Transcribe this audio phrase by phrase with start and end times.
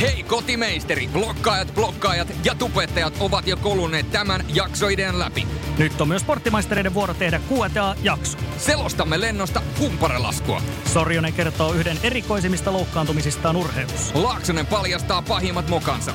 [0.00, 5.46] Hei kotimeisteri, blokkaajat, blokkaajat ja tubettajat ovat jo koluneet tämän jaksoideen läpi.
[5.78, 8.38] Nyt on myös sporttimaistereiden vuoro tehdä Q&A-jakso.
[8.58, 10.62] Selostamme lennosta kumparelaskua.
[10.92, 14.22] Sorjonen kertoo yhden erikoisimmista loukkaantumisistaan urheilussa.
[14.22, 16.12] Laaksonen paljastaa pahimmat mokansa.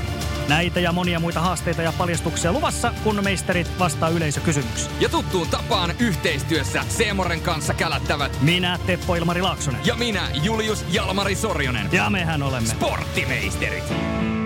[0.47, 4.91] Näitä ja monia muita haasteita ja paljastuksia luvassa, kun meisterit vastaa yleisökysymyksiin.
[4.99, 9.81] Ja tuttuun tapaan yhteistyössä Seemoren kanssa kälättävät Minä, Teppo Ilmari Laaksonen.
[9.85, 11.89] ja minä, Julius Jalmari Sorjonen.
[11.91, 12.69] Ja mehän olemme.
[12.69, 13.72] Sporttimeisterit.
[13.81, 14.42] kidding.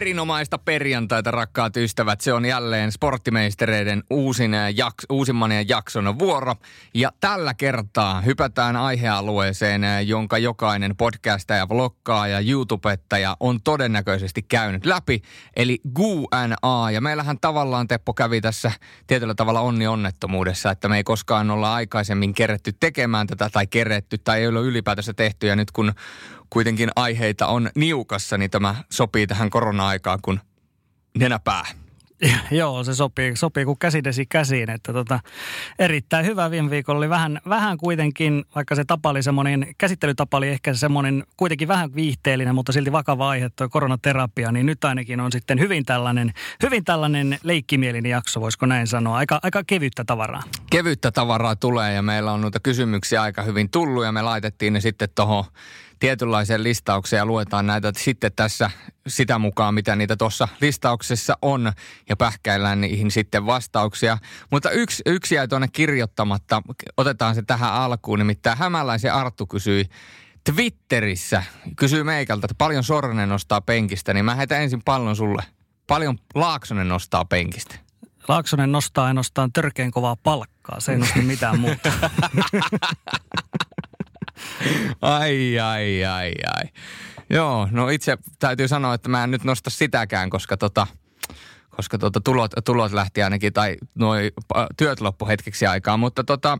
[0.00, 2.20] Erinomaista perjantaita, rakkaat ystävät.
[2.20, 6.54] Se on jälleen sporttimeistereiden uusin äh, jaks, uusimman jakson vuoro.
[6.94, 15.22] Ja tällä kertaa hypätään aihealueeseen, äh, jonka jokainen podcastaja, vloggaaja, YouTubettaja on todennäköisesti käynyt läpi.
[15.56, 16.90] Eli Q&A.
[16.90, 18.72] Ja meillähän tavallaan Teppo kävi tässä
[19.06, 24.18] tietyllä tavalla onni onnettomuudessa, että me ei koskaan olla aikaisemmin keretty tekemään tätä tai keretty
[24.18, 25.46] tai ei ole ylipäätänsä tehty.
[25.46, 25.92] Ja nyt kun
[26.50, 30.40] kuitenkin aiheita on niukassa, niin tämä sopii tähän korona-aikaan kuin
[31.18, 31.64] nenäpää.
[32.50, 34.70] Joo, se sopii, sopii kuin käsidesi käsiin.
[34.70, 35.20] Että tota,
[35.78, 40.48] erittäin hyvä viime viikolla oli vähän, vähän kuitenkin, vaikka se tapa oli semmoinen, käsittelytapa oli
[40.48, 45.32] ehkä semmoinen kuitenkin vähän viihteellinen, mutta silti vakava aihe, tuo koronaterapia, niin nyt ainakin on
[45.32, 49.16] sitten hyvin tällainen, hyvin tällainen leikkimielinen jakso, voisiko näin sanoa.
[49.16, 50.42] Aika, aika kevyttä tavaraa.
[50.70, 54.80] Kevyttä tavaraa tulee ja meillä on noita kysymyksiä aika hyvin tullut ja me laitettiin ne
[54.80, 55.44] sitten tuohon
[56.00, 58.70] tietynlaiseen listaukseen ja luetaan näitä sitten tässä
[59.06, 61.72] sitä mukaan, mitä niitä tuossa listauksessa on
[62.08, 64.18] ja pähkäillään niihin sitten vastauksia.
[64.50, 66.62] Mutta yksi, yksi jäi tuonne kirjoittamatta,
[66.96, 69.84] otetaan se tähän alkuun, nimittäin Hämäläisen Arttu kysyi
[70.44, 71.42] Twitterissä,
[71.76, 75.42] kysyy meikältä, että paljon Sornen nostaa penkistä, niin mä heitän ensin pallon sulle.
[75.86, 77.74] Paljon Laaksonen nostaa penkistä.
[78.28, 81.92] Laaksonen nostaa ainoastaan törkeän kovaa palkkaa, se ei nosta mitään muuta.
[85.02, 86.64] Ai, ai, ai, ai.
[87.30, 90.86] Joo, no itse täytyy sanoa, että mä en nyt nosta sitäkään, koska tota,
[91.70, 94.32] koska tota tulot, tulot lähti ainakin, tai noi
[94.76, 95.96] työt loppu hetkeksi aikaa.
[95.96, 96.58] Mutta tota,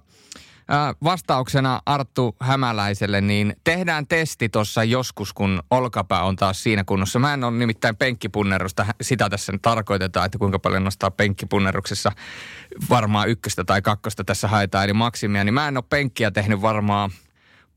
[1.05, 7.19] vastauksena Arttu Hämäläiselle, niin tehdään testi tuossa joskus, kun olkapää on taas siinä kunnossa.
[7.19, 12.13] Mä en ole nimittäin penkkipunnerusta, sitä tässä nyt tarkoitetaan, että kuinka paljon nostaa penkkipunneruksessa.
[12.91, 15.45] Varmaan ykköstä tai kakkosta tässä haetaan, eli maksimia.
[15.45, 17.11] Niin mä en ole penkkiä tehnyt varmaan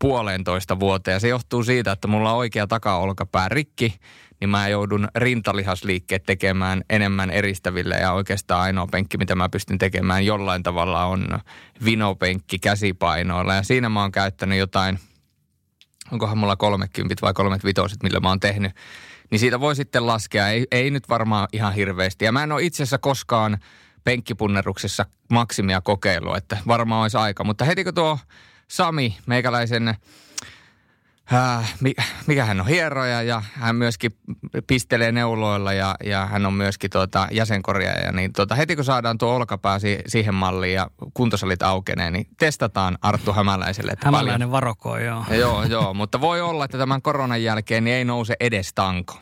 [0.04, 1.16] puolentoista vuoteen.
[1.16, 3.96] Ja se johtuu siitä, että mulla on oikea takaolkapää rikki,
[4.40, 7.96] niin mä joudun rintalihasliikkeet tekemään enemmän eristäville.
[7.96, 11.40] Ja oikeastaan ainoa penkki, mitä mä pystyn tekemään jollain tavalla on
[11.86, 13.56] vinopenkki käsipainoilla.
[13.56, 15.00] Ja siinä mä oon käyttänyt jotain,
[16.12, 18.72] onkohan mulla 30 vai 35, millä mä oon tehnyt.
[19.32, 22.26] Niin siitä voi sitten laskea, ei, ei nyt varmaan ihan hirveästi.
[22.26, 23.58] Ja mä en ole itse asiassa koskaan
[24.04, 27.44] penkkipunneruksessa maksimia kokeillut, että varmaan olisi aika.
[27.44, 28.20] Mutta heti kun tuo
[28.74, 29.88] Sami, meikäläisen,
[31.34, 31.74] äh,
[32.28, 34.16] mikä hän on, hieroja ja hän myöskin
[34.68, 38.12] pistelee neuloilla ja, ja hän on myöskin tuota jäsenkorjaaja.
[38.12, 42.98] Niin tuota, heti kun saadaan tuo olkapää si- siihen malliin ja kuntosalit aukenee, niin testataan
[43.02, 43.92] Arttu Hämäläiselle.
[43.92, 44.52] Että Hämäläinen paljon...
[44.52, 45.26] varokoi, joo.
[45.30, 49.20] Joo, joo, mutta voi olla, että tämän koronan jälkeen niin ei nouse edes tanko.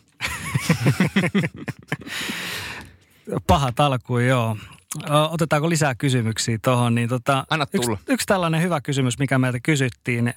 [3.48, 4.58] Paha alku, joo.
[5.30, 6.96] Otetaanko lisää kysymyksiä tuohon?
[6.96, 7.94] Niin tota, Anna tulla.
[7.94, 10.34] Yksi, yksi tällainen hyvä kysymys, mikä meiltä kysyttiin.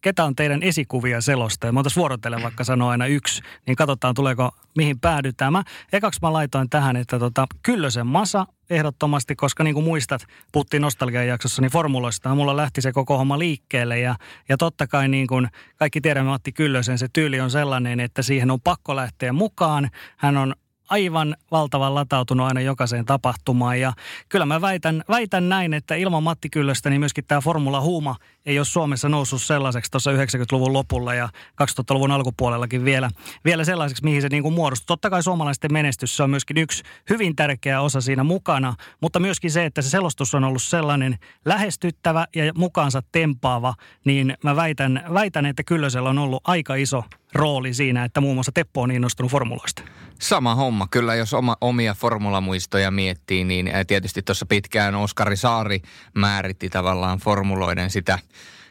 [0.00, 1.66] Ketä on teidän esikuvia selosta?
[1.66, 5.52] Ja mä otas vuorotellen vaikka sanoa aina yksi, niin katsotaan tuleeko mihin päädytään.
[5.52, 10.80] Mä, ekaksi mä laitoin tähän, että tota, Kyllösen Masa ehdottomasti, koska niin kuin muistat, puhuttiin
[10.80, 13.98] nostalgian jaksossa, niin formuloista mulla lähti se koko homma liikkeelle.
[13.98, 14.16] Ja,
[14.48, 18.50] ja totta kai niin kuin kaikki tiedämme Matti Kyllösen, se tyyli on sellainen, että siihen
[18.50, 19.90] on pakko lähteä mukaan.
[20.16, 20.54] Hän on
[20.92, 23.80] aivan valtavan latautunut aina jokaiseen tapahtumaan.
[23.80, 23.92] Ja
[24.28, 28.16] kyllä mä väitän, väitän näin, että ilman Matti Kyllöstä niin myöskin tämä Formula Huuma
[28.46, 31.28] ei ole Suomessa noussut sellaiseksi tuossa 90-luvun lopulla ja
[31.62, 33.10] 2000-luvun alkupuolellakin vielä,
[33.44, 34.86] vielä sellaiseksi, mihin se niin kuin muodostui.
[34.86, 39.50] Totta kai suomalaisten menestys se on myöskin yksi hyvin tärkeä osa siinä mukana, mutta myöskin
[39.50, 43.74] se, että se selostus on ollut sellainen lähestyttävä ja mukaansa tempaava,
[44.04, 48.52] niin mä väitän, väitän että Kyllösellä on ollut aika iso rooli siinä, että muun muassa
[48.52, 49.82] Teppo on innostunut formuloista.
[50.20, 50.86] Sama homma.
[50.90, 55.82] Kyllä jos oma, omia formulamuistoja miettii, niin tietysti tuossa pitkään Oskari Saari
[56.14, 58.18] määritti tavallaan formuloiden sitä,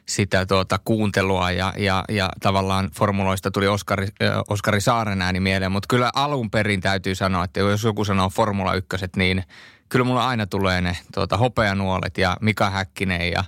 [0.06, 5.72] sitä tuota kuuntelua ja, ja, ja tavallaan formuloista tuli Oskari, äh, Oskari Saaren ääni mieleen.
[5.72, 9.44] Mutta kyllä alun perin täytyy sanoa, että jos joku sanoo Formula 1, niin
[9.90, 13.44] kyllä mulla aina tulee ne tuota, hopeanuolet ja Mika Häkkinen ja,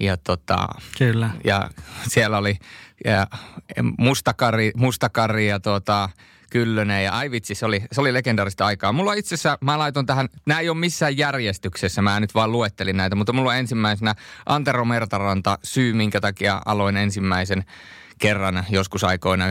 [0.00, 0.68] ja, tota,
[0.98, 1.30] kyllä.
[1.44, 1.70] ja
[2.08, 2.58] siellä oli
[3.04, 3.26] ja
[3.98, 6.08] mustakari, mustakari ja tuota,
[6.50, 8.92] Kyllönen ja ai vitsi, se oli, se oli legendaarista aikaa.
[8.92, 12.96] Mulla itse asiassa, mä laiton tähän, nämä ei ole missään järjestyksessä, mä nyt vaan luettelin
[12.96, 14.14] näitä, mutta mulla on ensimmäisenä
[14.46, 17.64] Antero Mertaranta, syy minkä takia aloin ensimmäisen
[18.18, 19.50] kerran joskus aikoina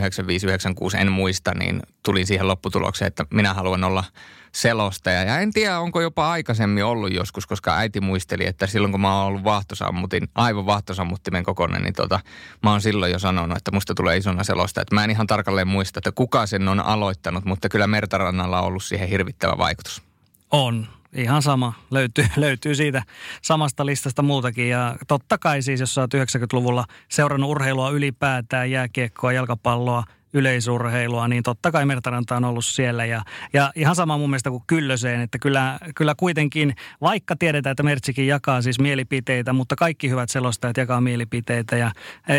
[1.00, 4.04] en muista, niin tulin siihen lopputulokseen, että minä haluan olla
[4.52, 5.22] selostaja.
[5.22, 9.18] Ja en tiedä, onko jopa aikaisemmin ollut joskus, koska äiti muisteli, että silloin kun mä
[9.18, 12.20] oon ollut vahtosammutin, aivan vahtosammuttimen kokoinen, niin tota,
[12.62, 14.84] mä oon silloin jo sanonut, että musta tulee isona selostaja.
[14.92, 18.84] Mä en ihan tarkalleen muista, että kuka sen on aloittanut, mutta kyllä Mertarannalla on ollut
[18.84, 20.02] siihen hirvittävä vaikutus.
[20.50, 20.86] On.
[21.12, 21.72] Ihan sama.
[21.90, 23.02] Löytyy, löytyy siitä
[23.42, 24.68] samasta listasta muutakin.
[24.68, 31.42] Ja totta kai siis, jos sä oot 90-luvulla seurannut urheilua ylipäätään, jääkiekkoa, jalkapalloa– yleisurheilua, niin
[31.42, 33.04] totta kai Mertaranta on ollut siellä.
[33.04, 33.22] Ja,
[33.52, 38.26] ja ihan sama mun mielestä kuin Kyllöseen, että kyllä, kyllä kuitenkin, vaikka tiedetään, että Mertsikin
[38.26, 41.76] jakaa siis mielipiteitä, mutta kaikki hyvät selostajat jakaa mielipiteitä.
[41.76, 41.92] Ja,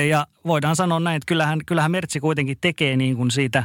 [0.10, 3.64] ja voidaan sanoa näin, että kyllähän, kyllähän Mertsi kuitenkin tekee niin kuin siitä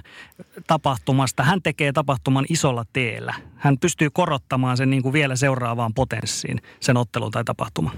[0.66, 3.34] tapahtumasta, hän tekee tapahtuman isolla teellä.
[3.56, 7.92] Hän pystyy korottamaan sen niin kuin vielä seuraavaan potenssiin, sen ottelun tai tapahtuman.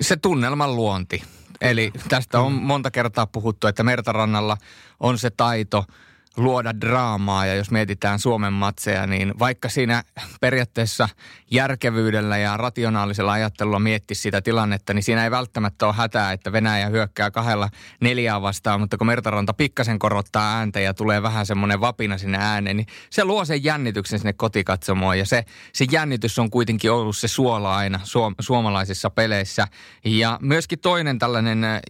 [0.00, 1.22] Se tunnelman luonti
[1.62, 4.56] Eli tästä on monta kertaa puhuttu, että Mertarannalla
[5.00, 5.84] on se taito–
[6.36, 10.02] luoda draamaa ja jos mietitään Suomen matseja, niin vaikka siinä
[10.40, 11.08] periaatteessa
[11.50, 16.88] järkevyydellä ja rationaalisella ajattelulla mietti sitä tilannetta, niin siinä ei välttämättä ole hätää, että Venäjä
[16.88, 17.68] hyökkää kahdella
[18.00, 22.76] neljää vastaan, mutta kun Mertaranta pikkasen korottaa ääntä ja tulee vähän semmoinen vapina sinne ääneen,
[22.76, 27.28] niin se luo sen jännityksen sinne kotikatsomoon ja se, se jännitys on kuitenkin ollut se
[27.28, 29.66] suola aina suom- suomalaisissa peleissä.
[30.04, 31.80] Ja myöskin toinen tällainen äh,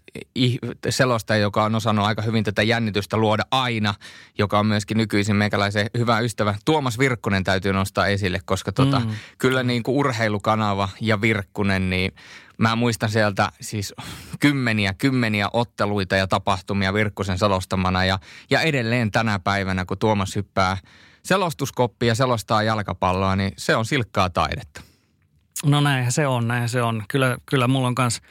[0.88, 3.94] selostaja, joka on osannut aika hyvin tätä jännitystä luoda aina,
[4.38, 6.54] joka on myöskin nykyisin meikäläisen hyvä ystävä.
[6.64, 9.10] Tuomas Virkkunen täytyy nostaa esille, koska tota, mm.
[9.38, 12.12] kyllä niin kuin urheilukanava ja Virkkunen, niin
[12.58, 13.94] mä muistan sieltä siis
[14.40, 18.04] kymmeniä, kymmeniä otteluita ja tapahtumia Virkkusen selostamana.
[18.04, 18.18] Ja,
[18.50, 20.76] ja edelleen tänä päivänä, kun Tuomas hyppää
[21.22, 24.80] selostuskoppi ja selostaa jalkapalloa, niin se on silkkaa taidetta.
[25.64, 27.04] No näin se on, näin se on.
[27.08, 28.22] Kyllä, kyllä mulla on kanssa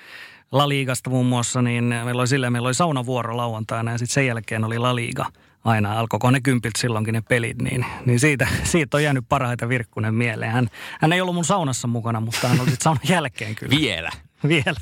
[0.52, 4.28] La Liigasta muun muassa, niin meillä oli silleen, meillä oli saunavuoro lauantaina ja sitten sen
[4.28, 5.26] jälkeen oli La Liiga–
[5.64, 10.14] aina alkoiko ne kympiltä silloinkin ne pelit, niin, niin siitä, siitä on jäänyt parhaita Virkkunen
[10.14, 10.52] mieleen.
[10.52, 10.70] Hän,
[11.00, 13.78] hän ei ollut mun saunassa mukana, mutta hän oli sitten saunan jälkeen kyllä.
[13.78, 14.12] Vielä?
[14.48, 14.76] Vielä,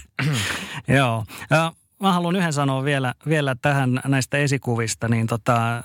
[0.97, 1.23] joo.
[2.01, 5.83] Mä haluan yhden sanoa vielä, vielä tähän näistä esikuvista, niin tota,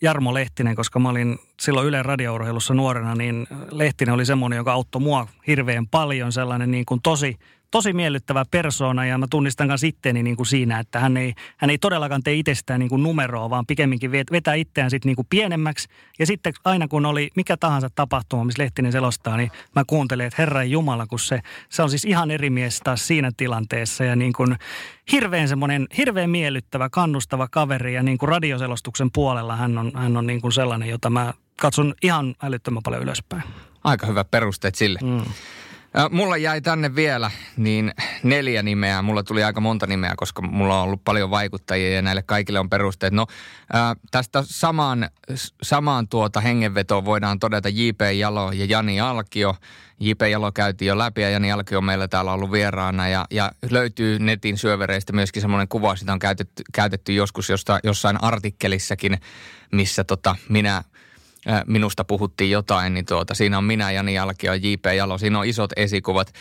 [0.00, 5.00] Jarmo Lehtinen, koska mä olin silloin Yle radiourheilussa nuorena, niin Lehtinen oli semmoinen, joka auttoi
[5.00, 7.38] mua hirveän paljon, sellainen niin kuin tosi
[7.72, 11.70] tosi miellyttävä persoona ja mä tunnistan myös itteeni niin kuin siinä, että hän ei, hän
[11.70, 15.88] ei todellakaan tee itsestään niin kuin numeroa, vaan pikemminkin vetää itseään sitten niin kuin pienemmäksi.
[16.18, 20.42] Ja sitten aina kun oli mikä tahansa tapahtuma, missä Lehtinen selostaa, niin mä kuuntelin, että
[20.42, 24.32] Herran Jumala, kun se, se on siis ihan eri mies taas siinä tilanteessa ja niin
[24.32, 24.56] kuin
[25.12, 30.26] hirveän semmoinen, hirveän miellyttävä, kannustava kaveri ja niin kuin radioselostuksen puolella hän on, hän on
[30.26, 33.42] niin kuin sellainen, jota mä katson ihan älyttömän paljon ylöspäin.
[33.84, 34.98] Aika hyvät perusteet sille.
[35.02, 35.22] Mm.
[36.10, 37.92] Mulla jäi tänne vielä niin
[38.22, 39.02] neljä nimeä.
[39.02, 42.70] Mulla tuli aika monta nimeä, koska mulla on ollut paljon vaikuttajia ja näille kaikille on
[42.70, 43.12] perusteet.
[43.12, 43.26] No
[44.10, 45.10] tästä samaan,
[45.62, 48.00] samaan tuota hengenvetoon voidaan todeta J.P.
[48.14, 49.56] Jalo ja Jani Alkio.
[50.00, 50.22] J.P.
[50.22, 53.08] Jalo käytiin jo läpi ja Jani Alkio on meillä täällä ollut vieraana.
[53.08, 58.24] Ja, ja löytyy netin syövereistä myöskin semmoinen kuva, sitä on käytetty, käytetty joskus josta, jossain
[58.24, 59.18] artikkelissakin,
[59.72, 60.82] missä tota, minä
[61.66, 64.86] minusta puhuttiin jotain, niin tuota, siinä on minä, Jani Jalkio ja J.P.
[64.96, 65.18] Jalo.
[65.18, 66.32] Siinä on isot esikuvat.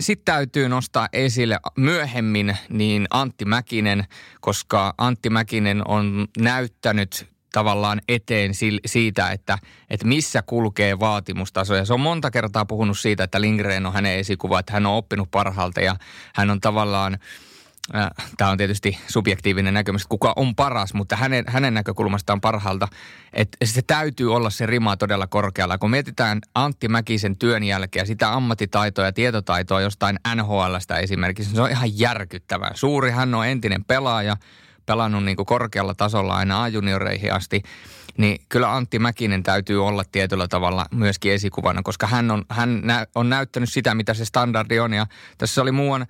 [0.00, 4.04] Sitten täytyy nostaa esille myöhemmin niin Antti Mäkinen,
[4.40, 8.52] koska Antti Mäkinen on näyttänyt tavallaan eteen
[8.86, 9.58] siitä, että,
[9.90, 11.74] että missä kulkee vaatimustaso.
[11.74, 14.94] Ja se on monta kertaa puhunut siitä, että Lindgren on hänen esikuva, että hän on
[14.94, 15.96] oppinut parhaalta ja
[16.34, 17.49] hän on tavallaan– Äh,
[18.36, 22.88] tämä on tietysti subjektiivinen näkemys, kuka on paras, mutta hänen, hänen näkökulmastaan parhaalta,
[23.32, 25.78] että se täytyy olla se rima todella korkealla.
[25.78, 31.70] Kun mietitään Antti Mäkisen työn jälkeen sitä ammattitaitoa ja tietotaitoa jostain NHLstä esimerkiksi, se on
[31.70, 32.70] ihan järkyttävää.
[32.74, 34.36] Suuri hän on entinen pelaaja,
[34.86, 37.62] pelannut niin kuin korkealla tasolla aina A-junioreihin asti,
[38.18, 43.06] niin kyllä Antti Mäkinen täytyy olla tietyllä tavalla myöskin esikuvana, koska hän on, hän nä,
[43.14, 44.92] on näyttänyt sitä, mitä se standardi on.
[44.92, 45.06] Ja
[45.38, 46.06] tässä oli muuan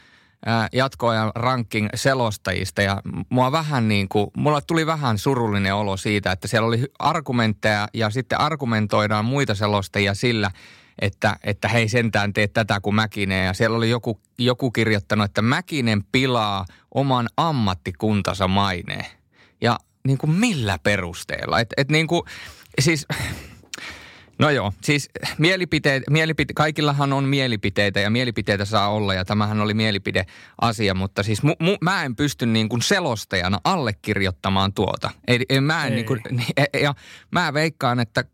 [0.73, 6.49] jatkoajan ranking selostajista ja mua vähän niin kuin, mulla tuli vähän surullinen olo siitä, että
[6.49, 10.51] siellä oli argumentteja ja sitten argumentoidaan muita selostajia sillä,
[10.99, 13.47] että, että hei sentään tee tätä kuin Mäkinen.
[13.47, 19.07] Ja siellä oli joku, joku kirjoittanut, että Mäkinen pilaa oman ammattikuntansa maineen.
[19.61, 21.61] Ja niin kuin millä perusteella?
[21.61, 22.23] Että et niin kuin,
[22.81, 23.07] siis
[24.41, 29.75] No joo, siis mielipiteet, mielipite, kaikillahan on mielipiteitä ja mielipiteitä saa olla ja tämähän oli
[29.75, 35.11] mielipideasia, mutta siis mu, mu, mä en pysty niin kuin selostajana allekirjoittamaan tuota.
[35.29, 35.97] Ei, ei, mä en Ei.
[35.97, 36.21] Niin kuin,
[36.83, 36.95] ja
[37.31, 38.25] mä veikkaan, että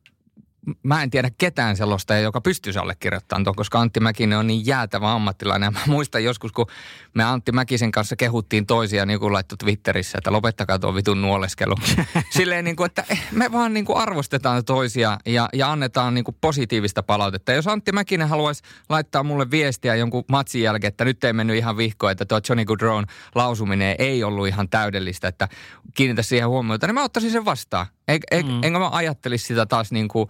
[0.82, 5.12] mä en tiedä ketään sellaista, joka pystyisi allekirjoittamaan tuon, koska Antti Mäkinen on niin jäätävä
[5.12, 5.66] ammattilainen.
[5.66, 6.66] Ja mä muistan joskus, kun
[7.14, 11.74] me Antti Mäkisen kanssa kehuttiin toisia, niin kuin laittoi Twitterissä, että lopettakaa tuo vitun nuoleskelu.
[12.36, 16.36] Silleen niin kuin, että me vaan niin kuin arvostetaan toisia ja, ja annetaan niin kuin
[16.40, 17.52] positiivista palautetta.
[17.52, 21.76] Jos Antti Mäkinen haluaisi laittaa mulle viestiä jonkun matsin jälkeen, että nyt ei mennyt ihan
[21.76, 25.48] vihkoon, että tuo Johnny Goodrone lausuminen ei ollut ihan täydellistä, että
[25.94, 27.86] kiinnitä siihen huomiota, niin mä ottaisin sen vastaan.
[28.08, 28.62] Eik, eik, mm.
[28.62, 30.28] Enkä mä ajattelisi sitä taas niin kuin,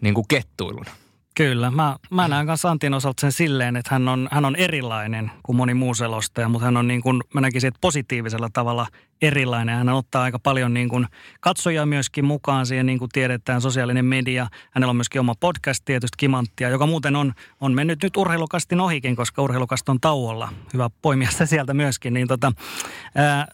[0.00, 0.90] niin kuin kettuiluna.
[1.36, 1.70] Kyllä.
[1.70, 5.56] Mä, mä näen kanssa Antin osalta sen silleen, että hän on, hän on erilainen kuin
[5.56, 8.86] moni muu selostaja, mutta hän on niin kuin, mä näkisin, että positiivisella tavalla
[9.22, 9.76] erilainen.
[9.76, 11.06] Hän ottaa aika paljon niin kuin
[11.40, 14.46] katsojia myöskin mukaan siihen, niin kuin tiedetään, sosiaalinen media.
[14.70, 19.16] Hänellä on myöskin oma podcast tietysti Kimanttia, joka muuten on, on mennyt nyt urheilukastin ohikin,
[19.16, 20.48] koska urheilukast on tauolla.
[20.72, 22.14] Hyvä poimia sitä sieltä myöskin.
[22.14, 22.52] Niin tota,
[23.14, 23.46] ää,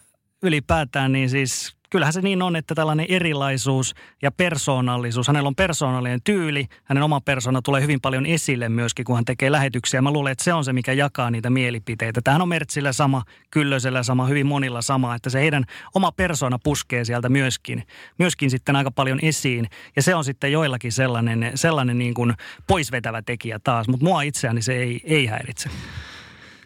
[0.43, 6.19] ylipäätään niin siis kyllähän se niin on, että tällainen erilaisuus ja persoonallisuus, hänellä on persoonallinen
[6.23, 10.01] tyyli, hänen oma persona tulee hyvin paljon esille myöskin, kun hän tekee lähetyksiä.
[10.01, 12.21] Mä luulen, että se on se, mikä jakaa niitä mielipiteitä.
[12.23, 15.63] Tähän on Mertsillä sama, Kyllösellä sama, hyvin monilla sama, että se heidän
[15.95, 17.83] oma persona puskee sieltä myöskin,
[18.19, 19.67] myöskin sitten aika paljon esiin.
[19.95, 22.33] Ja se on sitten joillakin sellainen, sellainen niin kuin
[22.67, 25.69] poisvetävä tekijä taas, mutta mua itseäni se ei, ei häiritse.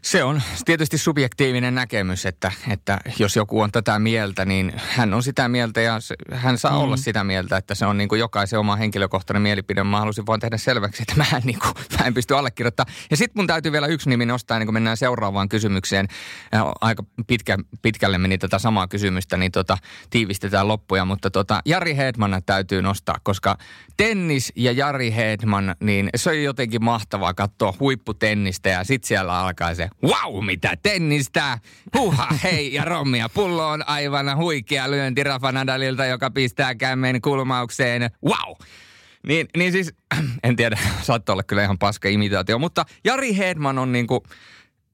[0.02, 5.24] Se on tietysti subjektiivinen näkemys, että, että jos joku on tätä mieltä, niin hän on
[5.24, 6.00] sitä mieltä ja
[6.34, 6.78] hän saa mm.
[6.78, 9.84] olla sitä mieltä, että se on niin kuin jokaisen oma henkilökohtainen mielipide.
[9.84, 12.96] Mä halusin vaan tehdä selväksi, että mä en, niin kuin, mä en pysty allekirjoittamaan.
[13.12, 16.08] Ja sitten mun täytyy vielä yksi nimi nostaa ennen kuin mennään seuraavaan kysymykseen.
[16.82, 19.78] Aika pitkä, pitkälle meni tätä samaa kysymystä, niin tota,
[20.10, 21.06] tiivistetään loppuja.
[21.06, 23.58] Mutta tota, Jari Hedman täytyy nostaa, koska
[23.98, 29.76] tennis ja Jari Hedman, niin se on jotenkin mahtavaa katsoa huipputennistä ja sitten siellä alkaa
[29.76, 31.60] se wow, mitä tennistä!
[31.98, 33.30] Huha, hei ja rommia.
[33.30, 38.10] Pullo on aivan huikea lyönti Rafa Nadalilta, joka pistää kämmen kulmaukseen.
[38.26, 38.56] Wow!
[39.28, 39.94] Niin, niin siis,
[40.44, 44.24] en tiedä, saattoi olla kyllä ihan paska imitaatio, mutta Jari Hedman on niinku,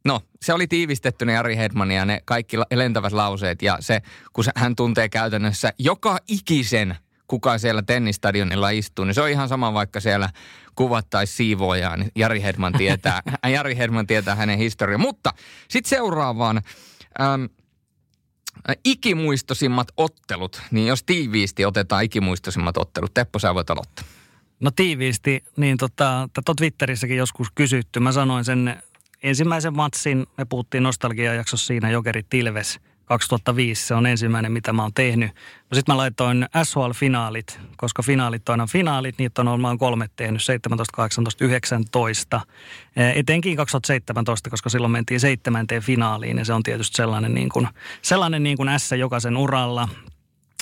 [0.05, 4.01] no se oli tiivistettynä Jari Hedmania ne kaikki lentävät lauseet ja se,
[4.33, 6.95] kun hän tuntee käytännössä joka ikisen
[7.27, 10.29] kuka siellä tennistadionilla istuu, niin se on ihan sama vaikka siellä
[10.75, 13.21] kuvattaisi siivoojaa, niin Jari Hedman tietää,
[13.53, 15.01] Jari Hedman tietää hänen historian.
[15.01, 15.33] Mutta
[15.67, 16.61] sitten seuraavaan,
[17.21, 17.49] äm,
[18.85, 24.05] ikimuistosimmat ottelut, niin jos tiiviisti otetaan ikimuistosimmat ottelut, Teppo sä voit aloittaa.
[24.59, 27.99] No tiiviisti, niin tota, tätä Twitterissäkin joskus kysytty.
[27.99, 28.83] Mä sanoin sen
[29.23, 34.93] ensimmäisen matsin, me puhuttiin nostalgia-jaksossa siinä Jokeri Tilves– 2005 se on ensimmäinen, mitä mä oon
[34.93, 35.31] tehnyt.
[35.71, 40.43] No sitten mä laitoin SHL-finaalit, koska finaalit on aina finaalit, niitä on olen kolme tehnyt,
[40.43, 42.41] 17, 18, 19.
[43.15, 47.67] Etenkin 2017, koska silloin mentiin seitsemänteen finaaliin ja se on tietysti sellainen niin kuin,
[48.01, 49.89] sellainen niin kuin S jokaisen uralla.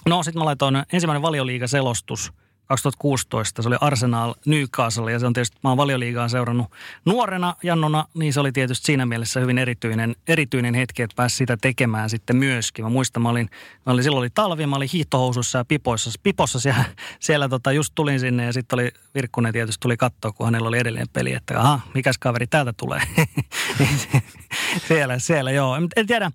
[0.06, 2.32] No sitten mä laitoin ensimmäinen valioliiga-selostus–
[2.66, 3.62] 2016.
[3.62, 6.72] Se oli Arsenal Newcastle ja se on tietysti, mä oon valioliigaa seurannut
[7.06, 11.58] nuorena Jannona, niin se oli tietysti siinä mielessä hyvin erityinen, erityinen hetki, että pääsi sitä
[11.62, 12.86] tekemään sitten myöskin.
[12.86, 13.50] Mä muistan, mä olin,
[13.86, 16.86] mä olin silloin oli talvi, mä olin hiihtohousussa ja pipoissa, pipossa siellä,
[17.20, 20.78] siellä tota, just tulin sinne ja sitten oli Virkkunen tietysti tuli katsoa, kun hänellä oli
[20.78, 23.02] edelleen peli, että aha, mikäs kaveri täältä tulee.
[24.88, 25.76] Siellä, siellä joo.
[25.96, 26.32] En tiedä,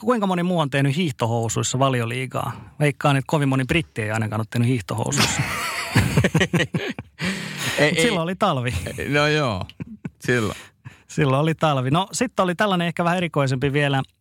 [0.00, 2.52] kuinka moni muu on tehnyt hiihtohousuissa valioliigaa.
[2.80, 5.42] Veikkaan, että kovin moni britti ei ainakaan ole tehnyt hiihtohousuissa.
[7.78, 8.18] ei, Silloin ei.
[8.18, 8.74] oli talvi.
[9.08, 9.64] No joo,
[10.20, 10.58] silloin.
[11.08, 11.90] Silloin oli talvi.
[11.90, 14.02] No sitten oli tällainen ehkä vähän erikoisempi vielä–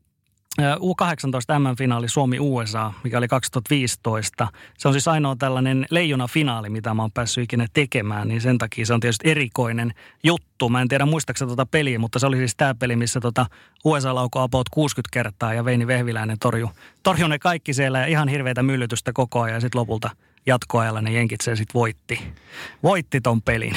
[0.62, 4.48] U18 M-finaali Suomi-USA, mikä oli 2015.
[4.78, 8.86] Se on siis ainoa tällainen leijona-finaali, mitä mä oon päässyt ikinä tekemään, niin sen takia
[8.86, 10.70] se on tietysti erikoinen juttu.
[10.70, 13.46] Mä en tiedä muistaakseni tuota peliä, mutta se oli siis tämä peli, missä tota
[13.86, 16.72] USA laukoi about 60 kertaa ja Veini Vehviläinen torju,
[17.04, 20.10] torju ne kaikki siellä ja ihan hirveitä myllytystä koko ajan ja sitten lopulta
[20.46, 22.34] jatkoajalla ne jenkit sen sitten voitti.
[22.84, 23.76] Voitti ton pelin.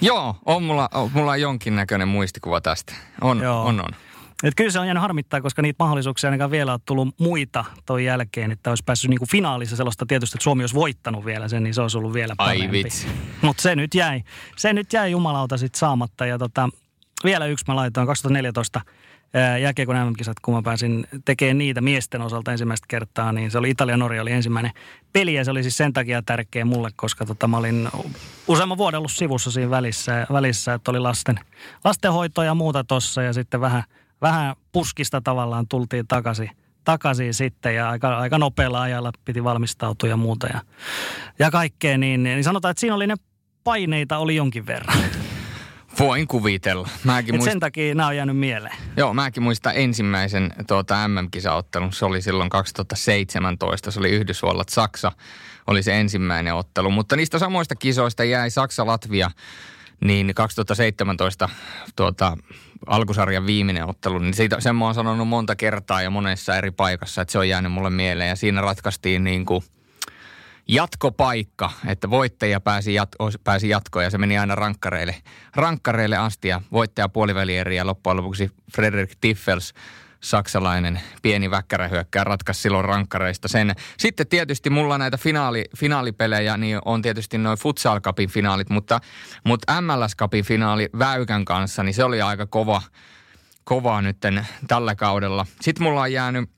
[0.00, 2.94] Joo, on mulla, on mulla jonkinnäköinen muistikuva tästä.
[3.20, 3.64] On, Joo.
[3.64, 3.94] on, on.
[4.42, 8.04] Et kyllä se on jäänyt harmittaa, koska niitä mahdollisuuksia ainakaan vielä on tullut muita toi
[8.04, 11.74] jälkeen, että olisi päässyt niinku finaalissa sellaista tietysti, että Suomi olisi voittanut vielä sen, niin
[11.74, 12.84] se olisi ollut vielä parempi.
[13.42, 14.22] Mutta se nyt jäi,
[14.56, 16.68] se nyt jäi jumalauta sitten saamatta ja tota,
[17.24, 18.80] vielä yksi mä laitoin 2014
[19.60, 24.22] jääkiekon MM-kisat, kun mä pääsin tekemään niitä miesten osalta ensimmäistä kertaa, niin se oli Italia-Norja
[24.22, 24.72] oli ensimmäinen
[25.12, 27.88] peli ja se oli siis sen takia tärkeä mulle, koska tota, mä olin
[28.48, 31.40] useamman vuoden ollut sivussa siinä välissä, välissä että oli lasten,
[31.84, 33.82] lastenhoito ja muuta tossa ja sitten vähän,
[34.22, 36.50] vähän puskista tavallaan tultiin takaisin
[36.84, 40.60] takaisin sitten ja aika, aika nopealla ajalla piti valmistautua ja muuta ja,
[41.38, 43.14] ja kaikkea, niin, niin sanotaan, että siinä oli ne
[43.64, 44.98] paineita oli jonkin verran.
[45.98, 46.88] Voin kuvitella.
[47.04, 47.50] Mäkin muist...
[47.50, 48.76] Sen takia nämä on jäänyt mieleen.
[48.96, 51.92] Joo, mäkin muistan ensimmäisen tuota, MM-kisaottelun.
[51.92, 53.90] Se oli silloin 2017.
[53.90, 55.12] Se oli Yhdysvallat-Saksa.
[55.66, 56.90] Oli se ensimmäinen ottelu.
[56.90, 59.30] Mutta niistä samoista kisoista jäi Saksa-Latvia
[60.04, 61.48] niin 2017
[61.96, 62.36] tuota,
[62.86, 67.22] alkusarjan viimeinen ottelu, niin siitä, sen mä oon sanonut monta kertaa ja monessa eri paikassa,
[67.22, 68.28] että se on jäänyt mulle mieleen.
[68.28, 69.62] Ja siinä ratkaistiin niin kuin–
[70.68, 73.08] jatkopaikka, että voittaja pääsi, jat,
[73.44, 75.14] pääsi jatkoon ja se meni aina rankkareille,
[75.56, 79.74] rankkareille asti ja voittaja puolivälieri ja loppujen lopuksi Frederik Tiffels
[80.22, 83.74] saksalainen pieni väkkärähyökkää ratkaisi silloin rankkareista sen.
[83.98, 89.00] Sitten tietysti mulla näitä finaali, finaalipelejä, niin on tietysti noin Futsal Cupin finaalit, mutta,
[89.44, 92.82] mutta MLS Cupin finaali Väykän kanssa, niin se oli aika kova,
[93.64, 95.46] kova nytten tällä kaudella.
[95.60, 96.50] Sitten mulla on jäänyt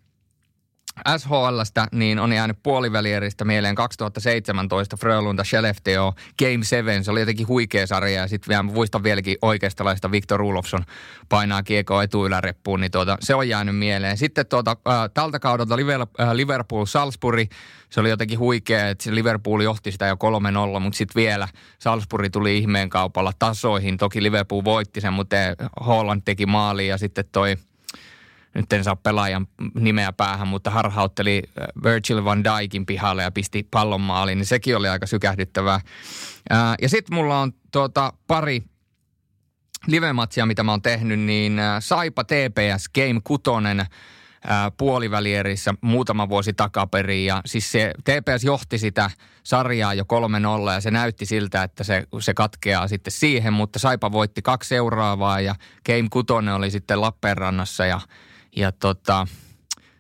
[1.19, 7.05] SHLstä niin on jäänyt puolivälieristä mieleen 2017 Frölunda Skellefteå Game 7.
[7.05, 10.85] Se oli jotenkin huikea sarja ja sitten vielä muistan vieläkin oikeistalaista Victor Ulofsson
[11.29, 14.17] painaa kiekkoa etuyläreppuun, niin tuota, se on jäänyt mieleen.
[14.17, 15.75] Sitten tuota, äh, tältä kaudelta
[16.21, 17.51] äh, Liverpool Salzburg,
[17.91, 20.15] se oli jotenkin huikea, että Liverpool johti sitä jo
[20.77, 21.49] 3-0, mutta sitten vielä
[21.79, 23.97] Salzburg tuli ihmeen kaupalla tasoihin.
[23.97, 25.37] Toki Liverpool voitti sen, mutta
[25.87, 27.57] Holland teki maaliin ja sitten toi–
[28.55, 33.69] nyt en saa pelaajan nimeä päähän, mutta harhautteli äh, Virgil van Dijkin pihalle ja pisti
[33.71, 35.75] pallon maaliin, niin sekin oli aika sykähdyttävää.
[36.53, 38.63] Äh, ja sitten mulla on tuota pari
[39.87, 43.43] livematsia, mitä mä oon tehnyt, niin äh, Saipa TPS Game 6
[44.77, 47.27] puolivälierissä muutama vuosi takaperin.
[47.27, 49.11] Ja siis se TPS johti sitä
[49.43, 50.05] sarjaa jo
[50.69, 54.69] 3-0 ja se näytti siltä, että se, se katkeaa sitten siihen, mutta Saipa voitti kaksi
[54.69, 55.55] seuraavaa ja
[55.87, 58.01] Game 6 oli sitten Lappeenrannassa ja
[58.57, 59.27] ja tota,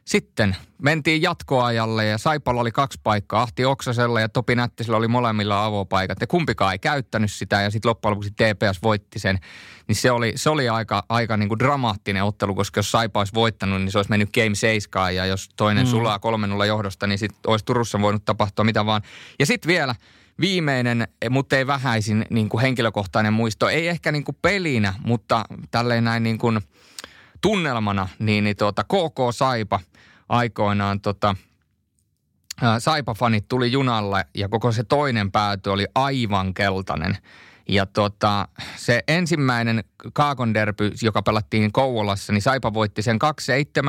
[0.04, 3.42] sitten mentiin jatkoajalle ja Saipalla oli kaksi paikkaa.
[3.42, 6.20] Ahti Oksasella ja Topi Nättisellä oli molemmilla avopaikat.
[6.20, 9.38] Ja kumpikaan ei käyttänyt sitä ja sitten loppujen lopuksi TPS voitti sen.
[9.88, 13.34] Niin se oli, se oli aika, aika niin kuin dramaattinen ottelu, koska jos Saipa olisi
[13.34, 15.90] voittanut, niin se olisi mennyt Game 7 ja jos toinen mm.
[15.90, 19.02] sulaa 3 johdosta, niin sitten olisi Turussa voinut tapahtua mitä vaan.
[19.38, 19.94] Ja sitten vielä
[20.40, 23.68] viimeinen, mutta ei vähäisin niin kuin henkilökohtainen muisto.
[23.68, 26.60] Ei ehkä niin kuin pelinä, mutta tälleen näin niin kuin–
[27.44, 29.80] tunnelmana, niin, niin tuota, KK Saipa
[30.28, 31.36] aikoinaan tota,
[32.78, 37.16] Saipa-fanit tuli junalle ja koko se toinen pääty oli aivan keltainen.
[37.68, 43.18] Ja tota, se ensimmäinen Kaakon derby, joka pelattiin Kouvolassa, niin Saipa voitti sen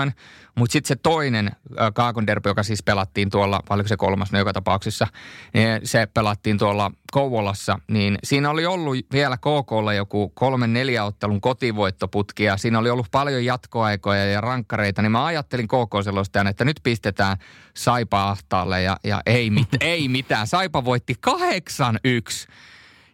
[0.07, 0.11] 2-7,
[0.55, 1.51] mutta sitten se toinen
[1.93, 5.07] Kaakon derby, joka siis pelattiin tuolla, oliko se kolmas, no joka tapauksessa,
[5.53, 11.41] niin se pelattiin tuolla Kouvolassa, niin siinä oli ollut vielä KKlla joku kolmen neljä ottelun
[11.41, 16.79] kotivoittoputki ja siinä oli ollut paljon jatkoaikoja ja rankkareita, niin mä ajattelin KK-selostajan, että nyt
[16.83, 17.37] pistetään
[17.73, 20.47] Saipa ahtaalle ja, ja ei, mit, ei mitään.
[20.47, 21.31] Saipa voitti 8-1.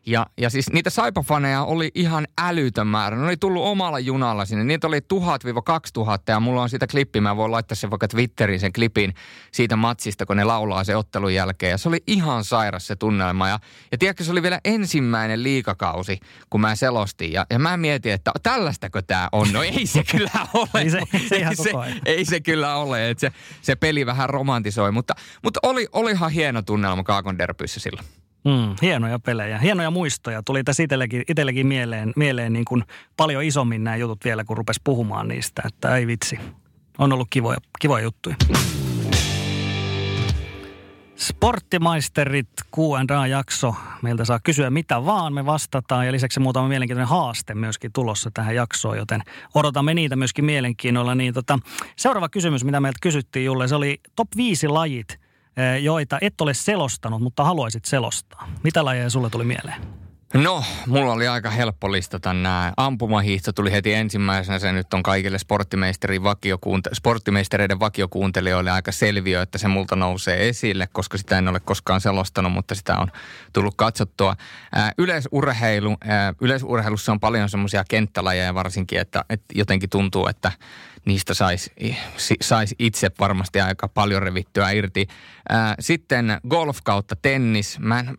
[0.06, 3.18] Ja, ja siis niitä saipafaneja oli ihan älytön määrä.
[3.18, 4.64] Ne oli tullut omalla junalla sinne.
[4.64, 5.04] Niitä oli 1000-2000
[6.28, 7.22] ja mulla on siitä klippi.
[7.22, 9.14] Mä voin laittaa sen vaikka Twitteriin sen klipin
[9.52, 11.72] siitä matsista, kun ne laulaa se ottelun jälkeen.
[11.72, 13.50] Ja se oli ihan sairas se tunnelma.
[13.50, 13.60] Ja,
[13.92, 17.32] ja tiedätkö, se oli vielä ensimmäinen liikakausi, kun mä selostin.
[17.34, 19.48] Ja, ja mä mietin, että tällaistako tämä on.
[19.54, 20.70] No ei se kyllä ole.
[20.82, 21.72] ei, se, se, ei, se,
[22.06, 23.10] ei se kyllä ole.
[23.10, 24.92] Että se, se peli vähän romantisoi.
[24.92, 28.21] Mutta, mutta oli, olihan hieno tunnelma Kaakon derpyissä silloin.
[28.46, 30.44] Mm, hienoja pelejä, hienoja muistoja.
[30.44, 32.84] Tuli tässä itsellekin, itsellekin mieleen, mieleen niin kuin
[33.18, 35.62] paljon isommin nämä jutut vielä, kun rupesi puhumaan niistä.
[35.66, 36.40] Että ei vitsi,
[36.98, 38.36] on ollut kivoja, kivoja juttuja.
[41.16, 43.76] Sporttimaisterit Q&A-jakso.
[44.02, 48.56] Meiltä saa kysyä mitä vaan, me vastataan ja lisäksi muutama mielenkiintoinen haaste myöskin tulossa tähän
[48.56, 49.22] jaksoon, joten
[49.56, 51.16] odotamme niitä myöskin mielenkiinnolla.
[51.16, 51.60] Niin tota,
[51.96, 55.18] seuraava kysymys, mitä meiltä kysyttiin Julle, se oli top 5 lajit–
[55.82, 58.48] joita et ole selostanut, mutta haluaisit selostaa.
[58.64, 59.82] Mitä lajeja sulle tuli mieleen?
[60.34, 62.74] No, mulla oli aika helppo listata nämä.
[62.78, 64.60] Ampumahiihto tuli heti ensimmäisenä.
[64.60, 65.38] Se nyt on kaikille
[66.24, 72.02] vakiokuunte- sporttimeistereiden vakiokuuntelijoille aika selviö, että se multa nousee esille, koska sitä en ole koskaan
[72.02, 73.12] selostanut, mutta sitä on
[73.54, 74.36] tullut katsottua.
[74.76, 75.98] Ää, yleisurheilu.
[76.08, 80.52] Ää, yleisurheilussa on paljon semmoisia kenttälajeja varsinkin, että, että jotenkin tuntuu, että
[81.06, 81.72] niistä saisi
[82.42, 85.08] sais itse varmasti aika paljon revittyä irti.
[85.50, 87.80] Ää, sitten golf kautta tennis.
[87.80, 88.16] Mä en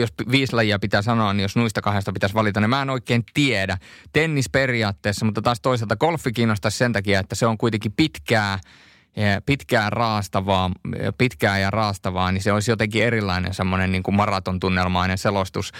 [0.00, 3.24] jos viisi lajia pitää sanoa, niin jos nuista kahdesta pitäisi valita, niin mä en oikein
[3.34, 3.78] tiedä.
[4.12, 8.58] Tennis periaatteessa, mutta taas toisaalta golfi kiinnostaisi sen takia, että se on kuitenkin pitkää
[9.46, 10.70] pitkään raastavaa,
[11.18, 15.72] pitkää ja raastavaa, niin se olisi jotenkin erilainen semmoinen niin kuin maratontunnelmainen selostus.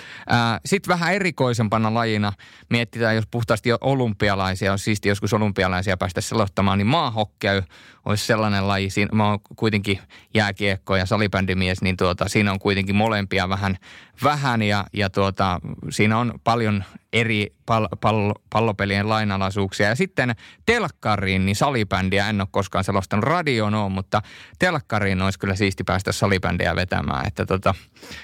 [0.66, 2.32] Sitten vähän erikoisempana lajina
[2.70, 7.62] mietitään, jos puhtaasti olympialaisia, on siisti joskus olympialaisia päästä selostamaan, niin maahokkey
[8.04, 8.90] olisi sellainen laji.
[8.90, 9.98] Siinä, mä oon kuitenkin
[10.34, 13.76] jääkiekko ja salibändimies, niin tuota, siinä on kuitenkin molempia vähän,
[14.22, 16.84] vähän ja, ja tuota, siinä on paljon
[17.20, 19.88] eri pal- pal- pallopelien lainalaisuuksia.
[19.88, 23.24] Ja sitten telkkariin, niin salibändiä en ole koskaan selostanut.
[23.24, 24.22] Radioon on, mutta
[24.58, 27.26] telkkariin olisi kyllä siisti päästä salibändiä vetämään.
[27.26, 27.74] Että tota,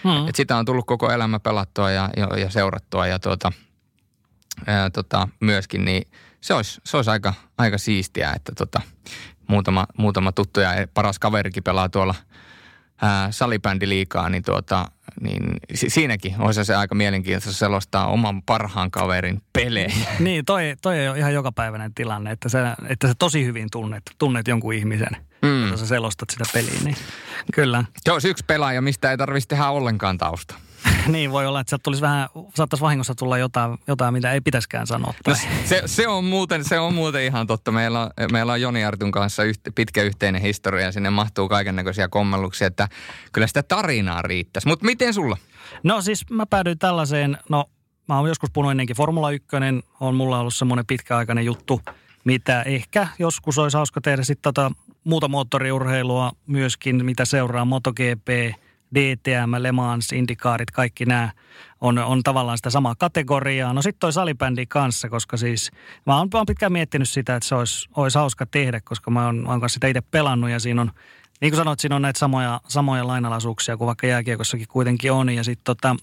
[0.05, 0.29] hmm.
[0.29, 3.53] et sitä on tullut koko elämä pelattua ja, ja, ja seurattua ja tuota,
[4.67, 6.09] ää, tota, myöskin, niin
[6.41, 8.81] se olisi, se olisi aika, aika siistiä, että tota,
[9.49, 12.15] muutama, muutama tuttu ja paras kaverikin pelaa tuolla
[13.03, 14.87] ää, salibändi liikaa, niin, tuota,
[15.21, 15.43] niin
[15.75, 19.93] si- siinäkin olisi se aika mielenkiintoista selostaa oman parhaan kaverin pelejä.
[20.19, 24.49] niin, toi, toi on ihan jokapäiväinen tilanne, että sä, että sä tosi hyvin tunnet, tunnet
[24.49, 25.69] jonkun ihmisen, mm.
[25.69, 26.97] kun sä selostat sitä peliä, niin
[27.55, 27.85] kyllä.
[28.01, 30.55] Se olisi yksi pelaaja, mistä ei tarvitsisi tehdä ollenkaan tausta.
[31.07, 34.87] niin voi olla, että sieltä tulisi vähän, saattaisi vahingossa tulla jotain, jotain mitä ei pitäisikään
[34.87, 35.15] sanoa.
[35.27, 37.73] No, se, se, on muuten, se on muuten ihan totta.
[37.73, 41.77] Meillä on, meillä on Joni Artun kanssa yht, pitkä yhteinen historia ja sinne mahtuu kaiken
[41.77, 42.89] näköisiä kommelluksia, että
[43.33, 44.69] kyllä sitä tarinaa riittäisi.
[44.69, 45.37] Mutta miten sulla?
[45.83, 47.65] No siis mä päädyin tällaiseen, no
[48.09, 49.49] mä oon joskus puhunut ennenkin Formula 1,
[50.01, 51.81] on mulla ollut semmoinen pitkäaikainen juttu,
[52.25, 54.73] mitä ehkä joskus olisi hauska tehdä sitten tota
[55.05, 58.29] muuta moottoriurheilua myöskin, mitä seuraa MotoGP–
[58.95, 61.31] DTM, Le Mans, Indikaarit, kaikki nämä
[61.81, 63.73] on, on tavallaan sitä samaa kategoriaa.
[63.73, 65.71] No sitten toi salibändi kanssa, koska siis
[66.07, 69.27] mä oon, mä oon pitkään miettinyt sitä, että se olisi, olisi hauska tehdä, koska mä
[69.27, 70.91] oon, mä oon sitä itse pelannut ja siinä on,
[71.41, 75.31] niin kuin sanoit, siinä on näitä samoja, samoja lainalaisuuksia kuin vaikka jääkiekossakin kuitenkin on.
[75.31, 75.97] Ja sitten tota,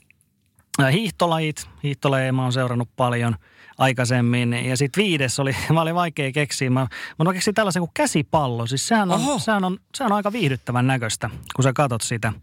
[0.91, 3.35] hiihtolajit, hiihtolajeja mä oon seurannut paljon
[3.77, 4.53] aikaisemmin.
[4.53, 6.69] Ja sitten viides oli, mä olin vaikea keksiä.
[6.69, 6.87] Mä,
[7.25, 8.67] mä keksin tällaisen kuin käsipallo.
[8.67, 12.33] Siis sehän on, sehän on, sehän on aika viihdyttävän näköistä, kun sä katot sitä.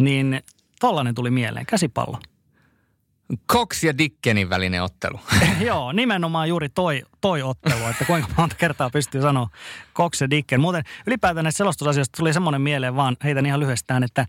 [0.00, 0.42] Niin
[0.80, 2.18] tollainen tuli mieleen, käsipallo.
[3.52, 5.20] Cox ja Dickenin välinen ottelu.
[5.66, 9.48] Joo, nimenomaan juuri toi, toi ottelu, että kuinka monta kertaa pystyy sanoa
[9.94, 10.60] Cox ja Dicken.
[10.60, 14.26] Muuten ylipäätään näistä selostusasioista tuli semmoinen mieleen vaan, heitä ihan lyhyestään, että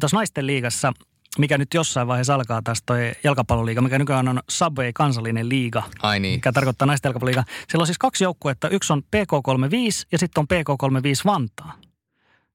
[0.00, 0.92] tuossa naisten liigassa
[1.38, 5.82] mikä nyt jossain vaiheessa alkaa taas toi jalkapalloliiga, mikä nykyään on Subway kansallinen liiga.
[6.02, 6.36] Ai niin.
[6.36, 7.44] Mikä tarkoittaa naisten jalkapalloliiga.
[7.68, 8.68] Siellä on siis kaksi joukkuetta.
[8.68, 11.72] Yksi on PK35 ja sitten on PK35 Vantaa.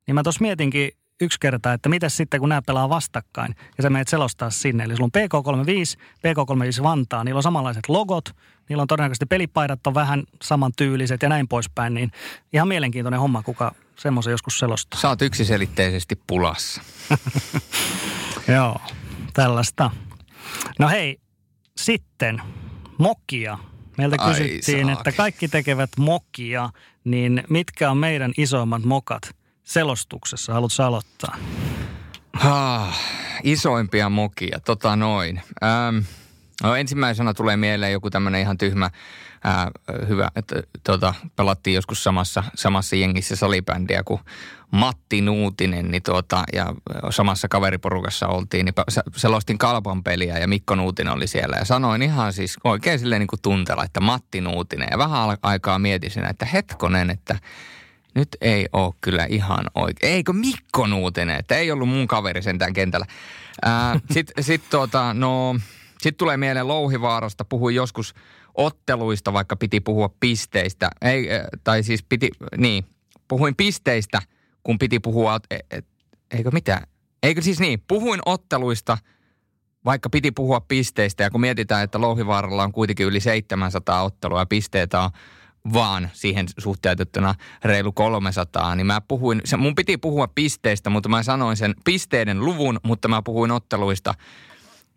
[0.08, 3.90] Niin mä tuossa mietinkin yksi kerta, että mitä sitten kun nämä pelaa vastakkain ja sä
[3.90, 4.84] menet selostaa sinne.
[4.84, 8.36] Eli sulla on PK35, PK35 Vantaa, niillä on samanlaiset logot,
[8.70, 12.12] niillä on todennäköisesti pelipaidat on vähän samantyyliset ja näin poispäin, niin
[12.54, 15.00] ihan mielenkiintoinen homma, kuka semmoisen joskus selostaa.
[15.00, 16.82] Sä oot yksiselitteisesti pulassa.
[18.56, 18.82] Joo,
[19.34, 19.92] tällaista.
[20.80, 21.18] No hei,
[21.78, 22.42] sitten
[22.98, 23.60] mokia.
[23.98, 25.00] Meiltä Ai kysyttiin, saaki.
[25.00, 26.70] että kaikki tekevät mokia,
[27.04, 29.22] niin mitkä on meidän isoimmat mokat–
[29.64, 30.54] selostuksessa?
[30.54, 31.38] Haluatko aloittaa?
[32.34, 33.00] Ah,
[33.44, 35.42] isoimpia mokia, tota noin.
[35.64, 35.98] Ähm,
[36.64, 38.90] no ensimmäisenä tulee mieleen joku tämmöinen ihan tyhmä,
[39.44, 39.72] ää,
[40.08, 44.20] hyvä, että tota, pelattiin joskus samassa, samassa jengissä salibändiä kuin
[44.72, 46.74] Matti Nuutinen, niin tuota, ja
[47.10, 48.74] samassa kaveriporukassa oltiin, niin
[49.16, 51.58] selostin kalpan peliä ja Mikko Nuutinen oli siellä.
[51.58, 54.88] Ja sanoin ihan siis oikein silleen niin kuin tuntella, että Matti Nuutinen.
[54.92, 57.40] Ja vähän aikaa mietin siinä, että hetkonen, että
[58.16, 60.14] nyt ei ole kyllä ihan oikein.
[60.14, 63.06] Eikö Mikko Nuutinen, että ei ollut mun kaveri sentään kentällä.
[64.14, 65.56] Sitten sit tuota, no,
[66.02, 67.46] sit tulee mieleen Louhivaarasta.
[67.46, 68.14] Puhuin joskus
[68.56, 70.90] otteluista, vaikka piti puhua pisteistä.
[71.02, 71.28] Ei,
[71.64, 72.86] tai siis piti, niin,
[73.28, 74.22] puhuin pisteistä,
[74.64, 75.86] kun piti puhua, et, et,
[76.32, 76.82] eikö mitä?
[77.24, 78.98] Eikö siis niin, puhuin otteluista,
[79.86, 81.24] vaikka piti puhua pisteistä.
[81.24, 85.10] Ja kun mietitään, että Louhivaaralla on kuitenkin yli 700 ottelua ja pisteitä on
[85.74, 91.24] vaan siihen suhteutettuna reilu 300, niin mä puhuin, se, mun piti puhua pisteistä, mutta mä
[91.24, 94.14] sanoin sen pisteiden luvun, mutta mä puhuin otteluista.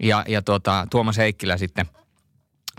[0.03, 1.87] Ja, ja tuota, Tuomas Heikkilä sitten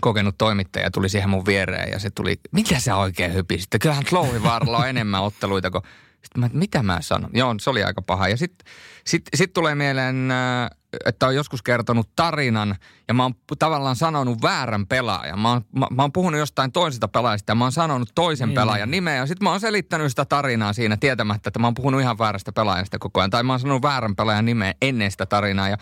[0.00, 3.68] kokenut toimittaja tuli siihen mun viereen ja se tuli, mitä sä oikein hypisit?
[3.80, 5.82] Kyllähän Louhivaaralla on enemmän otteluita kuin
[6.26, 7.30] sitten mä, mitä mä sanon?
[7.32, 8.28] Joo, se oli aika paha.
[8.28, 8.72] Ja sitten
[9.04, 10.70] sit, sit tulee mieleen, äh,
[11.04, 12.76] että on joskus kertonut tarinan
[13.08, 15.38] ja mä oon tavallaan sanonut väärän pelaajan.
[15.38, 18.54] Mä oon, mä, mä oon puhunut jostain toisesta pelaajasta ja mä oon sanonut toisen niin.
[18.54, 19.14] pelaajan nimeä.
[19.14, 22.52] Ja sitten mä oon selittänyt sitä tarinaa siinä tietämättä, että mä oon puhunut ihan väärästä
[22.52, 23.30] pelaajasta koko ajan.
[23.30, 25.68] Tai mä oon sanonut väärän pelaajan nimeä ennen sitä tarinaa.
[25.68, 25.76] Ja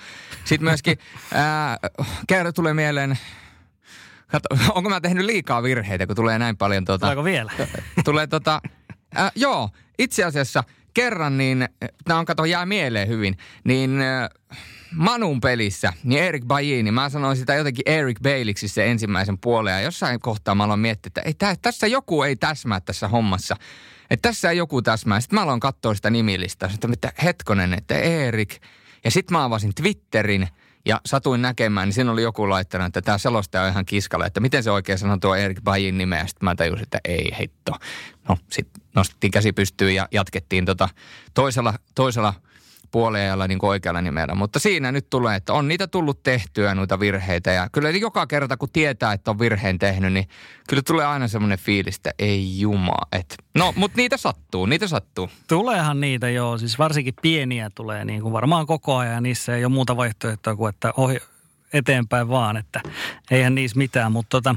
[0.45, 0.99] sitten myöskin
[1.35, 1.79] ää,
[2.27, 3.19] kerro tulee mieleen,
[4.27, 7.07] Kato, onko mä tehnyt liikaa virheitä, kun tulee näin paljon tuota...
[7.07, 7.53] Tuleeko vielä?
[8.05, 8.61] Tulee tota...
[9.19, 11.69] Äh, joo, itse asiassa kerran niin,
[12.05, 14.31] tämä on kato jää mieleen hyvin, niin äh,
[14.97, 19.73] Manun pelissä, niin Erik Bajini, mä sanoin sitä jotenkin Eric Bailiksi se ensimmäisen puolen.
[19.73, 23.57] Ja jossain kohtaa mä aloin miettiä, että ei, tä, tässä joku ei täsmää tässä hommassa.
[24.11, 25.21] Että tässä ei joku täsmää.
[25.21, 26.69] Sitten mä aloin katsoa sitä nimilistä.
[26.69, 28.55] Sitten että hetkonen, että Erik.
[29.05, 30.49] Ja sitten mä avasin Twitterin
[30.85, 34.41] ja satuin näkemään, niin siinä oli joku laittanut, että tämä selostaja on ihan kiskalle, että
[34.41, 36.27] miten se oikein sanoo tuo Erik Bajin nimeä.
[36.27, 37.73] Sitten mä tajusin, että ei heitto.
[38.29, 40.89] No sitten nostettiin käsi pystyyn ja jatkettiin tota
[41.35, 42.35] toisella, toisella
[42.95, 44.35] puoliajalla niin oikealla nimellä.
[44.35, 47.53] Mutta siinä nyt tulee, että on niitä tullut tehtyä noita virheitä.
[47.53, 50.29] Ja kyllä joka kerta, kun tietää, että on virheen tehnyt, niin
[50.69, 52.97] kyllä tulee aina semmoinen fiilis, että ei juma.
[53.13, 55.31] Et, no, mutta niitä sattuu, niitä sattuu.
[55.49, 59.23] Tuleehan niitä joo, siis varsinkin pieniä tulee niin kuin varmaan koko ajan.
[59.23, 61.19] Niissä ei ole muuta vaihtoehtoa kuin, että ohi,
[61.75, 62.81] eteenpäin vaan, että
[63.31, 64.13] eihän niissä mitään.
[64.13, 64.55] Mutta tota,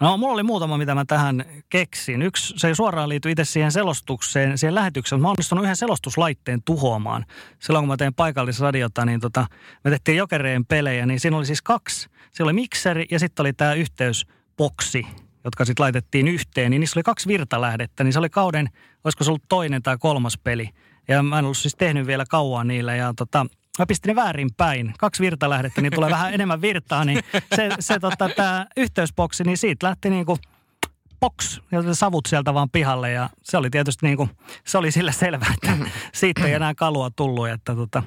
[0.00, 2.22] no, mulla oli muutama, mitä mä tähän keksin.
[2.22, 5.22] Yksi, se ei suoraan liity itse siihen selostukseen, siihen lähetykseen.
[5.22, 7.26] Mä onnistunut yhden selostuslaitteen tuhoamaan.
[7.58, 9.46] Silloin kun mä tein paikallisradiota, niin tota,
[9.84, 12.08] me tehtiin jokereen pelejä, niin siinä oli siis kaksi.
[12.32, 15.06] Siellä oli mikseri ja sitten oli tämä yhteysboksi,
[15.44, 18.68] jotka sitten laitettiin yhteen, niin niissä oli kaksi virtalähdettä, niin se oli kauden,
[19.04, 20.68] olisiko se ollut toinen tai kolmas peli.
[21.08, 23.46] Ja mä en ollut siis tehnyt vielä kauan niillä ja tota,
[23.80, 24.94] mä pistin ne väärin päin.
[24.98, 27.20] Kaksi virtalähdettä, niin tulee vähän enemmän virtaa, niin
[27.56, 30.38] se, se tota, tämä yhteysboksi, niin siitä lähti niin kuin
[31.20, 34.30] box, ja savut sieltä vaan pihalle ja se oli tietysti niin kuin,
[34.64, 35.76] se oli sillä selvä, että
[36.12, 38.02] siitä ei enää kalua tullut, että tota,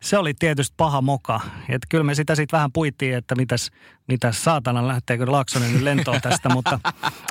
[0.00, 1.40] se oli tietysti paha moka.
[1.68, 3.70] Että kyllä me sitä sitten vähän puittiin, että mitäs,
[4.08, 6.80] mitäs saatana lähteekö Laaksonen nyt lentoon tästä, mutta,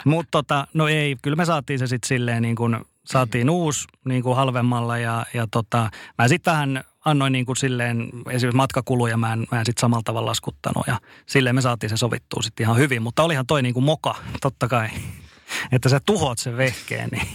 [0.06, 4.24] mutta tota, no ei, kyllä me saatiin se sitten silleen niin kuin, saatiin uusi niin
[4.24, 9.34] kuin halvemmalla ja, ja tota, mä sitten vähän annoin niin kuin silleen esimerkiksi matkakuluja mä
[9.34, 12.78] en, mä en sitten samalla tavalla laskuttanut ja silleen me saatiin se sovittua sitten ihan
[12.78, 13.02] hyvin.
[13.02, 14.90] Mutta olihan toi niin kuin moka, totta kai,
[15.72, 17.10] että sä tuhot sen vehkeen.
[17.12, 17.28] Niin.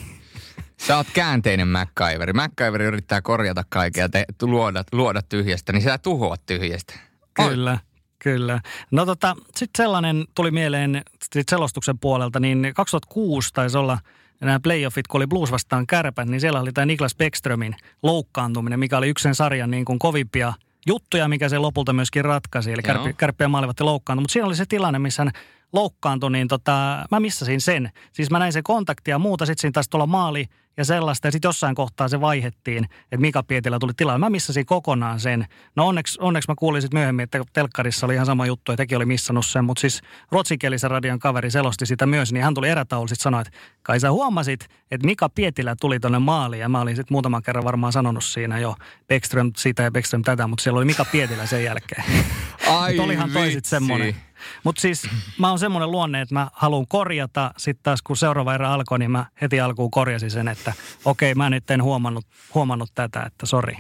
[0.77, 2.33] Sä oot käänteinen MacGyver.
[2.33, 6.95] MacGyver yrittää korjata kaikkea, te, luoda, luoda tyhjästä, niin sä tuhoat tyhjästä.
[7.35, 7.79] Kyllä.
[8.19, 8.61] Kyllä.
[8.91, 11.03] No tota, sitten sellainen tuli mieleen
[11.35, 13.99] sit selostuksen puolelta, niin 2006 taisi olla–
[14.47, 18.99] nämä playoffit, kun oli Blues vastaan kärpät, niin siellä oli tämä Niklas Beckströmin loukkaantuminen, mikä
[18.99, 20.53] oli yksi sen sarjan niin kuin kovimpia
[20.87, 22.73] juttuja, mikä se lopulta myöskin ratkaisi.
[22.73, 24.23] Eli kärppi, kärppiä maalivatti loukkaantui.
[24.23, 25.33] Mutta siinä oli se tilanne, missä hän
[25.73, 27.91] loukkaantui, niin tota, mä missasin sen.
[28.13, 31.29] Siis mä näin sen kontaktia ja muuta, sitten siinä taisi tulla maali– ja sellaista.
[31.29, 34.19] Ja sitten jossain kohtaa se vaihettiin, että Mika Pietilä tuli tilalle.
[34.19, 35.47] Mä missasin kokonaan sen.
[35.77, 38.97] No onneksi, onneksi mä kuulin sitten myöhemmin, että telkkarissa oli ihan sama juttu, ja teki
[38.97, 39.65] oli missannut sen.
[39.65, 43.53] Mutta siis ruotsinkielisen radion kaveri selosti sitä myös, niin hän tuli erätaulu sitten sanoi, että
[43.83, 46.61] kai sä huomasit, että Mika Pietilä tuli tonne maaliin.
[46.61, 48.75] Ja mä olin sitten muutaman kerran varmaan sanonut siinä jo
[49.09, 52.05] Beckström sitä ja Beckström tätä, mutta siellä oli Mika Pietilä sen jälkeen.
[52.71, 54.17] Ai olihan toisit semmoinen.
[54.65, 55.03] Mutta siis
[55.39, 57.55] mä oon semmoinen luonne, että mä haluan korjata.
[57.57, 60.73] Sitten taas kun seuraava erä alkoi, niin mä heti alkuun korjasin sen, että
[61.05, 63.77] okei, mä nyt en huomannut, huomannut tätä, että sori.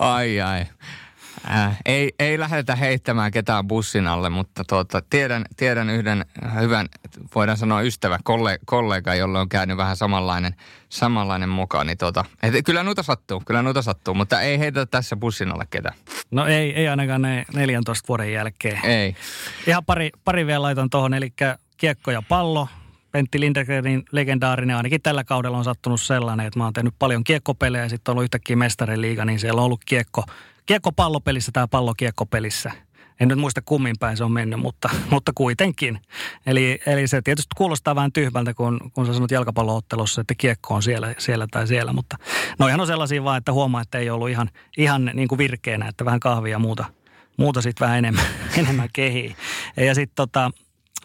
[0.00, 0.66] ai ai.
[1.50, 6.24] Äh, ei, ei lähdetä heittämään ketään bussin alle, mutta tuota, tiedän, tiedän yhden
[6.60, 6.86] hyvän,
[7.34, 10.54] voidaan sanoa ystävä, kollega, kollega jolle on käynyt vähän samanlainen,
[10.88, 11.86] samanlainen mukaan.
[11.86, 15.66] Niin tuota, et, kyllä noita sattuu, kyllä noita sattuu, mutta ei heitä tässä bussin alle
[15.70, 15.96] ketään.
[16.30, 18.84] No ei, ei ainakaan ne 14 vuoden jälkeen.
[18.84, 19.16] Ei.
[19.66, 21.32] Ihan pari, pari vielä laitan tuohon, eli
[21.76, 22.68] kiekko ja pallo.
[23.12, 27.84] Pentti Lindegrenin legendaarinen, ainakin tällä kaudella on sattunut sellainen, että mä oon tehnyt paljon kiekkopelejä
[27.84, 30.24] ja sitten on ollut yhtäkkiä mestarin liiga, niin siellä on ollut kiekko,
[30.66, 32.72] kiekko pallopelissä tai pallo kiekkopelissä.
[33.20, 36.00] En nyt muista kummin päin se on mennyt, mutta, mutta kuitenkin.
[36.46, 40.82] Eli, eli se tietysti kuulostaa vähän tyhmältä, kun, kun sä sanot jalkapalloottelussa, että kiekko on
[40.82, 41.92] siellä, siellä tai siellä.
[41.92, 42.16] Mutta
[42.58, 46.04] noihan on sellaisia vaan, että huomaa, että ei ollut ihan, ihan niin kuin virkeänä, että
[46.04, 46.84] vähän kahvia ja muuta,
[47.36, 48.24] muuta sitten vähän enemmän,
[48.58, 49.36] enemmän kehii.
[49.76, 50.50] Ja sitten tota,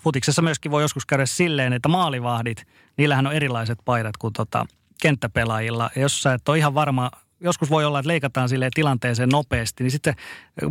[0.04, 2.68] futiksessa myöskin voi joskus käydä silleen, että maalivahdit,
[2.98, 4.66] niillähän on erilaiset paidat kuin tota,
[5.02, 5.90] kenttäpelaajilla.
[5.96, 7.12] Ja jos sä et ole ihan varma,
[7.42, 10.16] joskus voi olla, että leikataan sille tilanteeseen nopeasti, niin sitten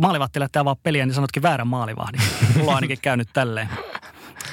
[0.01, 2.21] maalivahti lähtee avaa peliä, niin sanotkin väärän maalivahdin.
[2.57, 3.69] Mulla on ainakin käynyt tälleen.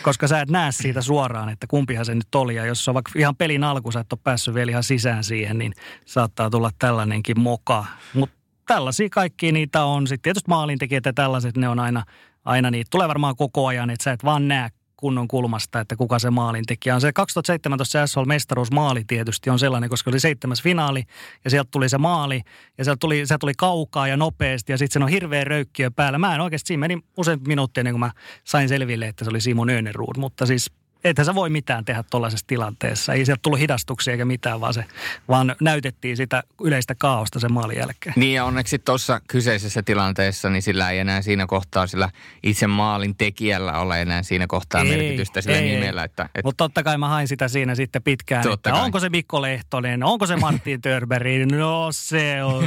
[0.02, 2.54] Koska sä et näe siitä suoraan, että kumpihan se nyt oli.
[2.54, 5.58] Ja jos on vaikka ihan pelin alku, sä et ole päässyt vielä ihan sisään siihen,
[5.58, 5.72] niin
[6.04, 7.84] saattaa tulla tällainenkin moka.
[8.14, 10.06] Mutta tällaisia kaikki niitä on.
[10.06, 12.04] Sitten tietysti maalintekijät ja tällaiset, ne on aina,
[12.44, 12.88] aina niitä.
[12.90, 16.94] Tulee varmaan koko ajan, että sä et vaan näe kunnon kulmasta, että kuka se maalintekijä
[16.94, 17.00] on.
[17.00, 21.04] Se 2017 SHL-mestaruusmaali tietysti on sellainen, koska oli seitsemäs finaali
[21.44, 22.42] ja sieltä tuli se maali
[22.78, 26.18] ja sieltä tuli, se tuli kaukaa ja nopeasti ja sitten se on hirveä röykkiö päällä.
[26.18, 28.10] Mä en oikeasti, siinä meni usein minuuttia ennen kuin mä
[28.44, 30.70] sain selville, että se oli Simon Önerud, mutta siis
[31.08, 33.12] ethän sä voi mitään tehdä tuollaisessa tilanteessa.
[33.12, 34.84] Ei sieltä tullut hidastuksia eikä mitään, vaan, se,
[35.28, 38.14] vaan näytettiin sitä yleistä kaaosta sen maalin jälkeen.
[38.16, 42.10] Niin ja onneksi tuossa kyseisessä tilanteessa, niin sillä ei enää siinä kohtaa, sillä
[42.42, 46.04] itse maalin tekijällä ole enää siinä kohtaa ei, merkitystä sillä ei, nimellä.
[46.04, 46.40] Että, että...
[46.44, 48.84] Mutta totta kai mä hain sitä siinä sitten pitkään, totta että kai.
[48.84, 52.64] onko se Mikko Lehtonen, onko se Martin Törberg, no se on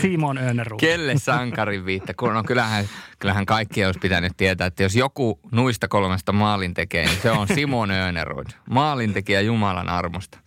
[0.00, 0.80] Simon Önerud.
[0.80, 2.14] Kelle sankarin viitta?
[2.14, 6.32] Kun, no kyllähän, kyllähän kaikki olisi pitänyt tietää, että jos joku nuista kolmesta
[6.64, 8.46] maalin tekee, niin se on Simon Önerud.
[8.70, 10.38] Maalintekijä Jumalan armosta.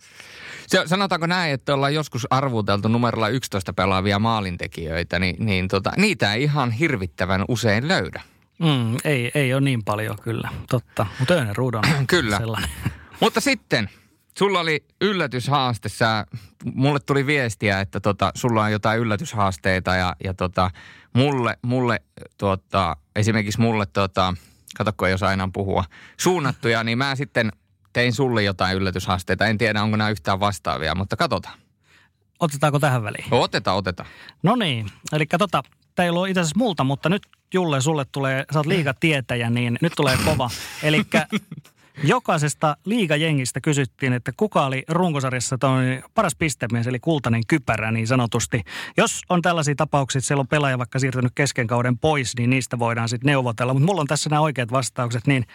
[0.66, 6.34] Se, sanotaanko näin, että ollaan joskus arvuteltu numerolla 11 pelaavia maalintekijöitä, niin, niin tota, niitä
[6.34, 8.22] ei ihan hirvittävän usein löydä.
[8.58, 11.06] Mm, ei, ei ole niin paljon kyllä, totta.
[11.18, 12.38] Mutta Önerud on kyllä.
[12.38, 12.70] sellainen.
[13.20, 13.90] Mutta sitten,
[14.38, 15.88] sulla oli yllätyshaaste.
[15.88, 16.26] Sä,
[16.74, 20.70] mulle tuli viestiä, että tota, sulla on jotain yllätyshaasteita ja, ja tota,
[21.12, 22.00] mulle, mulle
[22.38, 24.34] tota, esimerkiksi mulle, tota,
[24.76, 25.84] katsokko ei osaa aina puhua,
[26.16, 27.52] suunnattuja, niin mä sitten
[27.92, 29.46] tein sulle jotain yllätyshaasteita.
[29.46, 31.58] En tiedä, onko nämä yhtään vastaavia, mutta katsotaan.
[32.40, 33.24] Otetaanko tähän väliin?
[33.30, 34.08] Otetaan, otetaan.
[34.42, 35.62] No niin, eli tota,
[35.94, 37.22] tämä ei ollut itse asiassa multa, mutta nyt
[37.54, 40.50] Julle, sulle tulee, sä oot liigatietäjä, niin nyt tulee kova.
[40.82, 41.02] Eli
[42.04, 45.58] Jokaisesta liigajengistä kysyttiin, että kuka oli runkosarjassa
[46.14, 48.62] paras pistemies, eli kultainen kypärä niin sanotusti.
[48.96, 52.78] Jos on tällaisia tapauksia, että siellä on pelaaja vaikka siirtynyt kesken kauden pois, niin niistä
[52.78, 53.74] voidaan sitten neuvotella.
[53.74, 55.46] Mutta mulla on tässä nämä oikeat vastaukset, niin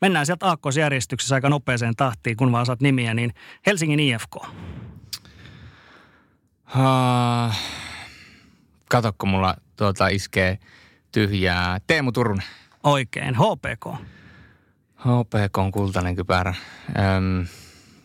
[0.00, 3.34] mennään sieltä aakkosjärjestyksessä aika nopeeseen tahtiin, kun vaan saat nimiä, niin
[3.66, 4.36] Helsingin IFK.
[6.76, 7.54] Uh,
[8.88, 10.58] katokko mulla tuota iskee
[11.12, 11.78] tyhjää.
[11.86, 12.46] Teemu Turunen.
[12.84, 13.34] Oikein.
[13.34, 14.02] HPK.
[15.02, 16.54] HPK on kultainen kypärä.
[16.88, 17.46] Öm,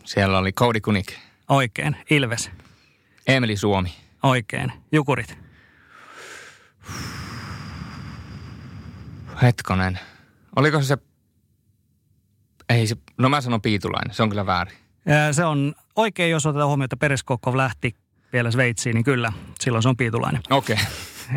[0.04, 1.12] siellä oli Cody Kunik.
[1.48, 1.96] Oikein.
[2.10, 2.50] Ilves.
[3.26, 3.94] Emeli Suomi.
[4.22, 4.72] Oikein.
[4.92, 5.38] Jukurit.
[9.42, 9.98] Hetkonen.
[10.56, 10.98] Oliko se
[12.68, 14.74] ei se, no mä sanon Piitulainen, se on kyllä väärin.
[15.32, 17.94] Se on oikein, jos otetaan huomioon, että Pereskokov lähti
[18.32, 20.42] vielä Sveitsiin, niin kyllä, silloin se on Piitulainen.
[20.50, 20.74] Okei.
[20.74, 20.86] Okay.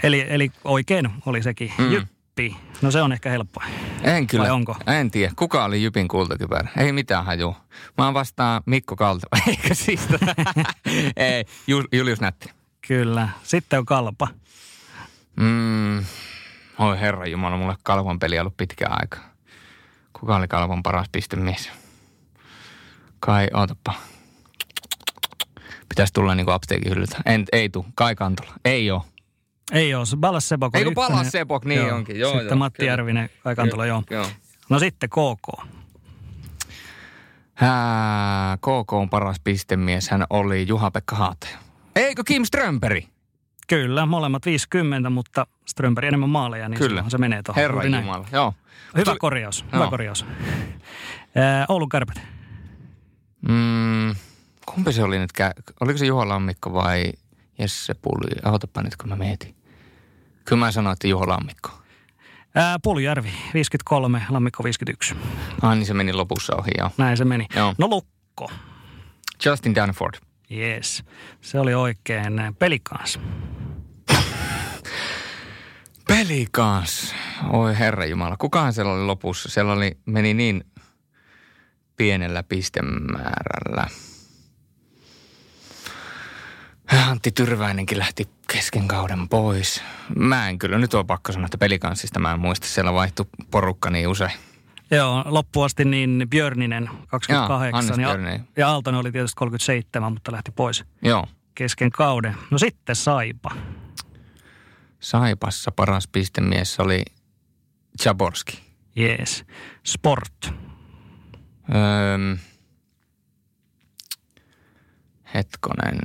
[0.03, 1.71] Eli, eli oikein oli sekin.
[1.77, 2.07] Mm.
[2.39, 2.57] Jyppi.
[2.81, 3.63] No se on ehkä helppoa.
[4.03, 4.43] En kyllä.
[4.43, 4.75] Vai onko?
[4.87, 5.33] En tiedä.
[5.35, 6.69] Kuka oli Jypin kultakypärä?
[6.77, 7.55] Ei mitään haju.
[7.97, 9.27] Mä oon vastaan Mikko Kalta.
[9.47, 10.07] Eikä siis.
[11.15, 11.45] Ei,
[11.91, 12.49] Julius Nätti.
[12.87, 13.29] Kyllä.
[13.43, 14.27] Sitten on Kalpa.
[15.35, 15.97] Mm.
[16.79, 19.17] Oi herra Jumala, mulle Kalvan peli ollut pitkä aika.
[20.19, 21.71] Kuka oli Kalvan paras pistemies?
[23.19, 23.93] Kai, ootapa.
[25.89, 27.17] Pitäisi tulla niinku apteekin hyllyltä.
[27.25, 27.85] En, ei tuu.
[27.95, 28.53] Kai Kantola.
[28.65, 29.05] Ei oo.
[29.71, 31.95] Ei ole, Balas Sebok Eikö Balas Sebok, niin joo.
[31.95, 32.19] onkin.
[32.19, 32.91] Joo, sitten joo, Matti kyllä.
[32.91, 34.03] Järvinen, Kai Kantola, joo.
[34.09, 34.27] joo.
[34.69, 35.67] No sitten KK.
[37.53, 40.09] Hää, KK on paras pistemies.
[40.09, 41.47] Hän oli Juha-Pekka Haate.
[41.95, 43.07] Eikö Kim Strömperi?
[43.67, 47.03] Kyllä, molemmat 50, mutta Strömperi enemmän maaleja, niin Kyllä.
[47.07, 47.61] se menee tuohon.
[47.61, 48.53] Herra Jumala, joo.
[48.97, 49.17] Hyvä Tuli...
[49.17, 49.89] korjaus, hyvä joo.
[49.89, 50.25] korjaus.
[51.35, 52.21] Ää, Oulun kärpät.
[53.49, 54.15] Mm,
[54.65, 55.29] kumpi se oli nyt?
[55.79, 57.13] Oliko se Juha Lammikko vai
[57.61, 58.31] Jesse Puli?
[58.43, 59.55] Autapa nyt, kun mä mietin.
[60.45, 61.69] Kyllä mä sanoin, että Juho Lammikko.
[62.55, 65.15] Ää, Puljärvi 53, Lammikko 51.
[65.61, 66.91] Ah, niin se meni lopussa ohi, joo.
[66.97, 67.45] Näin se meni.
[67.55, 67.75] Joo.
[67.77, 68.51] No Lukko.
[69.45, 70.13] Justin Danford.
[70.51, 71.03] Yes,
[71.41, 72.33] se oli oikein.
[72.59, 73.19] Pelikans.
[76.07, 77.15] Pelikans.
[77.49, 78.37] Oi herra Jumala.
[78.37, 79.49] Kukahan siellä oli lopussa?
[79.49, 80.63] Siellä oli, meni niin
[81.97, 83.87] pienellä pistemäärällä.
[86.99, 89.83] Antti Tyrväinenkin lähti kesken kauden pois.
[90.15, 93.89] Mä en kyllä, nyt on pakko sanoa, että pelikanssista mä en muista, siellä vaihtui porukka
[93.89, 94.31] niin usein.
[94.91, 100.85] Joo, loppuasti niin Björninen 28 Jaa, ja, ja Aaltonen oli tietysti 37, mutta lähti pois
[101.01, 101.27] Joo.
[101.55, 102.35] kesken kauden.
[102.51, 103.51] No sitten Saipa.
[104.99, 107.05] Saipassa paras pistemies oli
[108.05, 108.59] Jaborski.
[108.95, 109.45] Jees.
[109.83, 110.53] Sport.
[111.75, 112.35] Öö,
[115.33, 115.99] hetkonen.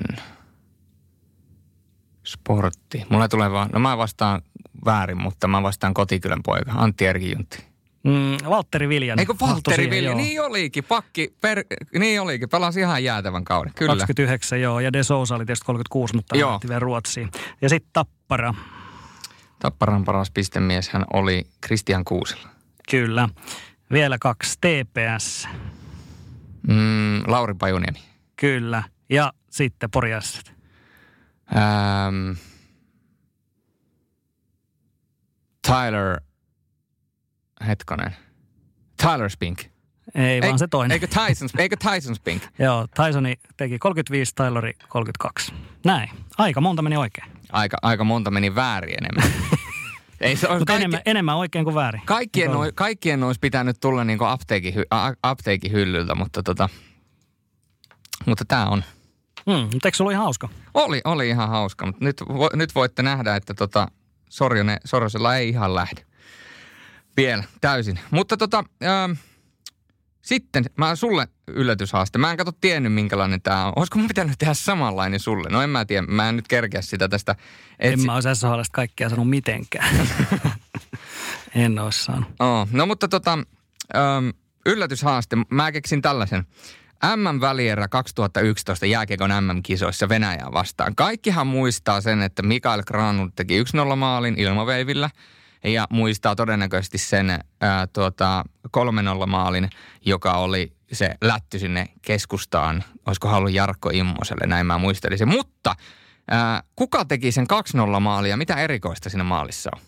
[2.27, 3.07] Sportti.
[3.09, 4.43] Mulla tulee vaan, no mä vastaan
[4.85, 7.65] väärin, mutta mä vastaan kotikylän poika, Antti Erkijuntti.
[8.07, 9.19] Mm, Valtteri Viljan.
[9.19, 10.17] Eikö Valtteri Viljan?
[10.17, 10.85] Niin olikin.
[10.85, 11.65] Pakki, per,
[11.99, 12.49] niin olikin.
[12.49, 13.73] Pelasi ihan jäätävän kauden.
[13.77, 13.93] Kyllä.
[13.93, 14.81] 29, joo.
[14.81, 16.61] Ja De Sousa oli tietysti 36, mutta joo.
[16.69, 17.31] vielä Ruotsiin.
[17.63, 18.55] Ja sitten Tappara.
[19.59, 22.49] Tapparan paras pistemies hän oli Christian Kuusela.
[22.91, 23.29] Kyllä.
[23.93, 25.49] Vielä kaksi TPS.
[26.69, 27.99] Mm, Lauri Pajuniemi.
[28.37, 28.83] Kyllä.
[29.11, 30.56] Ja sitten Poriasset.
[31.57, 32.33] Ähm,
[35.67, 36.21] Tyler,
[37.67, 38.17] hetkonen.
[39.03, 39.59] Tyler Spink.
[40.15, 40.93] Ei, vaan se toinen.
[40.95, 42.43] Eikö Tyson, eikö Tyson Spink?
[42.59, 45.53] Joo, Tysoni teki 35, Tylori 32.
[45.85, 46.11] Näin.
[46.39, 47.33] Aika monta meni oikein.
[47.53, 49.33] Aika, aika monta meni väärin enemmän.
[50.21, 52.03] Ei se Mutta kaikki, enemmän, enemmän oikein kuin väärin.
[52.05, 54.75] kaikkien, Eikö oi, kaikkien olisi pitänyt tulla niin apteekin,
[55.23, 56.69] apteekin hyllyltä, mutta tota,
[58.27, 58.85] mutta tämä on.
[59.47, 60.49] Mm, mutta eikö se ollut ihan hauska?
[60.75, 63.89] Oli, oli ihan hauska, mutta nyt, vo, nyt voitte nähdä, että tota,
[64.31, 66.07] Sorjonen, Sorjosella ei ihan lähde.
[67.17, 68.01] Vielä, täysin.
[68.11, 69.13] Mutta tota, ähm,
[70.23, 72.19] sitten mä sulle yllätyshaaste.
[72.19, 73.73] Mä en kato tiennyt, minkälainen tämä on.
[73.77, 75.49] Olisiko mun pitänyt tehdä samanlainen sulle?
[75.51, 77.37] No en mä tiedä, mä en nyt kerkeä sitä tästä.
[77.79, 80.09] En etsi- mä olisi SHLstä kaikkea sanonut mitenkään.
[81.55, 82.29] en olisi saanut.
[82.39, 83.39] Oh, no mutta tota,
[83.97, 84.29] ähm,
[84.67, 85.37] yllätyshaaste.
[85.51, 86.47] Mä keksin tällaisen.
[87.17, 90.95] MM-välierä 2011 jääkiekon MM-kisoissa Venäjää vastaan.
[90.95, 95.11] Kaikkihan muistaa sen, että Mikael Granlund teki 1-0 maalin ilmaveivillä
[95.65, 97.31] ja muistaa todennäköisesti sen
[97.61, 98.45] ää, tuota,
[99.23, 99.71] 3-0 maalin,
[100.07, 102.85] joka oli se lätty sinne keskustaan.
[103.07, 105.29] Olisiko ollut Jarkko Immoselle, näin mä muistelisin.
[105.29, 105.77] Mutta
[106.31, 107.47] ää, kuka teki sen
[107.97, 108.37] 2-0 maalia?
[108.37, 109.81] Mitä erikoista siinä maalissa on?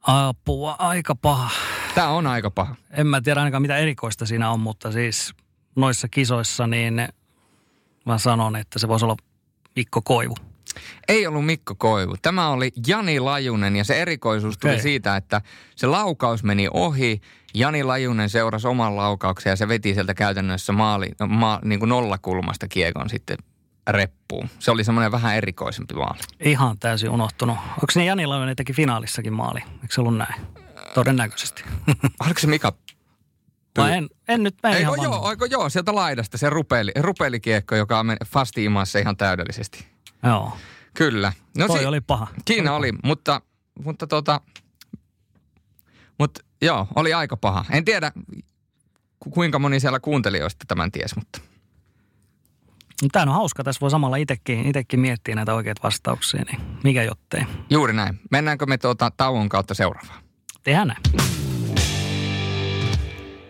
[0.00, 1.75] Apua, aika paha.
[1.96, 2.74] Tämä on aika paha.
[2.90, 5.34] En mä tiedä ainakaan mitä erikoista siinä on, mutta siis
[5.76, 7.08] noissa kisoissa niin
[8.06, 9.16] mä sanon, että se voisi olla
[9.76, 10.34] Mikko Koivu.
[11.08, 12.14] Ei ollut Mikko Koivu.
[12.22, 14.82] Tämä oli Jani Lajunen ja se erikoisuus tuli Okei.
[14.82, 15.40] siitä, että
[15.76, 17.20] se laukaus meni ohi.
[17.54, 22.68] Jani Lajunen seurasi oman laukauksen ja se veti sieltä käytännössä maali, ma, niin kuin nollakulmasta
[22.68, 23.36] kiekon sitten
[23.90, 24.48] reppuun.
[24.58, 26.18] Se oli semmoinen vähän erikoisempi maali.
[26.40, 27.56] Ihan täysin unohtunut.
[27.58, 29.60] Onko ne Jani Lainen teki finaalissakin maali?
[29.60, 30.65] Eikö se ollut näin?
[30.96, 31.64] Todennäköisesti.
[32.24, 32.72] Oliko se Mika?
[33.78, 37.98] Vai en, en nyt mene ihan joo, oiko joo, sieltä laidasta se rupeli, rupelikiekko, joka
[37.98, 39.86] on fasti imassa ihan täydellisesti.
[40.22, 40.52] Joo,
[40.94, 41.32] Kyllä.
[41.58, 42.26] No toi si- oli paha.
[42.46, 43.40] Siinä oli, mutta,
[43.84, 44.40] mutta tota,
[46.18, 47.64] mutta joo, oli aika paha.
[47.70, 48.12] En tiedä,
[49.20, 51.40] ku- kuinka moni siellä kuuntelijoista tämän ties, mutta
[53.12, 53.64] Tämä on hauska.
[53.64, 57.42] Tässä voi samalla itsekin, itsekin miettiä näitä oikeita vastauksia, niin mikä jottei.
[57.70, 58.20] juuri näin.
[58.30, 60.25] Mennäänkö me tuota tauon kautta seuraavaan?
[60.66, 61.02] Tehdään näin.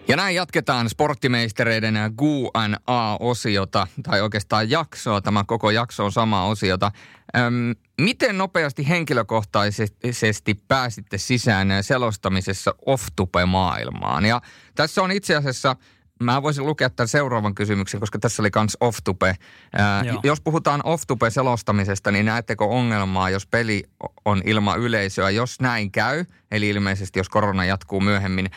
[0.09, 5.21] Ja näin jatketaan sporttimeistereiden Q&A-osiota, tai oikeastaan jaksoa.
[5.21, 6.93] Tämä koko jakso on sama osiota.
[7.37, 14.25] Öm, miten nopeasti henkilökohtaisesti pääsitte sisään selostamisessa off-tupe-maailmaan?
[14.25, 14.41] Ja
[14.75, 15.77] tässä on itse asiassa,
[16.21, 18.77] mä voisin lukea tämän seuraavan kysymyksen, koska tässä oli kans
[20.05, 20.21] Joo.
[20.25, 23.85] jos puhutaan off-tupe-selostamisesta, niin näettekö ongelmaa, jos peli
[24.25, 25.31] on ilman yleisöä?
[25.31, 28.51] Jos näin käy, eli ilmeisesti jos korona jatkuu myöhemmin,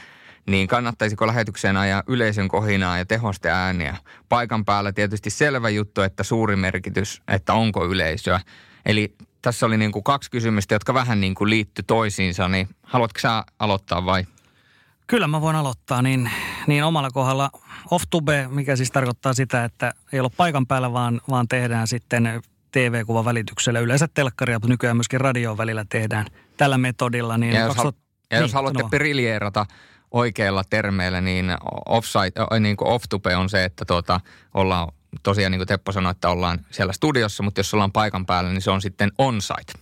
[0.47, 3.97] niin kannattaisiko lähetykseen ajaa yleisön kohinaa ja tehoste ääniä?
[4.29, 8.39] Paikan päällä tietysti selvä juttu, että suuri merkitys, että onko yleisöä.
[8.85, 13.19] Eli tässä oli niin kuin kaksi kysymystä, jotka vähän niin kuin liitty toisiinsa, niin haluatko
[13.19, 14.25] sä aloittaa vai?
[15.07, 16.31] Kyllä mä voin aloittaa, niin,
[16.69, 17.49] niin omalla kohdalla
[17.91, 22.41] off-tube, mikä siis tarkoittaa sitä, että ei ole paikan päällä, vaan, vaan tehdään sitten
[22.71, 23.79] TV-kuvan välityksellä.
[23.79, 26.25] Yleensä telkkaria, mutta nykyään myöskin radion välillä tehdään
[26.57, 27.37] tällä metodilla.
[27.37, 28.01] Niin Ja jos, hal- 2000
[28.31, 28.89] ja jos niin, haluatte sano vaan.
[28.89, 29.65] briljeerata
[30.11, 31.45] oikeilla termeillä, niin
[31.85, 34.19] offside, niin kuin off-tupe on se, että tuota,
[34.53, 34.87] ollaan
[35.23, 38.61] tosiaan niin kuin Teppo sanoi, että ollaan siellä studiossa, mutta jos ollaan paikan päällä, niin
[38.61, 39.73] se on sitten on-site.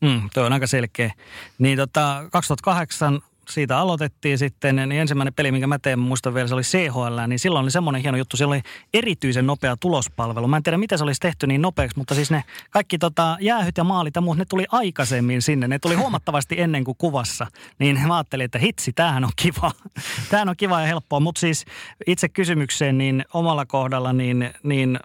[0.00, 1.12] Mm, tuo on aika selkeä.
[1.58, 3.20] Niin tota, 2008
[3.50, 7.26] siitä aloitettiin sitten, niin ensimmäinen peli, minkä mä teen, mä muistan vielä, se oli CHL,
[7.28, 8.62] niin silloin oli semmoinen hieno juttu, siellä oli
[8.94, 10.48] erityisen nopea tulospalvelu.
[10.48, 13.76] Mä en tiedä, miten se olisi tehty niin nopeaksi, mutta siis ne kaikki tota, jäähyt
[13.76, 15.68] ja maalit ja muut, ne tuli aikaisemmin sinne.
[15.68, 17.46] Ne tuli huomattavasti ennen kuin kuvassa.
[17.78, 19.70] Niin mä ajattelin, että hitsi, tämähän on kiva.
[20.30, 21.64] Tämähän on kiva ja helppoa, mutta siis
[22.06, 24.98] itse kysymykseen, niin omalla kohdalla, niin, niin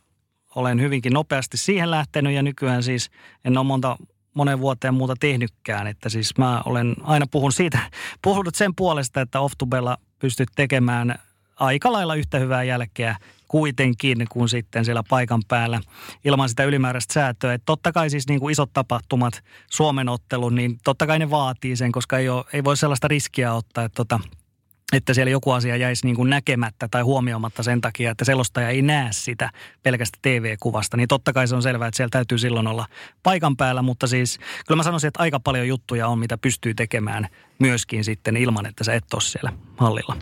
[0.56, 3.12] olen hyvinkin nopeasti siihen lähtenyt ja nykyään siis
[3.46, 3.98] en ole monta
[4.40, 5.88] monen vuoteen muuta tehnytkään.
[5.88, 7.80] Että siis mä olen aina puhun siitä,
[8.24, 11.20] puhunut sen puolesta, että off-tubella pystyt tekemään
[11.56, 13.16] aika lailla yhtä hyvää jälkeä
[13.48, 15.82] kuitenkin kuin sitten siellä paikan päällä
[16.26, 17.54] ilman sitä ylimääräistä säätöä.
[17.54, 21.76] Että totta kai siis niin kuin isot tapahtumat, Suomen ottelu, niin totta kai ne vaatii
[21.76, 24.20] sen, koska ei, ole, ei voi sellaista riskiä ottaa, että tota,
[24.94, 28.82] että siellä joku asia jäisi niin kuin näkemättä tai huomioimatta sen takia, että selostaja ei
[28.82, 29.50] näe sitä
[29.84, 30.98] pelkästä TV-kuvasta.
[30.98, 32.86] Niin totta kai se on selvää, että siellä täytyy silloin olla
[33.24, 37.28] paikan päällä, mutta siis kyllä mä sanoisin, että aika paljon juttuja on, mitä pystyy tekemään
[37.60, 40.18] myöskin sitten ilman, että sä et ole siellä hallilla.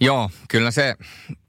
[0.00, 0.94] Joo, kyllä se,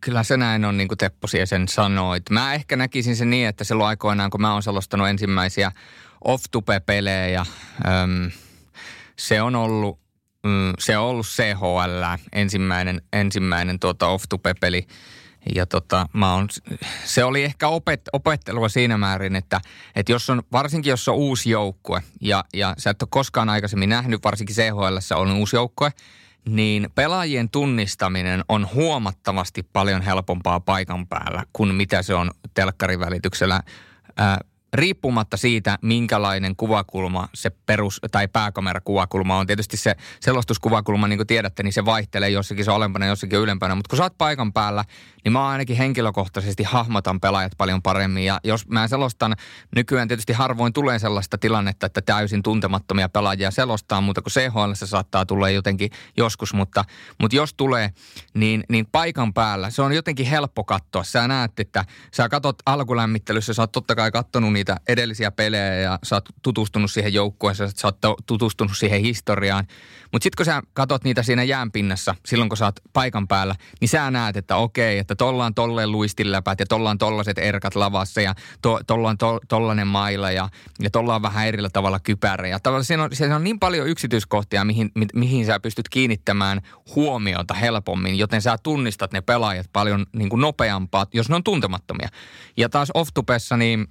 [0.01, 2.19] kyllä se näin on, niin kuin Teppo sen sanoi.
[2.29, 5.71] Mä ehkä näkisin sen niin, että silloin aikoinaan, kun mä oon selostanut ensimmäisiä
[6.23, 7.45] off-tupe-pelejä,
[7.85, 8.31] äm,
[9.19, 9.99] se on ollut,
[10.47, 14.87] mm, se on ollut CHL, ensimmäinen, ensimmäinen tuota off-tupe-peli.
[15.55, 16.47] Ja tota, mä oon,
[17.03, 19.61] se oli ehkä opet, opettelua siinä määrin, että,
[19.95, 23.89] että jos on, varsinkin jos on uusi joukkue ja, ja sä et ole koskaan aikaisemmin
[23.89, 25.91] nähnyt, varsinkin CHL on uusi joukkue,
[26.49, 33.61] niin pelaajien tunnistaminen on huomattavasti paljon helpompaa paikan päällä kuin mitä se on telkkarin välityksellä.
[34.73, 39.47] Riippumatta siitä, minkälainen kuvakulma se perus- tai pääkamerakuvakulma on.
[39.47, 43.75] Tietysti se selostuskuvakulma, niin kuin tiedätte, niin se vaihtelee jossakin se alempana, jossakin ylempänä.
[43.75, 44.85] Mutta kun sä oot paikan päällä,
[45.27, 48.25] niin mä ainakin henkilökohtaisesti hahmotan pelaajat paljon paremmin.
[48.25, 49.35] Ja jos mä selostan,
[49.75, 54.87] nykyään tietysti harvoin tulee sellaista tilannetta, että täysin tuntemattomia pelaajia selostaa, mutta kun CHL se
[54.87, 56.53] saattaa tulla jotenkin joskus.
[56.53, 56.85] Mutta,
[57.19, 57.89] mutta jos tulee,
[58.33, 61.03] niin, niin paikan päällä se on jotenkin helppo katsoa.
[61.03, 65.99] Sä näet, että sä katot alkulämmittelyssä, sä oot totta kai kattonut niitä edellisiä pelejä ja
[66.03, 69.67] sä oot tutustunut siihen joukkueeseen, sä oot tutustunut siihen historiaan.
[70.11, 73.89] Mutta sitten kun sä katot niitä siinä jäänpinnassa, silloin kun sä oot paikan päällä, niin
[73.89, 78.21] sä näet, että okei, että tolla on tolleen luistinläpät ja tolla on tollaset erkat lavassa
[78.21, 79.39] ja to, on to,
[79.85, 80.49] maila ja,
[80.79, 82.47] ja tolla on vähän erillä tavalla kypärä.
[82.47, 86.61] Ja tavallaan siinä on, siinä on niin paljon yksityiskohtia, mihin, mi, mihin sä pystyt kiinnittämään
[86.95, 92.09] huomiota helpommin, joten sä tunnistat ne pelaajat paljon niin kuin nopeampaa, jos ne on tuntemattomia.
[92.57, 93.09] Ja taas off
[93.57, 93.87] niin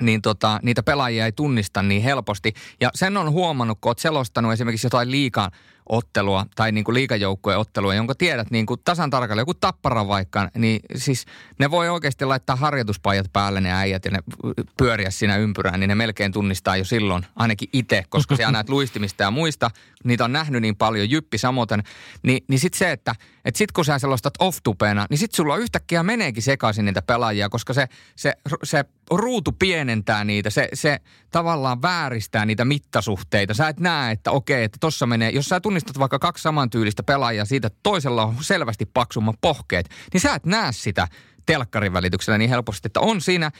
[0.00, 2.52] niin tota, niitä pelaajia ei tunnista niin helposti.
[2.80, 5.50] Ja sen on huomannut, kun olet selostanut esimerkiksi jotain liikaa
[5.90, 10.50] ottelua tai niin kuin liikajoukkueen ottelua, jonka tiedät niin kuin tasan tarkalleen, joku tappara vaikka,
[10.54, 11.26] niin siis
[11.58, 14.18] ne voi oikeasti laittaa harjoituspajat päälle ne äijät ja ne
[14.76, 19.22] pyöriä siinä ympyrään, niin ne melkein tunnistaa jo silloin, ainakin itse, koska sä näet luistimista
[19.22, 19.70] ja muista,
[20.04, 21.68] niitä on nähnyt niin paljon, jyppi samoin,
[22.22, 23.14] niin, niin sitten se, että
[23.44, 24.58] et sit kun sä selostat off
[25.10, 30.50] niin sit sulla yhtäkkiä meneekin sekaisin niitä pelaajia, koska se, se, se ruutu pienentää niitä,
[30.50, 31.00] se, se
[31.30, 33.54] tavallaan vääristää niitä mittasuhteita.
[33.54, 37.44] Sä et näe, että okei, että tossa menee, jos sä tunnistat vaikka kaksi samantyylistä pelaajaa
[37.44, 41.08] siitä, että toisella on selvästi paksummat pohkeet, niin sä et näe sitä
[41.46, 43.50] telkkarin välityksellä niin helposti, että on siinä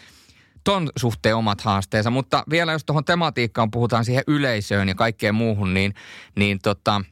[0.65, 2.11] ton suhteen omat haasteensa.
[2.11, 5.95] Mutta vielä jos tuohon tematiikkaan puhutaan siihen yleisöön ja kaikkeen muuhun, niin,
[6.37, 7.05] niin tota,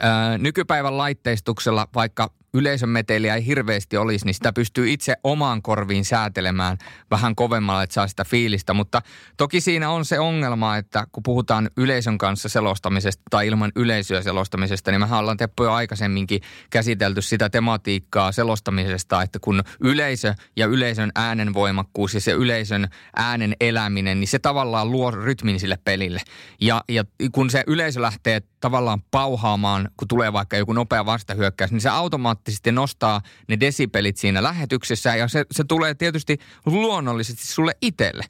[0.00, 6.04] ää, nykypäivän laitteistuksella, vaikka yleisön meteliä ei hirveästi olisi, niin sitä pystyy itse omaan korviin
[6.04, 6.78] säätelemään
[7.10, 8.74] vähän kovemmalla, että saa sitä fiilistä.
[8.74, 9.02] Mutta
[9.36, 14.90] toki siinä on se ongelma, että kun puhutaan yleisön kanssa selostamisesta tai ilman yleisöä selostamisesta,
[14.90, 16.40] niin mehän ollaan Teppo jo aikaisemminkin
[16.70, 23.56] käsitelty sitä tematiikkaa selostamisesta, että kun yleisö ja yleisön äänen voimakkuus ja se yleisön äänen
[23.60, 26.20] eläminen, niin se tavallaan luo rytmin sille pelille.
[26.60, 31.80] Ja, ja kun se yleisö lähtee tavallaan pauhaamaan, kun tulee vaikka joku nopea vastahyökkäys, niin
[31.80, 38.24] se automaattisesti nostaa ne desipelit siinä lähetyksessä ja se, se tulee tietysti luonnollisesti sulle itselle.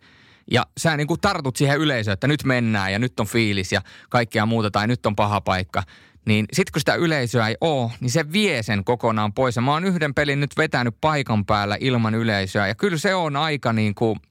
[0.51, 3.83] Ja sä niin kuin tartut siihen yleisöön, että nyt mennään ja nyt on fiilis ja
[4.11, 5.83] kaikkea muuta tai nyt on paha paikka.
[6.27, 9.57] Niin sitten kun sitä yleisöä ei ole, niin se vie sen kokonaan pois.
[9.57, 12.69] Ja mä oon yhden pelin nyt vetänyt paikan päällä ilman yleisöä.
[12.69, 14.21] Ja kyllä se on aika niin kuin–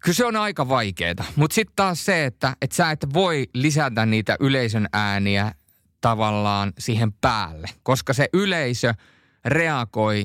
[0.00, 1.14] Kyllä se on aika vaikeaa.
[1.36, 5.52] Mutta sitten taas se, että, että sä et voi lisätä niitä yleisön ääniä
[6.00, 8.94] tavallaan siihen päälle, koska se yleisö
[9.44, 10.24] reagoi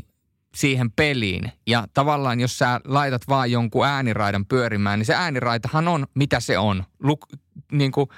[0.56, 1.52] siihen peliin.
[1.68, 6.58] Ja tavallaan jos sä laitat vaan jonkun ääniraidan pyörimään, niin se ääniraitahan on mitä se
[6.58, 6.84] on.
[7.00, 7.26] Luk,
[7.72, 8.10] niin kuin,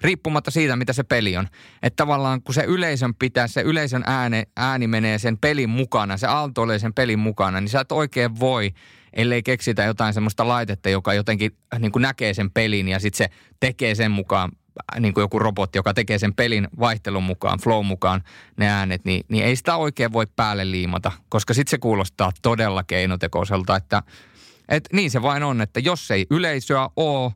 [0.00, 1.48] riippumatta siitä, mitä se peli on.
[1.82, 6.26] Että tavallaan kun se yleisön pitää, se yleisön ääni, ääni menee sen pelin mukana, se
[6.26, 8.70] aaltoilee sen pelin mukana, niin sä et oikein voi–
[9.12, 13.18] ellei keksitä jotain semmoista laitetta, joka jotenkin äh, niin kuin näkee sen pelin ja sitten
[13.18, 14.52] se tekee sen mukaan,
[15.00, 18.22] niin kuin joku robotti, joka tekee sen pelin vaihtelun mukaan, flow mukaan
[18.56, 22.84] ne äänet, niin, niin ei sitä oikein voi päälle liimata, koska sitten se kuulostaa todella
[22.84, 24.02] keinotekoiselta, että
[24.68, 27.32] et niin se vain on, että jos ei yleisöä ole,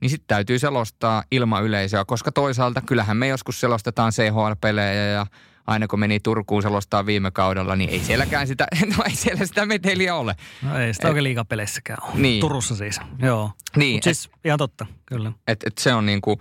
[0.00, 5.26] niin sitten täytyy selostaa ilman yleisöä, koska toisaalta kyllähän me joskus selostetaan CHL-pelejä ja
[5.66, 9.66] aina kun meni Turkuun selostaa viime kaudella, niin ei sielläkään sitä, no ei siellä sitä
[9.66, 10.36] meteliä ole.
[10.62, 12.20] No ei sitä et, oikein liikapeleissäkään ole.
[12.20, 12.40] Niin.
[12.40, 13.50] Turussa siis, joo.
[13.76, 13.96] Niin.
[13.96, 15.32] Mut siis et, ihan totta, kyllä.
[15.46, 16.38] Et, et se on niinku,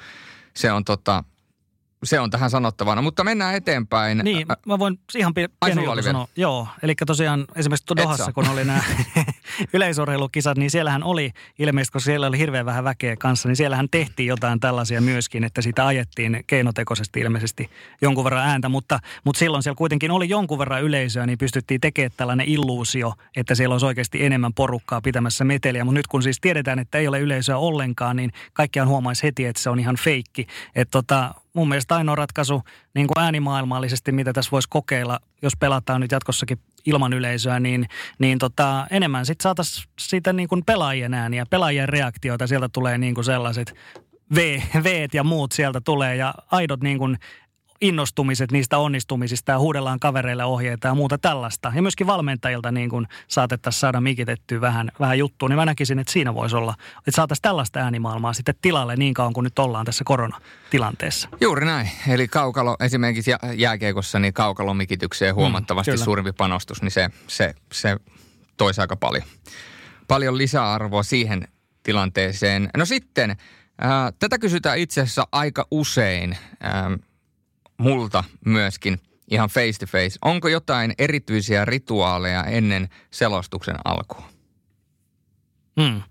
[0.58, 1.24] se on tota,
[2.04, 4.18] se on tähän sanottavana, mutta mennään eteenpäin.
[4.18, 6.28] Niin, mä voin ihan pieni juttu sanoa.
[6.36, 8.84] Joo, eli tosiaan esimerkiksi Dohassa, kun oli nämä
[9.74, 14.28] yleisurheilukisat, niin siellähän oli ilmeisesti, koska siellä oli hirveän vähän väkeä kanssa, niin siellähän tehtiin
[14.28, 17.70] jotain tällaisia myöskin, että sitä ajettiin keinotekoisesti ilmeisesti
[18.02, 22.12] jonkun verran ääntä, mutta, mutta silloin siellä kuitenkin oli jonkun verran yleisöä, niin pystyttiin tekemään
[22.18, 26.80] tällainen illuusio, että siellä olisi oikeasti enemmän porukkaa pitämässä meteliä, mutta nyt kun siis tiedetään,
[26.80, 30.48] että ei ole yleisöä ollenkaan, niin kaikkiaan huomaisi heti, että se on ihan feikki.
[30.76, 32.62] Että tota, mun mielestä ainoa ratkaisu
[32.96, 37.88] niin kuin äänimaailmallisesti, mitä tässä voisi kokeilla, jos pelataan nyt jatkossakin ilman yleisöä, niin,
[38.20, 42.48] niin tota, enemmän sitten saataisiin siitä niin kuin pelaajien ääniä, pelaajien reaktioita.
[42.48, 43.74] Sieltä tulee niin kuin sellaiset
[44.36, 47.18] V, V ja muut sieltä tulee ja aidot niin kuin
[47.82, 51.72] innostumiset niistä onnistumisista ja huudellaan kavereille ohjeita ja muuta tällaista.
[51.76, 56.14] Ja myöskin valmentajilta niin kuin saatettaisiin saada mikitettyä vähän, vähän juttua, niin mä näkisin, että
[56.14, 60.04] siinä voisi olla, että saataisiin tällaista äänimaailmaa sitten tilalle niin kauan kuin nyt ollaan tässä
[60.04, 61.30] koronatilanteessa.
[61.42, 61.90] Juuri näin.
[62.08, 67.98] Eli kaukalo, esimerkiksi jääkiekossa, niin kaukalomikitykseen mm, huomattavasti mm, suurempi panostus, niin se, se, se
[68.58, 69.24] toisi aika paljon.
[70.08, 71.48] paljon lisäarvoa siihen
[71.84, 72.70] tilanteeseen.
[72.78, 73.38] No sitten,
[73.82, 76.98] ää, tätä kysytään itse asiassa aika usein ää,
[77.78, 79.00] multa myöskin
[79.32, 80.20] ihan face to face.
[80.22, 84.30] Onko jotain erityisiä rituaaleja ennen selostuksen alkua?
[85.82, 86.02] Hmm.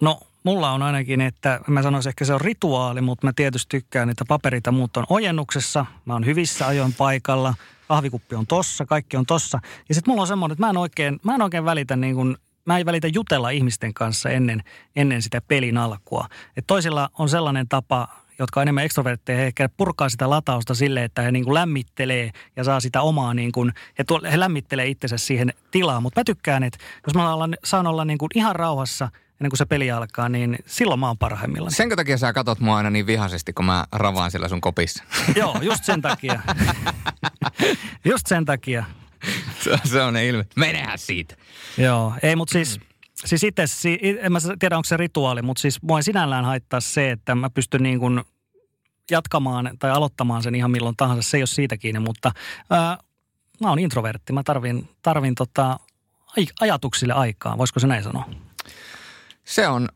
[0.00, 4.10] No mulla on ainakin, että mä sanoisin ehkä se on rituaali, mutta mä tietysti tykkään,
[4.10, 5.86] että paperit ja muut on ojennuksessa.
[6.04, 7.54] Mä oon hyvissä ajoin paikalla,
[7.88, 9.60] kahvikuppi on tossa, kaikki on tossa.
[9.88, 12.36] Ja sitten mulla on semmoinen, että mä en oikein, mä en oikein välitä niin kuin
[12.66, 14.62] mä en välitä jutella ihmisten kanssa ennen,
[14.96, 16.28] ennen sitä pelin alkua.
[16.56, 18.08] Et toisilla on sellainen tapa,
[18.38, 22.30] jotka on enemmän ekstrovertteja, he ehkä purkaa sitä latausta sille, että he niin kuin lämmittelee
[22.56, 26.02] ja saa sitä omaa, niin kuin, he, tuo, he lämmittelee itsensä siihen tilaan.
[26.02, 29.08] Mutta mä tykkään, että jos mä olla, saan olla niin kuin ihan rauhassa
[29.40, 31.72] ennen kuin se peli alkaa, niin silloin mä oon parhaimmillaan.
[31.72, 35.04] Senkö takia sä katot mua aina niin vihaisesti, kun mä ravaan siellä sun kopissa?
[35.36, 36.40] Joo, just sen takia.
[38.10, 38.84] just sen takia.
[39.60, 40.46] se, se on ne ilme.
[40.56, 41.36] Menehän siitä.
[41.78, 42.80] Joo, ei mutta siis,
[43.14, 43.64] siis itse,
[44.20, 47.82] en mä tiedä onko se rituaali, mutta siis mua sinällään haittaa se, että mä pystyn
[47.82, 48.22] niin kuin
[49.10, 51.30] jatkamaan tai aloittamaan sen ihan milloin tahansa.
[51.30, 52.32] Se ei ole siitä kiinni, mutta
[52.70, 52.98] ää,
[53.60, 54.32] mä oon introvertti.
[54.32, 55.80] Mä tarvin, tarvin tota,
[56.60, 57.58] ajatuksille aikaa.
[57.58, 58.30] Voisiko se näin sanoa?
[59.44, 59.88] Se on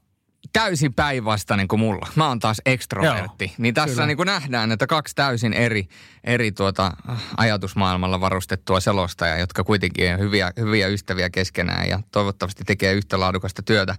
[0.58, 2.08] täysin päinvastainen kuin mulla.
[2.14, 3.44] Mä oon taas ekstrovertti.
[3.44, 5.88] Joo, niin tässä niin kuin nähdään, että kaksi täysin eri,
[6.24, 6.92] eri tuota
[7.36, 13.62] ajatusmaailmalla varustettua selostajaa, jotka kuitenkin on hyviä, hyviä ystäviä keskenään ja toivottavasti tekee yhtä laadukasta
[13.62, 13.94] työtä.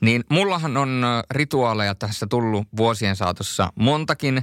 [0.00, 4.42] Niin mullahan on rituaaleja tässä tullut vuosien saatossa montakin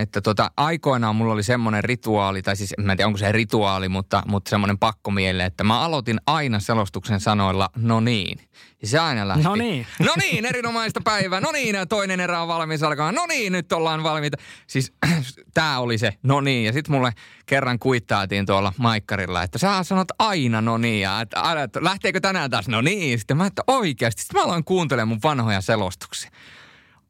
[0.00, 3.88] että tota, aikoinaan mulla oli semmoinen rituaali, tai siis mä en tiedä onko se rituaali,
[3.88, 8.38] mutta, mutta semmoinen pakkomielle, että mä aloitin aina selostuksen sanoilla no niin.
[8.82, 9.44] Ja se aina lähti.
[9.44, 9.86] No niin.
[10.06, 11.40] No niin, erinomaista päivää.
[11.40, 13.12] No niin, toinen erä on valmis alkaa.
[13.12, 14.36] No niin, nyt ollaan valmiita.
[14.66, 14.92] Siis
[15.54, 16.64] tää oli se no niin.
[16.66, 17.12] Ja sitten mulle
[17.46, 21.00] kerran kuittaatiin tuolla maikkarilla, että sä sanot aina no niin.
[21.00, 23.18] Ja että, että lähteekö tänään taas no niin.
[23.18, 24.22] Sitten mä että oikeasti.
[24.22, 26.30] Sitten mä aloin kuuntelemaan mun vanhoja selostuksia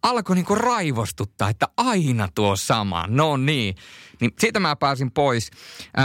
[0.02, 3.74] alkoi niinku raivostuttaa, että aina tuo sama, no niin.
[4.20, 5.44] Niin siitä mä pääsin pois.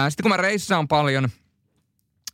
[0.09, 1.29] Sitten kun mä reissaan paljon–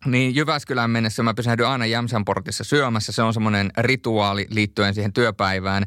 [0.05, 3.11] niin Jyväskylän mennessä mä pysähdyn aina Jämsän portissa syömässä.
[3.11, 5.83] Se on semmoinen rituaali liittyen siihen työpäivään.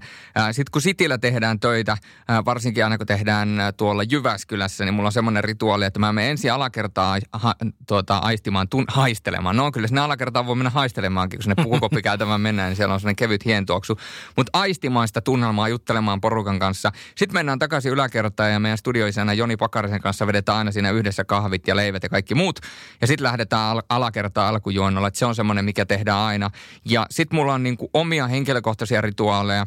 [0.52, 1.96] Sitten kun Sitillä tehdään töitä,
[2.44, 6.52] varsinkin aina kun tehdään tuolla Jyväskylässä, niin mulla on semmoinen rituaali, että mä menen ensin
[6.52, 7.54] alakertaa ha,
[7.88, 9.56] tuota, aistimaan, tun, haistelemaan.
[9.56, 13.16] No kyllä sinne alakertaan voi mennä haistelemaankin, kun sinne puukoppikäytävään mennään, niin siellä on semmoinen
[13.16, 13.98] kevyt hientuoksu.
[14.36, 16.92] Mutta aistimaan sitä tunnelmaa, juttelemaan porukan kanssa.
[17.16, 21.68] Sitten mennään takaisin yläkertaan ja meidän studioisena Joni Pakarisen kanssa vedetään aina siinä yhdessä kahvit
[21.68, 22.60] ja leivät ja kaikki muut.
[23.00, 26.50] Ja sitten lähdetään al- alakertaa alkujuonnolla, että se on semmoinen, mikä tehdään aina.
[26.84, 29.66] Ja sitten mulla on niin kuin omia henkilökohtaisia rituaaleja.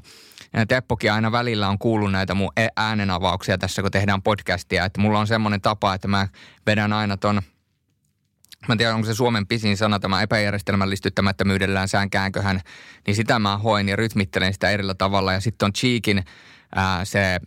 [0.53, 4.85] Ja Teppokin aina välillä on kuullut näitä mun äänenavauksia tässä, kun tehdään podcastia.
[4.85, 6.27] Että mulla on semmoinen tapa, että mä
[6.67, 7.41] vedän aina ton
[8.67, 12.61] Mä en tiedä, onko se Suomen pisin sana, tämä epäjärjestelmällistyttämättömyydellään säänkäänköhän,
[13.07, 15.33] niin sitä mä hoin ja rytmittelen sitä erillä tavalla.
[15.33, 16.23] Ja sitten on Cheekin
[16.75, 17.39] ää, se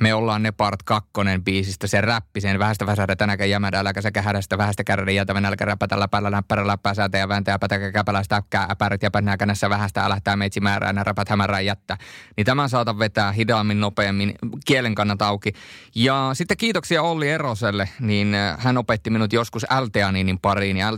[0.00, 4.22] me ollaan ne part kakkonen biisistä, se räppi, sen vähästä väsähdä tänäkään jämädä, äläkä säkä
[4.22, 8.66] hädästä, vähästä kärrä jätävä nälkä räpätä läpällä, läppärä läppää säätä ja vääntää pätäkä käpälästä äkkää,
[8.70, 11.96] äpärät ja känässä vähästä älähtää meitsi määrää, nää räpät hämärää jättä.
[12.36, 14.34] Niin tämän saatan vetää hidaammin, nopeammin,
[14.66, 15.52] kielen kannat auki.
[15.94, 20.88] Ja sitten kiitoksia Olli Eroselle, niin hän opetti minut joskus L-teaninin pariin, ja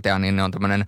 [0.45, 0.85] on tämmöinen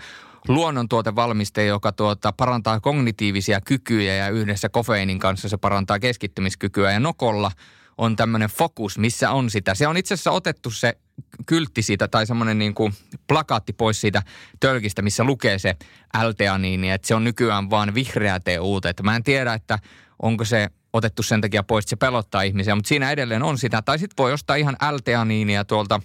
[0.48, 6.92] luonnontuotevalmiste, joka tuota, parantaa kognitiivisia kykyjä ja yhdessä kofeiinin kanssa se parantaa keskittymiskykyä.
[6.92, 7.50] Ja Nokolla
[7.98, 9.74] on tämmöinen fokus, missä on sitä.
[9.74, 10.98] Se on itse asiassa otettu se
[11.46, 12.92] kyltti siitä tai semmoinen niin kuin
[13.28, 14.22] plakaatti pois siitä
[14.60, 15.76] tölkistä, missä lukee se
[16.22, 18.86] L-teaniini, että se on nykyään vaan vihreä TUT.
[18.86, 19.78] Että mä en tiedä, että
[20.22, 23.82] onko se otettu sen takia pois, että se pelottaa ihmisiä, mutta siinä edelleen on sitä.
[23.82, 26.00] Tai sitten voi ostaa ihan L-teaniinia tuolta...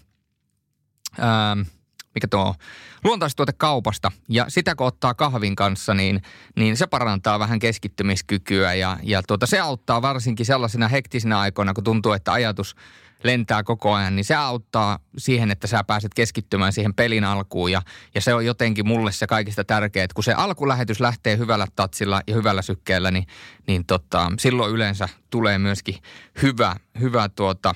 [1.19, 1.57] Ää,
[2.15, 2.55] mikä tuo
[3.03, 4.11] luontaistuotekaupasta.
[4.29, 6.21] Ja sitä kun ottaa kahvin kanssa, niin,
[6.55, 11.83] niin se parantaa vähän keskittymiskykyä ja, ja tuota, se auttaa varsinkin sellaisina hektisinä aikoina, kun
[11.83, 12.75] tuntuu, että ajatus
[13.23, 17.71] lentää koko ajan, niin se auttaa siihen, että sä pääset keskittymään siihen pelin alkuun.
[17.71, 17.81] Ja,
[18.15, 22.21] ja se on jotenkin mulle se kaikista tärkeää, että kun se alkulähetys lähtee hyvällä tatsilla
[22.27, 23.27] ja hyvällä sykkeellä, niin,
[23.67, 25.95] niin tota, silloin yleensä tulee myöskin
[26.41, 27.75] hyvä, hyvä, tuota,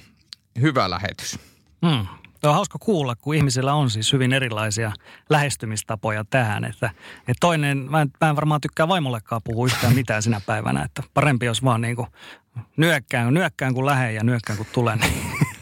[0.61, 1.39] hyvä lähetys.
[1.85, 2.24] Hmm.
[2.45, 4.91] Tuo on hauska kuulla, kun ihmisillä on siis hyvin erilaisia
[5.29, 6.65] lähestymistapoja tähän.
[6.65, 6.89] Että,
[7.19, 10.83] että toinen, mä en, mä en varmaan tykkää vaimollekaan puhua yhtään mitään sinä päivänä.
[10.83, 12.07] Että parempi jos vaan niin kuin
[12.77, 14.99] nyökkään, nyökkään kun lähden ja nyökkään kun tulen.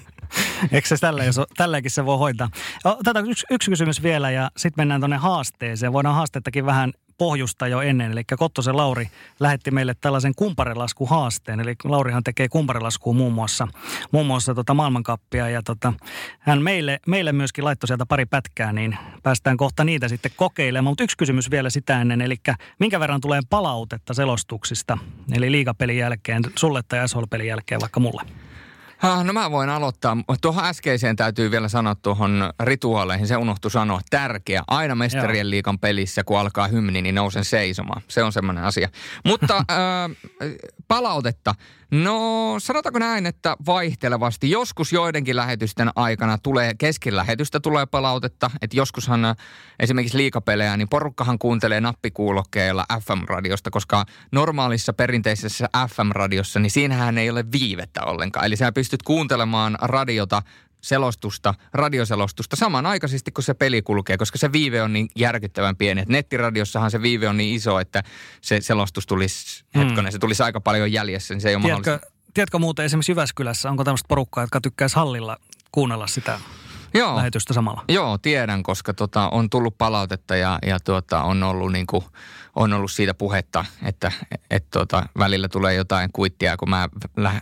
[0.71, 2.49] Eikö se tällä, jos, tälläkin se voi hoitaa?
[2.83, 5.93] Otetaan yksi, yksi kysymys vielä ja sitten mennään tuonne haasteeseen.
[5.93, 8.11] Voidaan haastettakin vähän pohjusta jo ennen.
[8.11, 9.09] Eli Kottosen Lauri
[9.39, 11.59] lähetti meille tällaisen kumparelaskuhaasteen.
[11.59, 13.67] Eli Laurihan tekee kumparelaskua muun muassa,
[14.11, 15.49] muun muassa tota maailmankappia.
[15.49, 15.93] Ja tota,
[16.39, 20.91] hän meille, meille myöskin laittoi sieltä pari pätkää, niin päästään kohta niitä sitten kokeilemaan.
[20.91, 22.35] Mutta yksi kysymys vielä sitä ennen, eli
[22.79, 24.97] minkä verran tulee palautetta selostuksista,
[25.35, 28.42] eli liigapelin jälkeen, sulle tai SHL-pelin jälkeen vaikka mulle?
[29.03, 30.17] No mä voin aloittaa.
[30.41, 33.27] Tuohon äskeiseen täytyy vielä sanoa tuohon rituaaleihin.
[33.27, 34.01] Se unohtu sanoa.
[34.09, 34.63] Tärkeä.
[34.67, 38.01] Aina mestarien liikan pelissä, kun alkaa hymni, niin nousen seisomaan.
[38.07, 38.89] Se on semmoinen asia.
[39.25, 39.65] Mutta äh,
[40.87, 41.55] palautetta.
[41.93, 44.51] No sanotaanko näin, että vaihtelevasti.
[44.51, 48.51] Joskus joidenkin lähetysten aikana tulee, kesken lähetystä tulee palautetta.
[48.61, 49.35] Että joskushan äh,
[49.79, 57.45] esimerkiksi liikapelejä, niin porukkahan kuuntelee nappikuulokkeilla FM-radiosta, koska normaalissa perinteisessä FM-radiossa, niin siinähän ei ole
[57.51, 58.45] viivettä ollenkaan.
[58.45, 60.41] Eli sä pystyt kuuntelemaan radiota
[60.83, 66.01] selostusta, radioselostusta samanaikaisesti, kun se peli kulkee, koska se viive on niin järkyttävän pieni.
[66.01, 68.03] Et nettiradiossahan se viive on niin iso, että
[68.41, 69.83] se selostus tulisi, hmm.
[69.83, 71.99] hetkonen, se tulisi aika paljon jäljessä, niin se ei ole tiedätkö,
[72.33, 75.37] tiedätkö muuten esimerkiksi Jyväskylässä, onko tämmöistä porukkaa, jotka tykkäisi hallilla
[75.71, 76.39] kuunnella sitä
[76.93, 77.15] Joo.
[77.15, 77.83] lähetystä samalla?
[77.89, 82.03] Joo, tiedän, koska tota, on tullut palautetta ja, ja tuota, on ollut niin kuin,
[82.55, 84.11] on ollut siitä puhetta, että
[84.49, 86.89] et tota, välillä tulee jotain kuittia, kun mä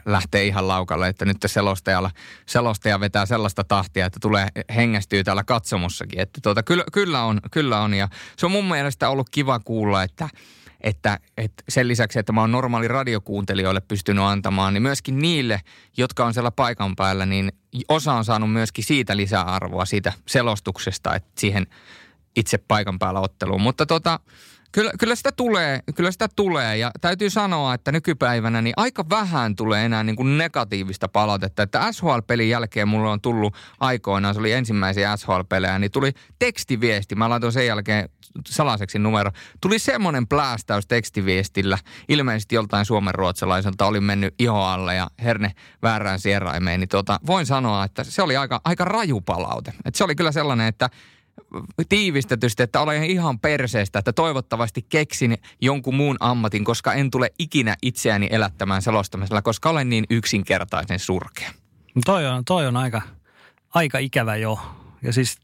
[0.05, 2.11] lähtee ihan laukalle, että nyt selostajalla,
[2.45, 6.19] selostaja vetää sellaista tahtia, että tulee hengästyy täällä katsomossakin.
[6.19, 10.03] Että tota, kyllä, kyllä, on, kyllä on ja se on mun mielestä ollut kiva kuulla,
[10.03, 10.29] että
[10.83, 15.61] että, että sen lisäksi, että mä oon normaali radiokuuntelijoille pystynyt antamaan, niin myöskin niille,
[15.97, 17.51] jotka on siellä paikan päällä, niin
[17.87, 21.67] osa on saanut myöskin siitä lisäarvoa, siitä selostuksesta, että siihen
[22.35, 23.61] itse paikan päällä otteluun.
[23.61, 24.19] Mutta tota,
[24.71, 29.55] Kyllä, kyllä sitä tulee, kyllä sitä tulee ja täytyy sanoa, että nykypäivänä niin aika vähän
[29.55, 31.63] tulee enää niin kuin negatiivista palautetta.
[31.63, 37.15] Että SHL-pelin jälkeen mulla on tullut aikoinaan, se oli ensimmäisiä SHL-pelejä, niin tuli tekstiviesti.
[37.15, 38.09] Mä laitoin sen jälkeen
[38.47, 39.31] salaiseksi numero.
[39.61, 41.77] Tuli semmoinen plästäys tekstiviestillä,
[42.09, 45.51] ilmeisesti joltain suomen ruotsalaiselta oli mennyt iho alle ja herne
[45.81, 46.79] väärään sieraimeen.
[46.79, 49.73] Niin tuota, voin sanoa, että se oli aika, aika raju palaute.
[49.85, 50.89] Että se oli kyllä sellainen, että
[51.89, 57.75] tiivistetysti, että olen ihan perseestä, että toivottavasti keksin jonkun muun ammatin, koska en tule ikinä
[57.81, 61.51] itseäni elättämään selostamisella, koska olen niin yksinkertaisen surkea.
[62.05, 63.01] Toi on, toi on aika,
[63.73, 64.59] aika ikävä jo.
[65.01, 65.37] Ja siis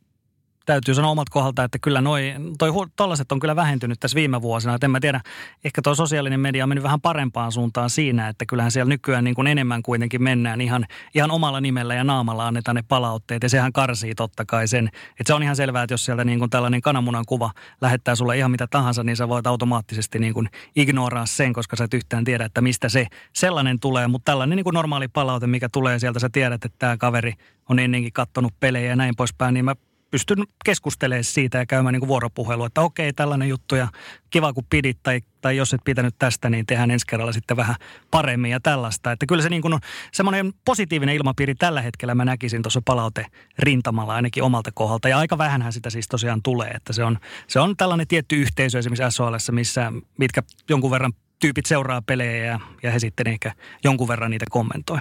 [0.68, 4.76] täytyy sanoa omat kohdalta, että kyllä noi, toi, tollaset on kyllä vähentynyt tässä viime vuosina.
[4.76, 5.22] Et en mä tiedä,
[5.64, 9.36] ehkä tuo sosiaalinen media on mennyt vähän parempaan suuntaan siinä, että kyllähän siellä nykyään niin
[9.36, 13.44] kuin enemmän kuitenkin mennään ihan, ihan omalla nimellä ja naamalla annetaan ne palautteet.
[13.44, 16.40] Ja sehän karsii totta kai sen, että se on ihan selvää, että jos sieltä niin
[16.40, 17.52] kuin tällainen kananmunan kuva
[17.82, 21.84] lähettää sulle ihan mitä tahansa, niin sä voit automaattisesti niin kuin ignoraa sen, koska sä
[21.84, 24.08] et yhtään tiedä, että mistä se sellainen tulee.
[24.08, 27.34] Mutta tällainen niin kuin normaali palaute, mikä tulee sieltä, sä tiedät, että tämä kaveri
[27.70, 29.76] on ennenkin kattonut pelejä ja näin poispäin, niin mä
[30.12, 33.88] pystyn keskustelemaan siitä ja käymään niin kuin vuoropuhelua, että okei, tällainen juttu ja
[34.30, 37.76] kiva kun pidit tai, tai jos et pitänyt tästä, niin tehdään ensi kerralla sitten vähän
[38.12, 39.12] paremmin ja tällaista.
[39.12, 39.80] Että kyllä se niin kuin on
[40.14, 43.26] semmoinen positiivinen ilmapiiri tällä hetkellä mä näkisin tuossa palaute
[43.60, 45.10] rintamalla ainakin omalta kohdalta.
[45.10, 48.80] Ja aika vähänhän sitä siis tosiaan tulee, että se on, se on tällainen tietty yhteisö
[48.80, 53.52] esimerkiksi SOL, missä, mitkä jonkun verran tyypit seuraa pelejä ja, ja he sitten ehkä
[53.84, 55.00] jonkun verran niitä kommentoi.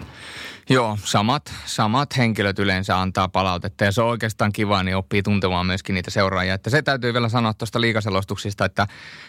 [0.70, 5.66] Joo, samat, samat henkilöt yleensä antaa palautetta ja se on oikeastaan kiva, niin oppii tuntemaan
[5.66, 6.54] myöskin niitä seuraajia.
[6.54, 8.86] Että se täytyy vielä sanoa tuosta liikaselostuksista, että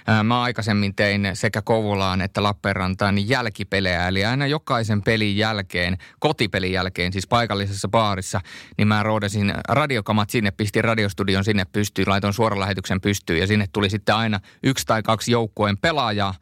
[0.08, 4.08] ää, mä aikaisemmin tein sekä Kouvolaan että Lappeenrantaan jälkipelejä.
[4.08, 8.42] Eli aina jokaisen pelin jälkeen, kotipelin jälkeen, siis paikallisessa baarissa,
[8.78, 13.90] niin mä roodasin radiokamat sinne, pistin radiostudion sinne pystyyn, laitoin suoralähetyksen pystyyn ja sinne tuli
[13.90, 16.34] sitten aina yksi tai kaksi joukkueen pelaajaa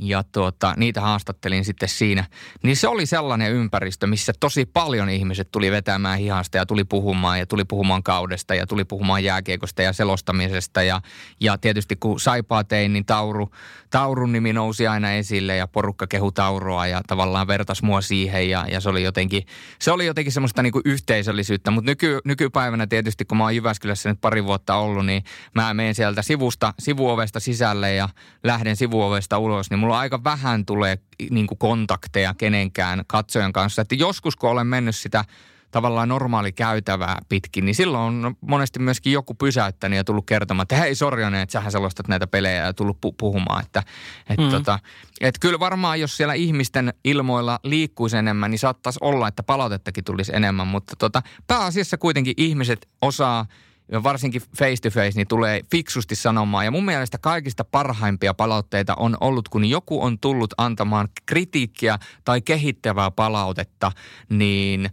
[0.00, 2.24] ja tuota, niitä haastattelin sitten siinä.
[2.62, 7.38] Niin se oli sellainen ympäristö, missä tosi paljon ihmiset tuli vetämään hihasta ja tuli puhumaan
[7.38, 10.82] ja tuli puhumaan kaudesta ja tuli puhumaan jääkiekosta ja selostamisesta.
[10.82, 11.00] Ja,
[11.40, 13.50] ja tietysti kun Saipaa tein, niin Tauru,
[13.90, 18.66] Taurun nimi nousi aina esille ja porukka kehu Tauroa ja tavallaan vertas mua siihen ja,
[18.70, 19.46] ja se oli jotenkin,
[19.78, 21.70] se oli jotenkin semmoista niin kuin yhteisöllisyyttä.
[21.70, 25.24] Mutta nyky, nykypäivänä tietysti, kun mä oon Jyväskylässä nyt pari vuotta ollut, niin
[25.54, 28.08] mä menen sieltä sivusta, sivuovesta sisälle ja
[28.44, 30.98] lähden sivuovesta ulos, niin mulla aika vähän tulee
[31.30, 33.82] niin kuin kontakteja kenenkään katsojan kanssa.
[33.82, 35.24] Että joskus kun olen mennyt sitä
[35.70, 40.76] tavallaan normaali käytävää pitkin, niin silloin on monesti myöskin joku pysäyttänyt ja tullut kertomaan, että
[40.76, 43.64] hei Sorjonen, että sähän selostat näitä pelejä ja tullut pu- puhumaan.
[43.64, 43.82] Että,
[44.30, 44.50] et mm.
[44.50, 44.78] tota,
[45.20, 50.32] et kyllä varmaan, jos siellä ihmisten ilmoilla liikkuisi enemmän, niin saattaisi olla, että palautettakin tulisi
[50.34, 53.46] enemmän, mutta tota, pääasiassa kuitenkin ihmiset osaa–
[53.92, 56.64] ja varsinkin face to face, niin tulee fiksusti sanomaan.
[56.64, 62.40] Ja mun mielestä kaikista parhaimpia palautteita on ollut, kun joku on tullut antamaan kritiikkiä tai
[62.40, 63.92] kehittävää palautetta,
[64.28, 64.90] niin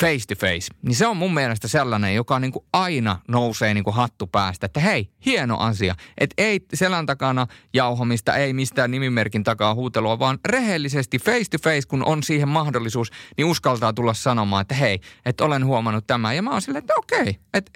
[0.00, 3.84] face to face, niin se on mun mielestä sellainen, joka niin kuin aina nousee niin
[3.84, 5.94] kuin hattu päästä, että hei, hieno asia.
[6.18, 11.88] Että ei selän takana jauhomista, ei mistään nimimerkin takaa huutelua, vaan rehellisesti face to face,
[11.88, 16.36] kun on siihen mahdollisuus, niin uskaltaa tulla sanomaan, että hei, että olen huomannut tämän.
[16.36, 17.72] Ja mä oon silleen, että okei, että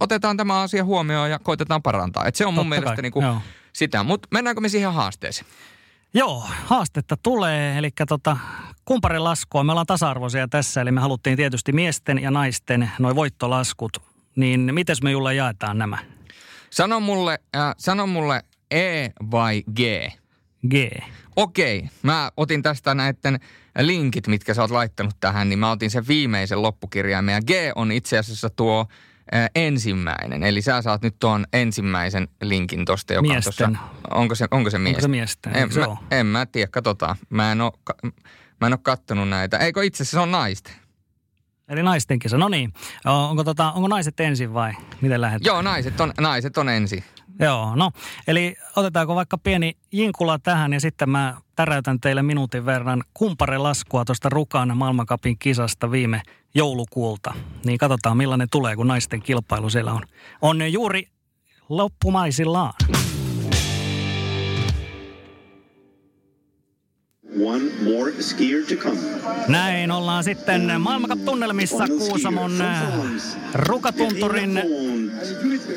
[0.00, 2.26] otetaan tämä asia huomioon ja koitetaan parantaa.
[2.26, 3.40] Että se on mun Totta mielestä kai, niin kuin joo.
[3.72, 4.02] sitä.
[4.02, 5.48] Mutta mennäänkö me siihen haasteeseen?
[6.14, 8.36] Joo, haastetta tulee, eli tota,
[8.84, 9.64] kumparin laskua.
[9.64, 14.02] Me ollaan tasa-arvoisia tässä, eli me haluttiin tietysti miesten ja naisten noin voittolaskut.
[14.36, 15.98] Niin miten me Julle jaetaan nämä?
[16.70, 19.80] Sano mulle, äh, sano mulle E vai G?
[20.70, 20.74] G.
[21.36, 23.40] Okei, mä otin tästä näiden
[23.78, 27.32] linkit, mitkä sä oot laittanut tähän, niin mä otin sen viimeisen loppukirjaimen.
[27.32, 29.09] Ja G on itse asiassa tuo äh,
[29.54, 30.42] ensimmäinen.
[30.42, 33.66] Eli sä saat nyt tuon ensimmäisen linkin tosta, joka Miesten.
[33.68, 34.14] on tuossa.
[34.14, 34.94] Onko se, onko se mies?
[34.94, 35.56] Onko se miesten?
[35.56, 37.16] En, se mä, en mä tiedä, katsotaan.
[37.30, 37.72] Mä en oo,
[38.60, 39.58] mä en oo kattonut näitä.
[39.58, 40.74] Eikö itse asiassa se on naisten?
[41.68, 42.38] Eli naisten kisa.
[42.38, 42.72] No niin,
[43.04, 45.54] onko, tota, onko naiset ensin vai miten lähdetään?
[45.54, 47.04] Joo, naiset on, naiset on ensin.
[47.40, 47.90] Joo, no
[48.26, 54.28] eli otetaanko vaikka pieni jinkula tähän ja sitten mä täräytän teille minuutin verran kumparelaskua tuosta
[54.28, 56.22] Rukan maailmankapin kisasta viime
[56.54, 57.34] joulukuulta.
[57.64, 60.02] Niin katsotaan millainen tulee, kun naisten kilpailu siellä on.
[60.42, 61.08] On juuri
[61.68, 62.72] loppumaisillaan.
[67.38, 69.00] One more skier to come.
[69.48, 72.82] Näin ollaan sitten maailmankap-tunnelmissa Kuusamon äh,
[73.54, 74.62] Rukatunturin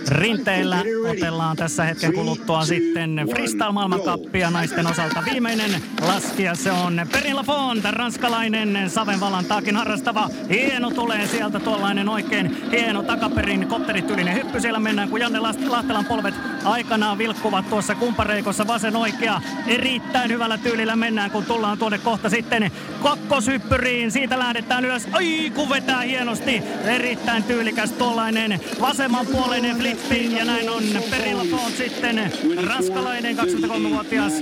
[0.07, 0.83] rinteillä.
[1.09, 5.23] Otellaan tässä hetken kuluttua sitten freestyle-maailmankappia naisten osalta.
[5.31, 10.29] Viimeinen laskija se on Perin Lafont, ranskalainen savenvalan taakin harrastava.
[10.49, 14.59] Hieno tulee sieltä tuollainen oikein hieno takaperin kopterityylinen hyppy.
[14.59, 19.41] Siellä mennään, kun Janne Lahtelan polvet aikanaan vilkkuvat tuossa kumpareikossa vasen oikea.
[19.67, 22.71] Erittäin hyvällä tyylillä mennään, kun tullaan tuonne kohta sitten
[23.03, 24.11] kakkoshyppyriin.
[24.11, 25.07] Siitä lähdetään ylös.
[25.11, 26.63] Ai, kun vetää hienosti.
[26.85, 30.35] Erittäin tyylikäs tuollainen vasemmanpuoleinen flippi.
[30.35, 32.33] Ja näin on Perilla Font sitten
[32.67, 34.33] ranskalainen 23-vuotias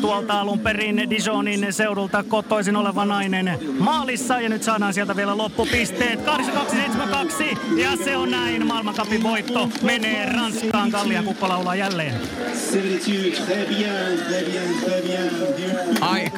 [0.00, 4.40] tuolta alun perin Dijonin seudulta kotoisin oleva nainen maalissa.
[4.40, 6.20] Ja nyt saadaan sieltä vielä loppupisteet.
[6.20, 7.58] 82-72.
[7.76, 8.66] Ja se on näin.
[8.66, 10.90] Maailmankapin voitto menee Ranskaan.
[10.90, 12.14] Kallian kukko laulaa jälleen.
[12.54, 13.30] Servitude,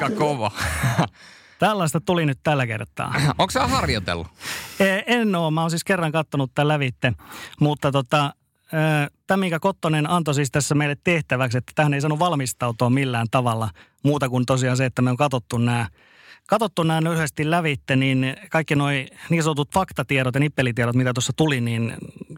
[0.03, 0.51] Aika kova.
[1.59, 3.15] Tällaista tuli nyt tällä kertaa.
[3.37, 4.27] Onko sä harjoitellut?
[4.79, 7.13] Eh, En oo, mä oon siis kerran kattonut tämän lävitte,
[7.59, 8.33] mutta tota,
[9.27, 13.69] tämä minkä Kottonen antoi siis tässä meille tehtäväksi, että tähän ei saanut valmistautua millään tavalla
[14.03, 15.87] muuta kuin tosiaan se, että me on katsottu nämä
[16.47, 21.61] katsottu nämä lyhyesti lävitte, niin kaikki noi niin sanotut faktatiedot ja nippelitiedot, mitä tuossa tuli,
[21.61, 21.93] niin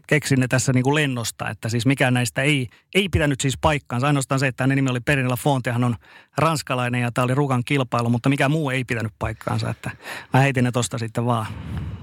[0.06, 4.06] keksin ne tässä niin kuin lennosta, että siis mikään näistä ei, ei pitänyt siis paikkaansa.
[4.06, 5.96] Ainoastaan se, että hänen nimi oli Perinilla Font ja hän on
[6.38, 9.90] ranskalainen ja tämä oli Rukan kilpailu, mutta mikä muu ei pitänyt paikkaansa, että
[10.32, 11.46] mä heitin ne tosta sitten vaan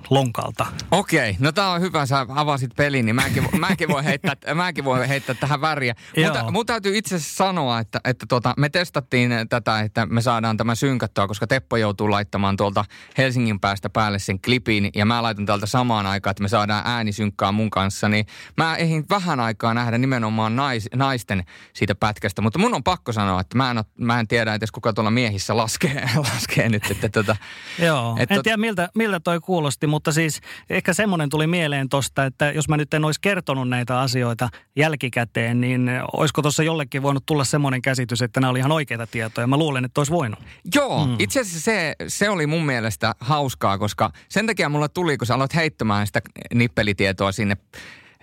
[0.09, 0.65] lonkalta.
[0.91, 5.07] Okei, no tää on hyvä, sä avasit pelin, niin mäkin, mäkin, voin, heittää, mäkin voin
[5.07, 5.95] heittää tähän väriä.
[6.23, 10.57] Mutta mun täytyy itse asiassa sanoa, että, että tota, me testattiin tätä, että me saadaan
[10.57, 12.85] tämä synkattua, koska Teppo joutuu laittamaan tuolta
[13.17, 17.11] Helsingin päästä päälle sen klipin, ja mä laitan täältä samaan aikaan, että me saadaan ääni
[17.11, 18.25] synkkaa mun kanssa, niin
[18.57, 21.43] mä ehdin vähän aikaa nähdä nimenomaan nais, naisten
[21.73, 24.93] siitä pätkästä, mutta mun on pakko sanoa, että mä en, mä en tiedä edes kuka
[24.93, 27.35] tuolla miehissä laskee, laskee nyt, että tota,
[27.79, 31.89] Joo, Et en tot- tiedä miltä, miltä toi kuulosti, mutta siis ehkä semmoinen tuli mieleen
[31.89, 37.03] tosta, että jos mä nyt en olisi kertonut näitä asioita jälkikäteen, niin olisiko tuossa jollekin
[37.03, 39.47] voinut tulla semmoinen käsitys, että nämä oli ihan oikeita tietoja.
[39.47, 40.39] Mä luulen, että olisi voinut.
[40.75, 41.15] Joo, mm.
[41.19, 45.35] itse asiassa se, se oli mun mielestä hauskaa, koska sen takia mulle tuli, kun sä
[45.35, 46.21] aloit heittämään sitä
[46.53, 47.57] nippelitietoa sinne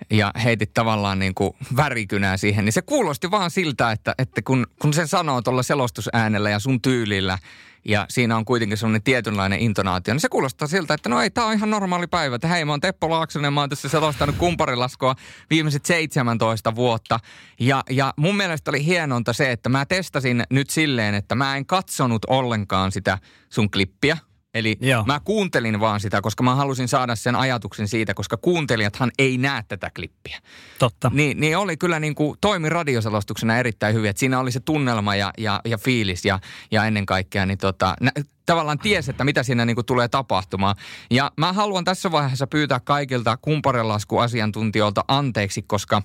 [0.09, 4.67] ja heitit tavallaan niin kuin värikynää siihen, niin se kuulosti vaan siltä, että, että kun,
[4.81, 7.37] kun sen sanoo tuolla selostusäänellä ja sun tyylillä
[7.85, 11.45] ja siinä on kuitenkin semmoinen tietynlainen intonaatio, niin se kuulostaa siltä, että no ei, tää
[11.45, 12.35] on ihan normaali päivä.
[12.35, 15.15] Että hei, mä oon Teppo Laaksonen, mä oon tässä selostanut kumparilaskua
[15.49, 17.19] viimeiset 17 vuotta.
[17.59, 21.65] Ja, ja mun mielestä oli hienonta se, että mä testasin nyt silleen, että mä en
[21.65, 23.17] katsonut ollenkaan sitä
[23.49, 24.17] sun klippiä.
[24.53, 25.03] Eli Joo.
[25.07, 29.63] mä kuuntelin vaan sitä, koska mä halusin saada sen ajatuksen siitä, koska kuuntelijathan ei näe
[29.67, 30.39] tätä klippiä.
[30.79, 31.11] Totta.
[31.13, 35.15] Niin, niin oli kyllä niin kuin, toimi radioselostuksena erittäin hyvin, että siinä oli se tunnelma
[35.15, 36.39] ja, ja, ja fiilis ja,
[36.71, 38.11] ja ennen kaikkea niin tota, nä,
[38.45, 40.75] tavallaan ties, että mitä siinä niin kuin tulee tapahtumaan.
[41.11, 46.01] Ja mä haluan tässä vaiheessa pyytää kaikilta kumparilaskuasiantuntijoilta anteeksi, koska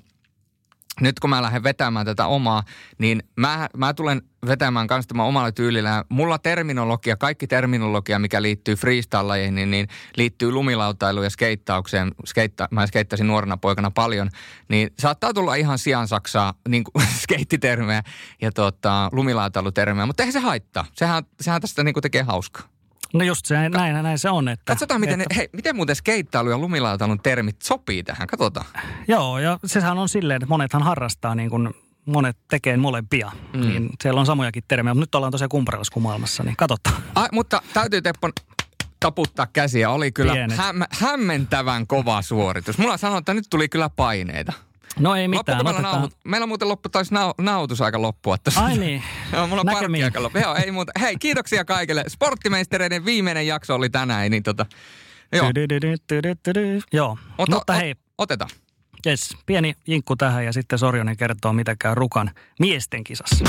[1.00, 2.62] nyt kun mä lähden vetämään tätä omaa,
[2.98, 6.04] niin mä, mä tulen vetämään kanssa tämän omalla tyylillä.
[6.08, 12.12] Mulla terminologia, kaikki terminologia, mikä liittyy freestyle niin, niin liittyy lumilautailuun ja skeittaukseen.
[12.26, 14.30] Skeitta, mä skeittasin nuorena poikana paljon,
[14.68, 18.02] niin saattaa tulla ihan sijaan saksaa niin kuin skeittitermejä
[18.42, 20.84] ja tota, lumilautailutermejä, mutta eihän se haittaa.
[20.92, 22.75] Sehän, sehän tästä niin kuin tekee hauskaa.
[23.14, 24.48] No just se, näin, näin se on.
[24.48, 28.26] Että, Katsotaan, miten, että, ne, hei, miten muuten skeittailu ja lumilautalun termit sopii tähän.
[28.26, 28.66] Katsotaan.
[29.08, 31.74] Joo, ja sehän on silleen, että monethan harrastaa niin kuin
[32.06, 33.60] monet tekee molempia, mm.
[33.60, 37.02] niin siellä on samojakin termejä, mutta nyt ollaan tosiaan kumparilaskumaailmassa, niin katsotaan.
[37.14, 38.30] Ai, mutta täytyy Teppo
[39.00, 39.90] taputtaa käsiä.
[39.90, 42.78] Oli kyllä häm, hämmentävän kova suoritus.
[42.78, 44.52] Mulla sanoi, että nyt tuli kyllä paineita.
[44.98, 45.64] No ei mitään.
[45.64, 47.32] Meillä, nauhoit, meillä muuten loppu, taisi nau,
[47.84, 48.64] aika loppua tässä.
[48.64, 49.02] Ai niin.
[49.32, 50.38] Joo, mulla on parkki aika loppu.
[50.38, 50.92] Joo, ei muuta.
[51.00, 52.04] Hei, kiitoksia kaikille.
[52.08, 54.66] Sporttimeistereiden viimeinen jakso oli tänään, niin tota...
[55.32, 55.52] Joo.
[56.92, 57.94] Joo, Ota, mutta hei.
[58.18, 58.50] Otetaan.
[59.06, 63.44] Yes, pieni jinkku tähän ja sitten Sorjonen kertoo, mitä käy Rukan miesten kisassa.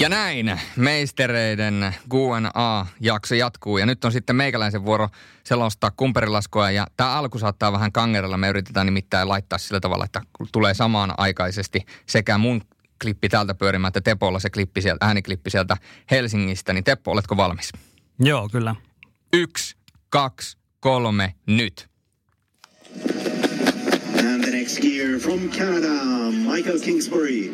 [0.00, 3.78] Ja näin meistereiden Q&A-jakso jatkuu.
[3.78, 5.08] Ja nyt on sitten meikäläisen vuoro
[5.44, 6.70] selostaa kumperilaskua.
[6.70, 8.36] Ja tämä alku saattaa vähän kangerella.
[8.36, 10.22] Me yritetään nimittäin laittaa sillä tavalla, että
[10.52, 12.62] tulee samaan aikaisesti sekä mun
[13.02, 15.76] klippi täältä pyörimään, että Tepolla se klippi sieltä, ääniklippi sieltä
[16.10, 16.72] Helsingistä.
[16.72, 17.72] Niin Teppo, oletko valmis?
[18.18, 18.74] Joo, kyllä.
[19.32, 19.76] Yksi,
[20.08, 21.88] kaksi, kolme, nyt.
[24.66, 25.92] Next skier from Canada,
[26.32, 27.50] Michael Kingsbury.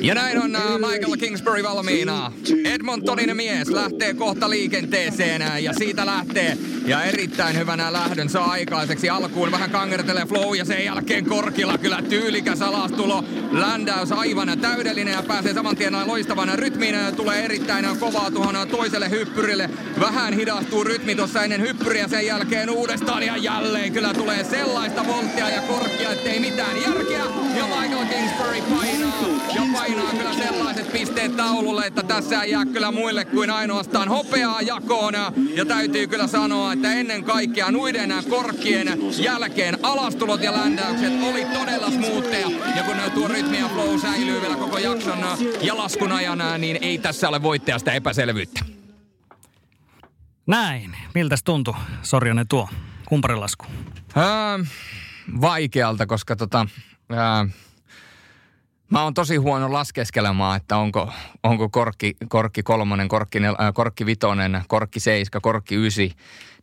[0.00, 2.32] Ja näin on uh, Michael Kingsbury valmiina.
[2.64, 6.58] Edmontonin mies lähtee kohta liikenteeseen uh, ja siitä lähtee.
[6.86, 9.10] Ja erittäin hyvänä lähdön saa aikaiseksi.
[9.10, 13.24] Alkuun vähän kangertelee flow ja sen jälkeen korkilla kyllä tyylikäs alastulo.
[13.52, 16.96] Ländäys aivan täydellinen ja pääsee saman tien loistavan rytmiin.
[17.16, 19.70] Tulee erittäin kovaa tuohon toiselle hyppyrille.
[20.00, 25.50] Vähän hidastuu rytmi tuossa ennen hyppyriä sen jälkeen uudestaan ja jälleen kyllä tulee sellaista volttia
[25.50, 27.24] ja korkkia, ettei mitään järkeä.
[27.56, 32.90] Ja Michael Kingsbury painaa ja painaa kyllä sellaiset pisteet taululle, että tässä ei jää kyllä
[32.92, 35.14] muille kuin ainoastaan hopeaa jakoon.
[35.54, 41.90] Ja täytyy kyllä sanoa, että ennen kaikkea nuiden korkkien jälkeen alastulot ja ländäykset oli todella
[41.90, 42.48] smoothia.
[42.76, 45.18] Ja kun tuo rytmi ja flow säilyy vielä koko jakson
[45.62, 48.64] ja laskun ajan, niin ei tässä ole voittajasta epäselvyyttä.
[50.46, 50.96] Näin.
[51.14, 52.68] Miltäs tuntui, Sorjonen tuo
[53.06, 53.66] kumparilasku?
[54.16, 54.64] Öö,
[55.40, 56.66] vaikealta, koska tota,
[57.12, 57.18] öö,
[58.90, 61.12] Mä oon tosi huono laskeskelemaan, että onko,
[61.42, 66.12] onko korkki, korkki kolmonen, korkki, nel, korkki vitonen, korkki seiska, korkki ysi.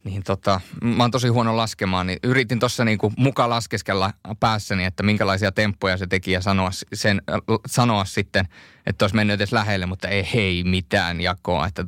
[0.03, 5.03] Niin tota, mä oon tosi huono laskemaan, niin yritin tuossa niinku mukaan laskeskella päässäni, että
[5.03, 8.47] minkälaisia temppuja se teki ja sanoa, sen, äh, sanoa sitten,
[8.85, 11.85] että olisi mennyt edes lähelle, mutta ei hei mitään jakoa, että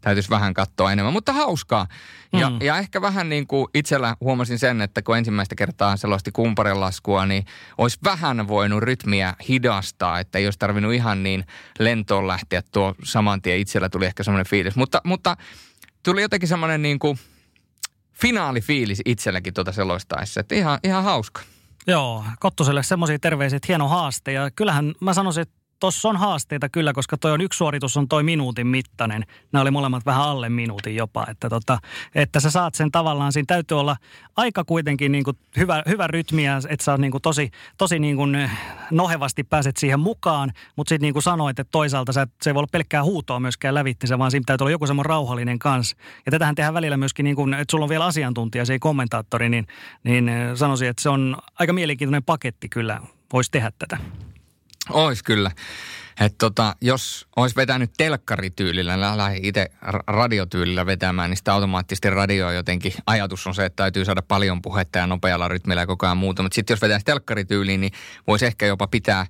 [0.00, 1.12] täytyisi vähän katsoa enemmän.
[1.12, 1.86] Mutta hauskaa.
[2.32, 2.56] Ja, mm.
[2.60, 7.44] ja ehkä vähän niin kuin itsellä huomasin sen, että kun ensimmäistä kertaa selosti kumparilaskua, niin
[7.78, 11.44] olisi vähän voinut rytmiä hidastaa, että ei olisi tarvinnut ihan niin
[11.78, 13.58] lentoon lähteä tuo saman tien.
[13.58, 14.76] Itsellä tuli ehkä semmoinen fiilis.
[14.76, 15.36] Mutta, mutta
[16.02, 17.18] tuli jotenkin semmoinen niin kuin
[18.20, 21.40] finaalifiilis itselläkin tuota selostaessa, että ihan, ihan hauska.
[21.86, 24.32] Joo, Kottoselle semmoisia terveisiä, hieno haaste.
[24.32, 28.08] Ja kyllähän mä sanoisin, että Tuossa on haasteita kyllä, koska toi on yksi suoritus on
[28.08, 29.24] toi minuutin mittainen.
[29.52, 31.26] Nämä oli molemmat vähän alle minuutin jopa.
[31.30, 31.78] Että, tota,
[32.14, 33.96] että sä saat sen tavallaan, siinä täytyy olla
[34.36, 38.50] aika kuitenkin niin kuin hyvä, hyvä rytmiä, että sä niin kuin tosi, tosi niin kuin
[38.90, 40.52] nohevasti pääset siihen mukaan.
[40.76, 43.74] Mutta sitten niin kuin sanoit, että toisaalta sä, se ei voi olla pelkkää huutoa myöskään
[43.74, 45.96] lävittinsä, vaan siinä täytyy olla joku semmoinen rauhallinen kanssa.
[46.26, 49.48] Ja tätähän tehdään välillä myöskin, niin kuin, että sulla on vielä asiantuntija, se ei kommentaattori,
[49.48, 49.66] niin,
[50.04, 53.00] niin sanoisin, että se on aika mielenkiintoinen paketti kyllä,
[53.32, 53.98] voisi tehdä tätä.
[54.90, 55.50] Ois kyllä.
[56.20, 59.66] Et tota, jos olisi vetänyt telkkarityylillä, lähdin itse
[60.06, 64.98] radiotyylillä vetämään, niin sitä automaattisesti radio jotenkin, ajatus on se, että täytyy saada paljon puhetta
[64.98, 66.42] ja nopealla rytmillä ja koko ajan muuta.
[66.42, 67.92] Mutta sitten jos vetäisi telkkarityyliin, niin
[68.26, 69.26] voisi ehkä jopa pitää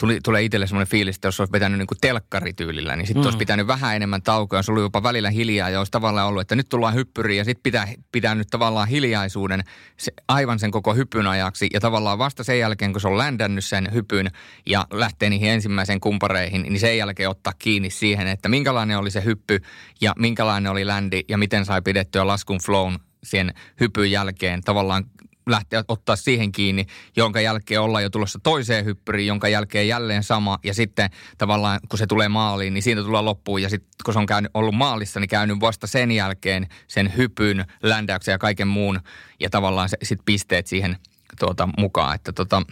[0.00, 3.24] tuli, tulee itselle semmoinen fiilis, että jos olisi vetänyt niin kuin telkkarityylillä, niin sitten mm.
[3.24, 4.62] olisi pitänyt vähän enemmän taukoa.
[4.62, 7.62] Se oli jopa välillä hiljaa ja olisi tavallaan ollut, että nyt tullaan hyppyriin ja sitten
[7.62, 9.64] pitää, pitää nyt tavallaan hiljaisuuden
[9.96, 11.68] se, aivan sen koko hypyn ajaksi.
[11.72, 14.30] Ja tavallaan vasta sen jälkeen, kun se on ländännyt sen hypyn
[14.66, 19.24] ja lähtee niihin ensimmäiseen kumpareihin, niin sen jälkeen ottaa kiinni siihen, että minkälainen oli se
[19.24, 19.60] hyppy
[20.00, 25.04] ja minkälainen oli ländi ja miten sai pidettyä laskun flown sen hypyn jälkeen tavallaan
[25.50, 26.86] lähteä ottaa siihen kiinni,
[27.16, 30.58] jonka jälkeen ollaan jo tulossa toiseen hyppyriin, jonka jälkeen jälleen sama.
[30.64, 33.62] Ja sitten tavallaan kun se tulee maaliin, niin siitä tulee loppuun.
[33.62, 37.64] Ja sitten kun se on käynyt, ollut maalissa, niin käynyt vasta sen jälkeen sen hypyn,
[37.82, 39.00] ländäyksen ja kaiken muun.
[39.40, 40.96] Ja tavallaan sitten pisteet siihen
[41.38, 42.14] tuota, mukaan.
[42.14, 42.62] Että tota,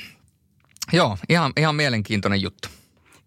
[0.92, 2.68] joo, ihan, ihan mielenkiintoinen juttu.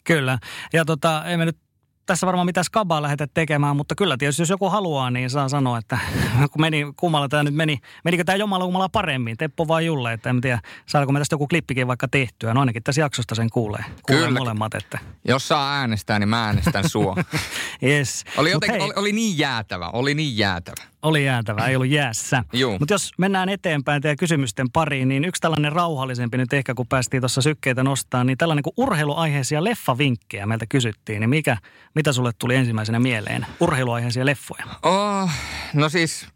[0.04, 0.40] Kyllä.
[0.74, 1.58] Ja tota, ei me nyt
[2.06, 5.78] tässä varmaan mitä skabaa lähdetä tekemään, mutta kyllä tietysti jos joku haluaa, niin saa sanoa,
[5.78, 5.98] että
[6.52, 10.30] kun meni, kummalla tämä nyt meni, menikö tämä jomalla kummalla paremmin, Teppo vai Julle, että
[10.30, 13.84] en tiedä, saako me tästä joku klippikin vaikka tehtyä, no ainakin tässä jaksosta sen kuulee,
[14.08, 14.40] kuulee kyllä.
[14.40, 14.74] molemmat.
[14.74, 15.00] Että.
[15.28, 17.16] Jos saa äänestää, niin mä äänestän sua.
[17.84, 18.24] yes.
[18.38, 20.91] Oli, jotenkin, oli, oli niin jäätävä, oli niin jäätävä.
[21.02, 22.44] Oli jäätävää, ei ollut jäässä.
[22.80, 27.22] Mutta jos mennään eteenpäin teidän kysymysten pariin, niin yksi tällainen rauhallisempi nyt ehkä, kun päästiin
[27.22, 31.20] tuossa sykkeitä nostaa, niin tällainen kuin urheiluaiheisia leffavinkkejä meiltä kysyttiin.
[31.20, 31.58] Niin mikä,
[31.96, 33.46] mitä sulle tuli ensimmäisenä mieleen?
[33.60, 34.66] Urheiluaiheisia leffoja.
[34.84, 35.30] Oh,
[35.74, 36.28] no siis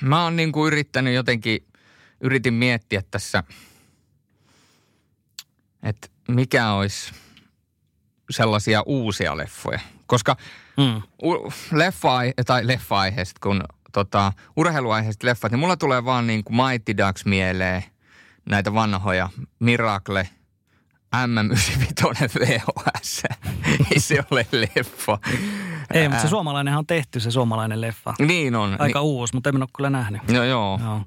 [0.00, 1.66] mä oon niinku yrittänyt jotenkin,
[2.20, 3.44] yritin miettiä tässä,
[5.82, 7.12] että mikä olisi
[8.30, 9.80] sellaisia uusia leffoja.
[10.06, 10.36] Koska
[10.76, 11.02] Mm.
[11.22, 13.62] u- leffa tai leffa-aiheiset, kun
[13.92, 17.84] tota, urheiluaiheiset leffat, niin mulla tulee vaan niin kuin Mighty Ducks mieleen
[18.50, 19.28] näitä vanhoja
[19.58, 20.28] Miracle,
[21.16, 23.22] M95 VHS.
[23.90, 25.18] Ei se ole leffa.
[25.94, 28.14] Ei, mutta se suomalainenhan on tehty, se suomalainen leffa.
[28.18, 28.76] Niin on.
[28.78, 30.22] Aika uusi, mutta en ole kyllä nähnyt.
[30.26, 30.80] Niin, no joo.
[30.82, 31.02] Joo.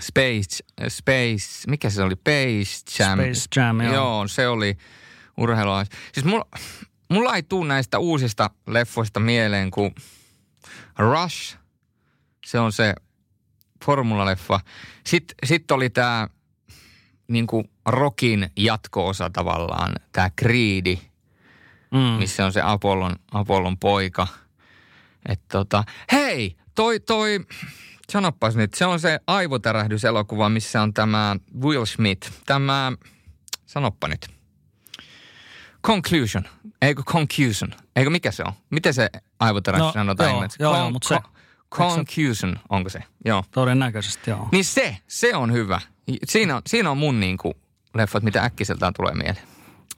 [0.00, 2.14] Space, Space, mikä se oli?
[2.14, 3.18] Space Jam.
[3.18, 3.94] Space Jam, joo.
[3.94, 4.76] Joo, se oli
[5.36, 5.84] urheilua.
[6.12, 6.44] Siis mulla,
[7.10, 9.94] mulla ei tule näistä uusista leffoista mieleen kuin
[10.98, 11.56] Rush.
[12.44, 12.94] Se on se
[13.84, 14.60] formulaleffa.
[15.06, 16.28] Sitten sit oli tämä
[17.28, 20.98] niinku Rockin jatko-osa tavallaan, tämä Creedi,
[21.90, 21.98] Mm.
[22.18, 24.26] missä on se Apollon, Apollon poika.
[25.28, 27.40] Et tota, hei, toi, toi,
[28.10, 32.92] sanopas nyt, se on se aivotärähdyselokuva, missä on tämä Will Smith, tämä,
[33.66, 34.28] sanoppa nyt.
[35.86, 36.44] Conclusion,
[36.82, 38.52] eikö Confusion, eikö mikä se on?
[38.70, 40.62] Miten se aivotärähdys No, sanotaan joo, englanniksi?
[40.62, 41.18] joo, joo, mut se-
[41.70, 43.02] Confusion, onko se?
[43.24, 43.44] Joo.
[43.50, 44.48] Todennäköisesti joo.
[44.52, 45.80] Niin se, se on hyvä.
[46.24, 47.54] Siinä on, siinä on mun niinku
[47.94, 49.48] leffat, mitä äkkiseltään tulee mieleen.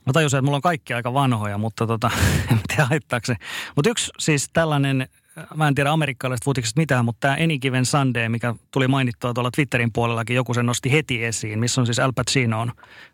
[0.07, 2.11] Mä tajusin, että mulla on kaikki aika vanhoja, mutta tota,
[2.53, 3.37] en tiedä haittaako se.
[3.77, 5.09] Mutta yksi siis tällainen,
[5.55, 9.51] mä en tiedä amerikkalaiset futikset mitään, mutta tämä Any Given Sunday, mikä tuli mainittua tuolla
[9.51, 12.73] Twitterin puolellakin, joku sen nosti heti esiin, missä on siis Al Pacino on,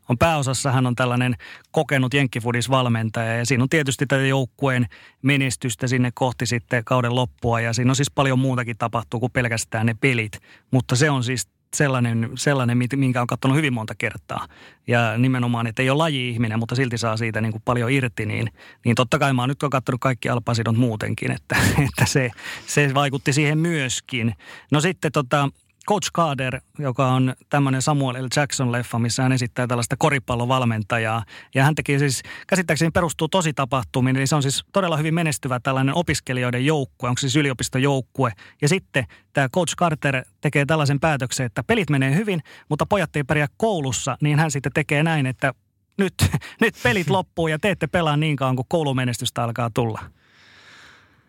[0.08, 1.34] on pääosassa, hän on tällainen
[1.70, 4.86] kokenut jenkkifudisvalmentaja ja siinä on tietysti tätä joukkueen
[5.22, 9.86] menestystä sinne kohti sitten kauden loppua ja siinä on siis paljon muutakin tapahtuu kuin pelkästään
[9.86, 10.38] ne pelit,
[10.70, 14.46] mutta se on siis sellainen, sellainen, minkä on katsonut hyvin monta kertaa.
[14.86, 18.50] Ja nimenomaan, että ei ole laji-ihminen, mutta silti saa siitä niin kuin paljon irti, niin,
[18.84, 21.56] niin totta kai mä oon nyt katsonut kaikki alpasidot muutenkin, että,
[21.88, 22.30] että se,
[22.66, 24.34] se vaikutti siihen myöskin.
[24.70, 25.48] No sitten tota,
[25.88, 28.28] Coach Carter, joka on tämmöinen Samuel L.
[28.36, 31.24] Jackson-leffa, missä hän esittää tällaista koripallovalmentajaa.
[31.54, 35.60] Ja hän teki siis, käsittääkseni perustuu tosi tapahtumiin, eli se on siis todella hyvin menestyvä
[35.60, 38.32] tällainen opiskelijoiden joukkue, onko siis yliopistojoukkue.
[38.62, 43.24] Ja sitten tämä Coach Carter tekee tällaisen päätöksen, että pelit menee hyvin, mutta pojat ei
[43.24, 45.54] pärjää koulussa, niin hän sitten tekee näin, että
[45.98, 46.14] nyt,
[46.60, 50.00] nyt pelit loppuu ja te ette pelaa niin kauan, kuin koulumenestystä alkaa tulla.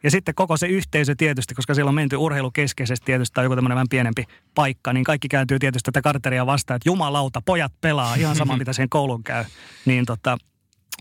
[0.03, 3.75] Ja sitten koko se yhteisö tietysti, koska siellä on menty urheilukeskeisesti tietysti tai joku tämmöinen
[3.75, 4.25] vähän pienempi
[4.55, 8.73] paikka, niin kaikki kääntyy tietysti tätä Carteria vastaan, että jumalauta, pojat pelaa, ihan sama mitä
[8.73, 9.45] sen koulun käy.
[9.85, 10.37] Niin tota,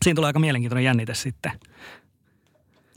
[0.05, 1.53] siinä tulee aika mielenkiintoinen jännite sitten.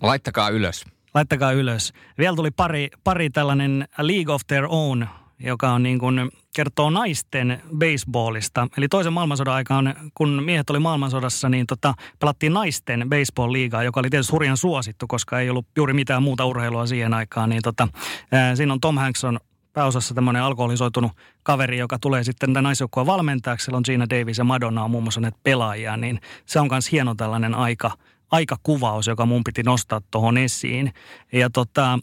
[0.02, 0.86] Laittakaa ylös.
[1.14, 1.94] Laittakaa ylös.
[2.18, 5.08] Vielä tuli pari, pari tällainen League of Their Own,
[5.40, 8.68] joka on niin kuin, kertoo naisten baseballista.
[8.78, 14.10] Eli toisen maailmansodan aikaan, kun miehet oli maailmansodassa, niin tota, pelattiin naisten baseball-liigaa, joka oli
[14.10, 17.50] tietysti hurjan suosittu, koska ei ollut juuri mitään muuta urheilua siihen aikaan.
[17.50, 17.88] Niin tota,
[18.32, 19.40] ää, siinä on Tom Hanks on
[19.74, 21.12] pääosassa tämmöinen alkoholisoitunut
[21.44, 23.66] kaveri, joka tulee sitten tämän naisjoukkueen valmentajaksi.
[23.66, 26.92] Siellä on Gina Davis ja Madonna on muun muassa näitä pelaajia, niin se on myös
[26.92, 27.92] hieno tällainen aika,
[28.32, 30.94] aikakuvaus, joka mun piti nostaa tuohon esiin.
[31.34, 32.00] Ja tota,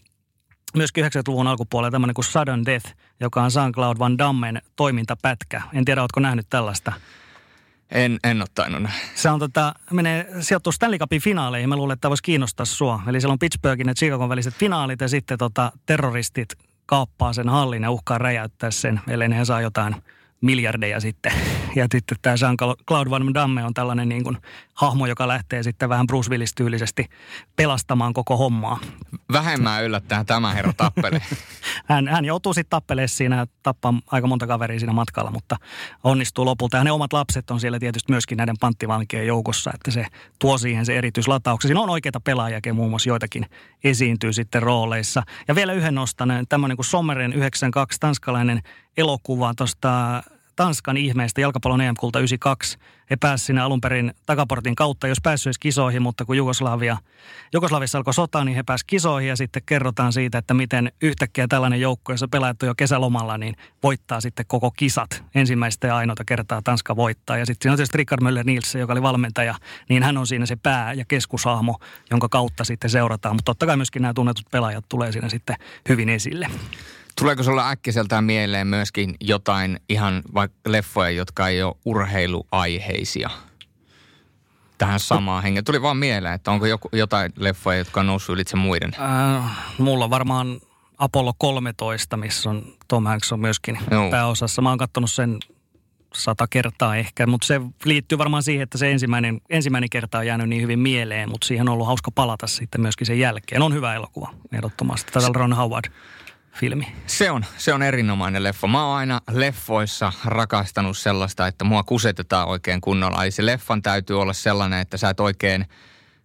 [0.76, 5.62] myöskin 90-luvun alkupuolella tämmöinen kuin Sudden Death, joka on Jean-Claude Van Dammen toimintapätkä.
[5.72, 6.92] En tiedä, oletko nähnyt tällaista.
[7.90, 8.90] En, en ole tainnut.
[9.14, 11.68] Se on tota, menee, sijoittuu Stanley Cupin finaaleihin.
[11.68, 13.00] Mä luulen, että tämä voisi kiinnostaa sua.
[13.06, 16.48] Eli siellä on Pittsburghin ja Chicagon väliset finaalit ja sitten tota, terroristit
[16.86, 19.96] kaappaa sen hallin ja uhkaa räjäyttää sen, ellei ne saa jotain
[20.42, 21.32] miljardeja sitten.
[21.76, 24.36] Ja sitten tämä Jean-Claude Van Damme on tällainen niin kuin
[24.74, 27.06] hahmo, joka lähtee sitten vähän Bruce Willis-tyylisesti
[27.56, 28.78] pelastamaan koko hommaa.
[29.32, 31.20] Vähemmän yllättäen tämä herra tappelee.
[31.88, 35.56] Hän, hän joutuu sitten tappelemaan siinä ja tappaa aika monta kaveria siinä matkalla, mutta
[36.04, 36.76] onnistuu lopulta.
[36.76, 40.06] Ja ne omat lapset on siellä tietysti myöskin näiden panttivankien joukossa, että se
[40.38, 41.68] tuo siihen se erityislatauksen.
[41.68, 43.46] Siinä on oikeita pelaajakin, muun muassa joitakin
[43.84, 45.22] esiintyy sitten rooleissa.
[45.48, 48.62] Ja vielä yhden nostan, tämmöinen kuin Sommeren 92 tanskalainen
[48.96, 50.22] elokuva tuosta
[50.56, 52.78] Tanskan ihmeistä jalkapallon EM-kulta 92.
[53.10, 56.96] He pääsivät sinne alun perin takaportin kautta, jos päässyt kisoihin, mutta kun Jugoslavia,
[57.52, 61.80] Jugoslavissa alkoi sota, niin he pääsivät kisoihin ja sitten kerrotaan siitä, että miten yhtäkkiä tällainen
[61.80, 65.24] joukko, jossa pelaajat jo kesälomalla, niin voittaa sitten koko kisat.
[65.34, 67.38] Ensimmäistä ja ainoata kertaa Tanska voittaa.
[67.38, 69.54] Ja sitten siinä on tietysti Rickard Möller Nielsen, joka oli valmentaja,
[69.88, 71.78] niin hän on siinä se pää- ja keskushahmo,
[72.10, 73.36] jonka kautta sitten seurataan.
[73.36, 75.56] Mutta totta kai myöskin nämä tunnetut pelaajat tulee siinä sitten
[75.88, 76.50] hyvin esille.
[77.18, 83.30] Tuleeko sulla äkkiseltään mieleen myöskin jotain ihan vaikka leffoja, jotka ei ole urheiluaiheisia?
[84.78, 85.64] Tähän samaan hengen.
[85.64, 88.92] Tuli vaan mieleen, että onko joku, jotain leffoja, jotka on noussut ylitse muiden?
[89.00, 90.60] Äh, mulla on varmaan
[90.98, 94.10] Apollo 13, missä on Tom Hanks on myöskin Joo.
[94.10, 94.62] pääosassa.
[94.62, 95.38] Mä oon katsonut sen
[96.14, 100.48] sata kertaa ehkä, mutta se liittyy varmaan siihen, että se ensimmäinen, ensimmäinen kerta on jäänyt
[100.48, 103.62] niin hyvin mieleen, mutta siihen on ollut hauska palata sitten myöskin sen jälkeen.
[103.62, 105.12] On hyvä elokuva, ehdottomasti.
[105.12, 105.52] Tätä Ron
[106.52, 106.86] Howard-filmi.
[107.06, 108.66] Se on, se on erinomainen leffa.
[108.66, 113.22] Mä oon aina leffoissa rakastanut sellaista, että mua kusetetaan oikein kunnolla.
[113.22, 115.66] Eli se leffan täytyy olla sellainen, että sä et oikein,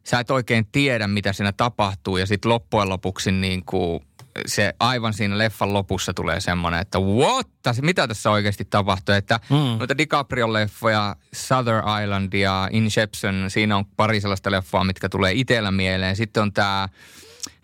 [0.04, 2.18] sä et oikein tiedä, mitä siinä tapahtuu.
[2.18, 4.04] Ja sitten loppujen lopuksi niin kuin
[4.46, 7.48] se aivan siinä leffan lopussa tulee semmoinen, että what?
[7.82, 9.16] Mitä tässä oikeasti tapahtuu?
[9.16, 9.56] Että mm.
[9.56, 16.16] noita DiCaprio-leffoja, Southern Island ja Inception, siinä on pari sellaista leffaa, mitkä tulee itsellä mieleen.
[16.16, 16.90] Sitten on tämä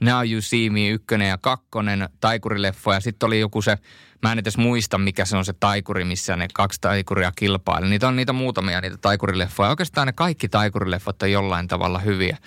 [0.02, 3.00] Now You See Me ykkönen ja kakkonen taikurileffoja.
[3.00, 3.78] Sitten oli joku se,
[4.24, 7.90] mä en edes muista mikä se on se taikuri, missä ne kaksi taikuria kilpailee.
[7.90, 9.70] Niitä on niitä muutamia niitä taikurileffoja.
[9.70, 12.38] Oikeastaan ne kaikki taikurileffot on jollain tavalla hyviä.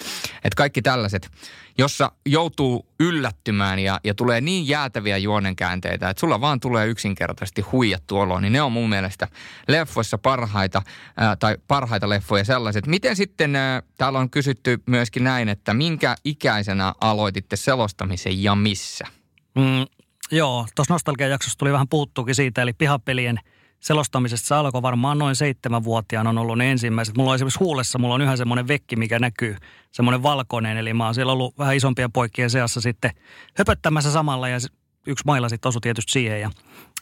[0.44, 1.30] Et kaikki tällaiset,
[1.78, 8.18] jossa joutuu yllättymään ja, ja tulee niin jäätäviä juonenkäänteitä, että sulla vaan tulee yksinkertaisesti huijattu
[8.18, 9.28] olo, niin ne on mun mielestä
[9.68, 10.82] leffoissa parhaita,
[11.16, 12.86] ää, tai parhaita leffoja sellaiset.
[12.86, 19.06] Miten sitten, ää, täällä on kysytty myöskin näin, että minkä ikäisenä aloititte selostamisen ja missä?
[19.54, 19.86] Mm,
[20.30, 23.40] joo, tuossa nostalgiajaksossa tuli vähän puhuttuukin siitä, eli pihapelien
[23.80, 27.16] selostamisesta se alkoi varmaan noin seitsemänvuotiaana on ollut ne ensimmäiset.
[27.16, 29.56] Mulla on esimerkiksi huulessa, mulla on yhä semmoinen vekki, mikä näkyy,
[29.92, 33.10] semmoinen valkoinen, eli mä oon siellä ollut vähän isompien poikien seassa sitten
[33.54, 34.58] höpöttämässä samalla ja
[35.06, 36.50] yksi mailla sitten osui tietysti siihen ja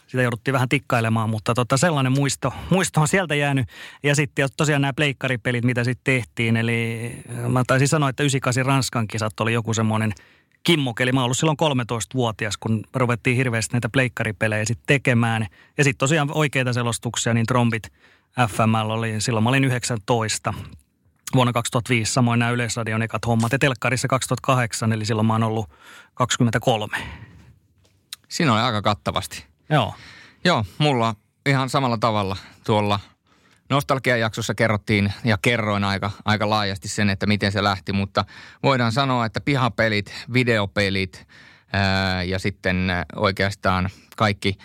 [0.07, 3.69] sitä jouduttiin vähän tikkailemaan, mutta tota, sellainen muisto, muisto on sieltä jäänyt.
[4.03, 7.11] Ja sitten tosiaan nämä pleikkaripelit, mitä sitten tehtiin, eli
[7.49, 10.13] mä taisin sanoa, että 98 Ranskan kisat oli joku semmoinen
[10.65, 11.03] kimmoke.
[11.03, 15.47] Eli mä oon ollut silloin 13-vuotias, kun ruvettiin hirveästi näitä pleikkaripelejä sitten tekemään.
[15.79, 17.93] Ja sitten tosiaan oikeita selostuksia, niin trombit
[18.49, 20.55] FML oli, silloin mä olin 19
[21.35, 23.53] vuonna 2005, samoin nämä Yleisradion ekat hommat.
[23.53, 25.71] Ja telkkarissa 2008, eli silloin mä oon ollut
[26.15, 26.97] 23.
[28.29, 29.45] Siinä oli aika kattavasti.
[29.71, 29.95] Joo.
[30.45, 31.15] Joo, mulla
[31.47, 32.37] ihan samalla tavalla
[32.67, 33.01] tuolla
[33.75, 38.25] nostalgiajaksossa kerrottiin ja kerroin aika, aika laajasti sen, että miten se lähti, mutta
[38.63, 41.27] voidaan sanoa, että pihapelit, videopelit
[41.73, 44.59] ää, ja sitten oikeastaan kaikki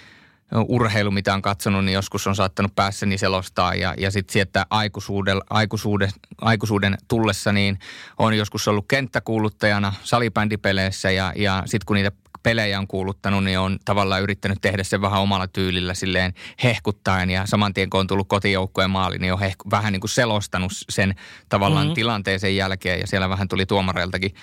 [0.67, 3.75] urheilu, mitä on katsonut, niin joskus on saattanut päässäni selostaa.
[3.75, 6.09] Ja, ja sitten sieltä aikuisuuden, aikuisuuden,
[6.41, 7.79] aikuisuuden tullessa niin
[8.17, 12.11] on joskus ollut kenttäkuuluttajana salibändipeleissä ja, ja sitten kun niitä
[12.43, 16.33] pelejä on kuuluttanut, niin on tavallaan yrittänyt tehdä sen vähän omalla tyylillä silleen
[16.63, 20.09] hehkuttaen ja saman tien kun on tullut kotijoukkojen maali, niin on hehku, vähän niin kuin
[20.09, 21.15] selostanut sen
[21.49, 21.95] tavallaan mm-hmm.
[21.95, 24.35] tilanteen sen jälkeen ja siellä vähän tuli tuomareiltakin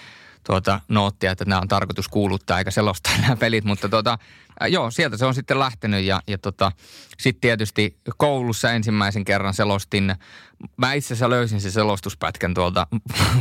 [0.47, 4.19] tuota noottia, että nämä on tarkoitus kuuluttaa eikä selostaa nämä pelit, mutta tuota,
[4.63, 6.73] äh, joo, sieltä se on sitten lähtenyt ja, ja tota,
[7.19, 10.15] sitten tietysti koulussa ensimmäisen kerran selostin,
[10.77, 12.87] mä itse asiassa löysin sen selostuspätkän tuolta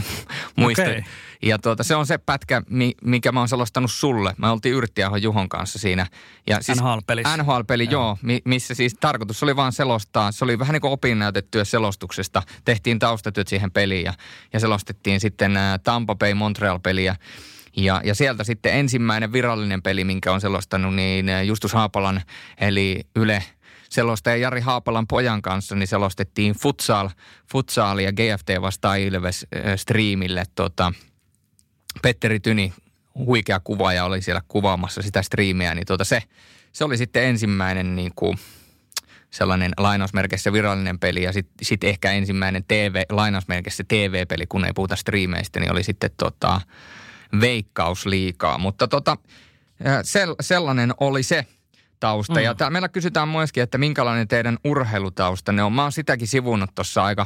[0.57, 0.81] muista.
[0.81, 1.03] Okei.
[1.41, 4.33] Ja tuota, se on se pätkä, mi, mikä mä oon selostanut sulle.
[4.37, 6.07] Mä oltiin Yrttiahon Juhon kanssa siinä.
[6.47, 7.37] Ja siis NHL-pelissä.
[7.37, 7.91] NHL-peli, joo.
[7.91, 10.31] joo mi, missä siis tarkoitus oli vaan selostaa.
[10.31, 12.43] Se oli vähän niin kuin opinnäytetyö selostuksesta.
[12.65, 14.13] Tehtiin taustatyöt siihen peliin ja,
[14.53, 17.15] ja selostettiin sitten ää, Tampa Bay Montreal-peliä.
[17.77, 22.21] Ja, ja sieltä sitten ensimmäinen virallinen peli, minkä on selostanut, niin ää, Justus Haapalan,
[22.57, 23.43] eli Yle
[23.89, 27.09] selostaja Jari Haapalan pojan kanssa, niin selostettiin futsal,
[27.51, 30.93] futsal ja GFT vastaan Ilves äh, striimille tota,
[32.01, 32.73] Petteri Tyni,
[33.15, 36.23] huikea kuvaaja, oli siellä kuvaamassa sitä striimiä, niin tuota se,
[36.71, 38.37] se oli sitten ensimmäinen niin kuin,
[39.35, 44.95] sellainen lainausmerkeissä virallinen peli ja sitten sit ehkä ensimmäinen TV, lainausmerkeissä TV-peli, kun ei puhuta
[44.95, 46.61] striimeistä, niin oli sitten tota,
[47.41, 48.57] veikkausliikaa.
[48.57, 49.17] Mutta tota,
[50.03, 51.45] sel, sellainen oli se
[51.99, 52.33] tausta.
[52.33, 52.43] Mm.
[52.43, 55.73] Ja täällä meillä kysytään myöskin, että minkälainen teidän urheilutaustanne on.
[55.73, 57.25] Mä oon sitäkin sivunut tuossa aika,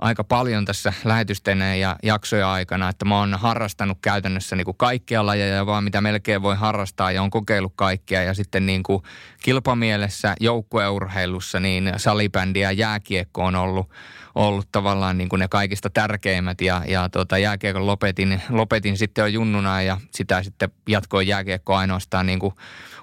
[0.00, 5.26] aika paljon tässä lähetysten ja jaksojen aikana, että mä oon harrastanut käytännössä niin kuin kaikkia
[5.26, 8.22] lajeja, vaan mitä melkein voi harrastaa ja on kokeillut kaikkia.
[8.22, 9.02] Ja sitten niin kuin
[9.42, 13.90] kilpamielessä, joukkueurheilussa, niin salibändi ja jääkiekko on ollut,
[14.34, 16.60] ollut tavallaan niin kuin ne kaikista tärkeimmät.
[16.60, 22.26] Ja, ja tota, jääkiekon lopetin, lopetin sitten jo junnuna ja sitä sitten jatkoin jääkiekko ainoastaan
[22.26, 22.54] niin kuin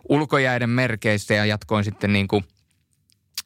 [0.09, 2.43] ulkojäiden merkeissä ja jatkoin sitten niin kuin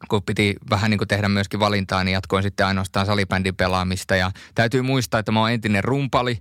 [0.07, 4.15] kun piti vähän niin kuin tehdä myöskin valintaa, niin jatkoin sitten ainoastaan salibändin pelaamista.
[4.15, 6.37] Ja täytyy muistaa, että mä oon entinen rumpali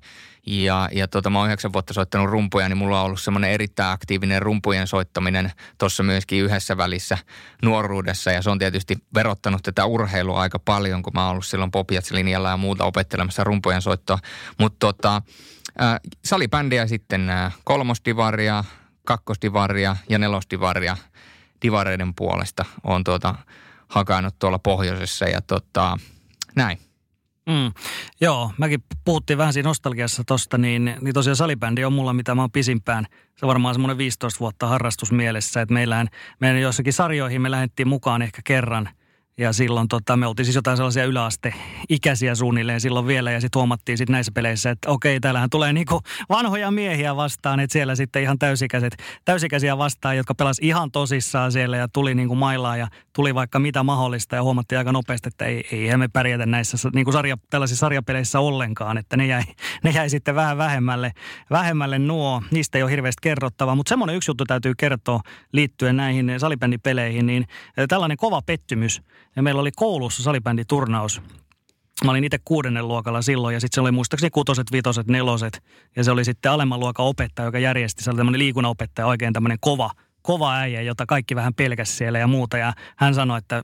[0.47, 3.93] ja, ja tota, mä oon yhdeksän vuotta soittanut rumpuja, niin mulla on ollut semmoinen erittäin
[3.93, 7.18] aktiivinen rumpujen soittaminen tuossa myöskin yhdessä välissä
[7.62, 8.32] nuoruudessa.
[8.32, 12.51] Ja se on tietysti verottanut tätä urheilua aika paljon, kun mä oon ollut silloin Popiats-linjalla
[12.51, 14.18] ja muuta opettelemassa rumpujen soittoa.
[14.59, 15.22] Mutta tota,
[16.24, 17.32] salibändiä sitten
[17.64, 18.64] kolmosdivaria,
[19.05, 20.97] kakkosdivaria ja nelosdivaria
[21.62, 23.35] divareiden puolesta on tuota
[23.89, 25.99] hakannut tuolla pohjoisessa ja tota,
[26.57, 26.78] näin.
[27.47, 27.73] Mm.
[28.20, 32.43] Joo, mäkin puhuttiin vähän siinä nostalgiassa tosta, niin, niin tosiaan salibändi on mulla, mitä mä
[32.43, 33.07] oon pisimpään.
[33.37, 36.09] Se on varmaan semmoinen 15 vuotta harrastusmielessä, että meillähän,
[36.41, 38.89] meidän joissakin sarjoihin me lähdettiin mukaan ehkä kerran–
[39.41, 43.31] ja silloin tota, me oltiin siis jotain sellaisia yläasteikäisiä suunnilleen silloin vielä.
[43.31, 47.61] Ja sitten huomattiin sitten näissä peleissä, että okei, täällähän tulee niinku vanhoja miehiä vastaan.
[47.61, 52.35] Että siellä sitten ihan täysikäiset, täysikäisiä vastaan, jotka pelas ihan tosissaan siellä ja tuli niinku
[52.35, 54.37] mailaa ja tuli vaikka mitä mahdollista.
[54.37, 58.99] Ja huomattiin aika nopeasti, että ei, ei me pärjätä näissä niinku sarja, tällaisissa sarjapeleissä ollenkaan.
[58.99, 59.43] Että ne jäi,
[59.85, 61.12] ne jäi sitten vähän vähemmälle,
[61.51, 62.43] vähemmälle nuo.
[62.51, 63.75] Niistä ei ole hirveästi kerrottavaa.
[63.75, 65.21] Mutta semmoinen yksi juttu täytyy kertoa
[65.53, 67.27] liittyen näihin salibändipeleihin.
[67.27, 67.47] Niin
[67.89, 69.03] tällainen kova pettymys
[69.36, 71.23] ja meillä oli koulussa salibänditurnaus.
[72.05, 75.62] Mä olin itse kuudennen luokalla silloin ja sitten se oli muistaakseni kutoset, vitoset, neloset.
[75.97, 78.05] Ja se oli sitten alemman luokan opettaja, joka järjesti.
[78.05, 79.90] Se oli tämmöinen liikunnanopettaja, oikein tämmöinen kova,
[80.23, 82.59] kova äijä, jota kaikki vähän pelkäsi siellä ja muuta.
[82.59, 83.62] Ja hän sanoi, että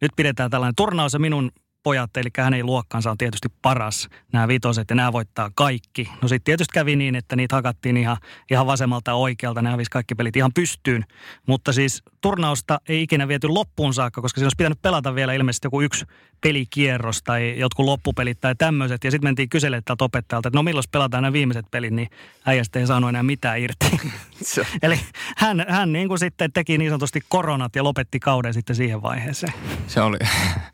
[0.00, 1.50] nyt pidetään tällainen turnaus ja minun
[1.82, 6.08] pojat, eli hänen luokkansa on tietysti paras, nämä vitoset, ja nämä voittaa kaikki.
[6.22, 8.16] No sitten tietysti kävi niin, että niitä hakattiin ihan,
[8.50, 11.04] ihan vasemmalta ja oikealta, nämä hävisi kaikki pelit ihan pystyyn.
[11.46, 15.66] Mutta siis turnausta ei ikinä viety loppuun saakka, koska siinä olisi pitänyt pelata vielä ilmeisesti
[15.66, 16.04] joku yksi
[16.40, 19.04] pelikierros tai jotkut loppupelit tai tämmöiset.
[19.04, 22.10] Ja sitten mentiin kyselemään tältä opettajalta, että no milloin pelataan nämä viimeiset pelit, niin
[22.46, 24.00] äijästä ei saanut enää mitään irti.
[24.82, 25.00] Eli
[25.36, 29.52] hän, hän niin kuin sitten teki niin sanotusti koronat ja lopetti kauden sitten siihen vaiheeseen.
[29.86, 30.18] Se oli,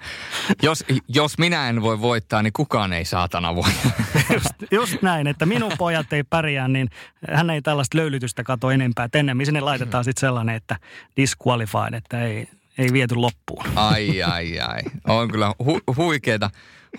[0.62, 3.70] jos, jos minä en voi voittaa, niin kukaan ei saatana voi.
[4.34, 6.88] Just, just näin, että minun pojat ei pärjää, niin
[7.32, 9.04] hän ei tällaista löylytystä kato enempää.
[9.04, 10.76] Et ennemmin sinne laitetaan sitten sellainen, että
[11.16, 12.48] disqualified, että ei,
[12.78, 13.64] ei viety loppuun.
[13.74, 14.80] Ai, ai, ai.
[15.08, 16.50] On kyllä hu- huikeita,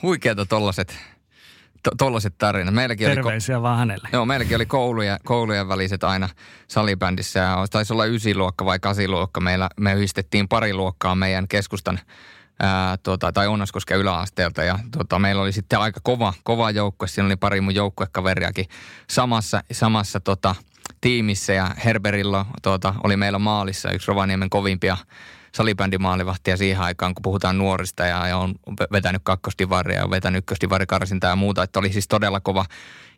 [0.01, 0.97] huikeita tollaset,
[1.84, 2.73] to, tollaset tarinat.
[2.73, 4.09] Meilläkin Terveisiä oli, vaan hänelle.
[4.13, 6.30] Joo, meilläkin oli kouluja, koulujen väliset aina
[6.67, 7.39] salibändissä.
[7.39, 9.39] Ja taisi olla ysiluokka vai kasiluokka.
[9.41, 11.99] Meillä, me yhdistettiin pari luokkaa meidän keskustan
[12.60, 14.64] ää, tuota, tai Onnaskosken yläasteelta.
[14.64, 17.07] Ja tuota, meillä oli sitten aika kova, kova joukkue.
[17.07, 18.65] Siinä oli pari mun joukkuekaveriakin
[19.10, 20.56] samassa, samassa tota,
[21.02, 21.53] tiimissä.
[21.53, 24.98] Ja Herberillo tuota, oli meillä maalissa yksi Rovaniemen kovimpia
[25.56, 28.56] salibändimaalivahtia siihen aikaan, kun puhutaan nuorista ja, ja on
[28.91, 32.65] vetänyt kakkostivaria ja on vetänyt ykköstivarikarsintaa ja muuta, että oli siis todella kova.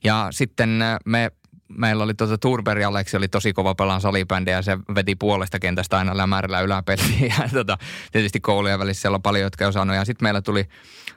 [0.04, 1.32] Ja sitten me
[1.78, 5.98] meillä oli tuota Turberi Aleksi oli tosi kova pelaan salibändiä ja se veti puolesta kentästä
[5.98, 7.34] aina lämärillä yläpeliin.
[7.40, 7.78] Ja tota,
[8.12, 9.96] tietysti koulujen välissä siellä on paljon, jotka ei osannut.
[9.96, 10.66] Ja sitten meillä tuli,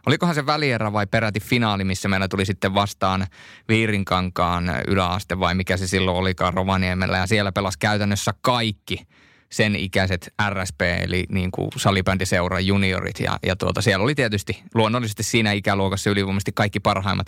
[0.07, 3.27] olikohan se välierä vai peräti finaali, missä meillä tuli sitten vastaan
[3.69, 7.19] Viirinkankaan yläaste vai mikä se silloin olikaan Rovaniemellä.
[7.19, 9.07] Ja siellä pelasi käytännössä kaikki
[9.55, 13.21] sen ikäiset RSP, eli niin kuin salibändiseura juniorit.
[13.21, 17.27] Ja, ja tuota, siellä oli tietysti luonnollisesti siinä ikäluokassa ylivoimaisesti kaikki parhaimmat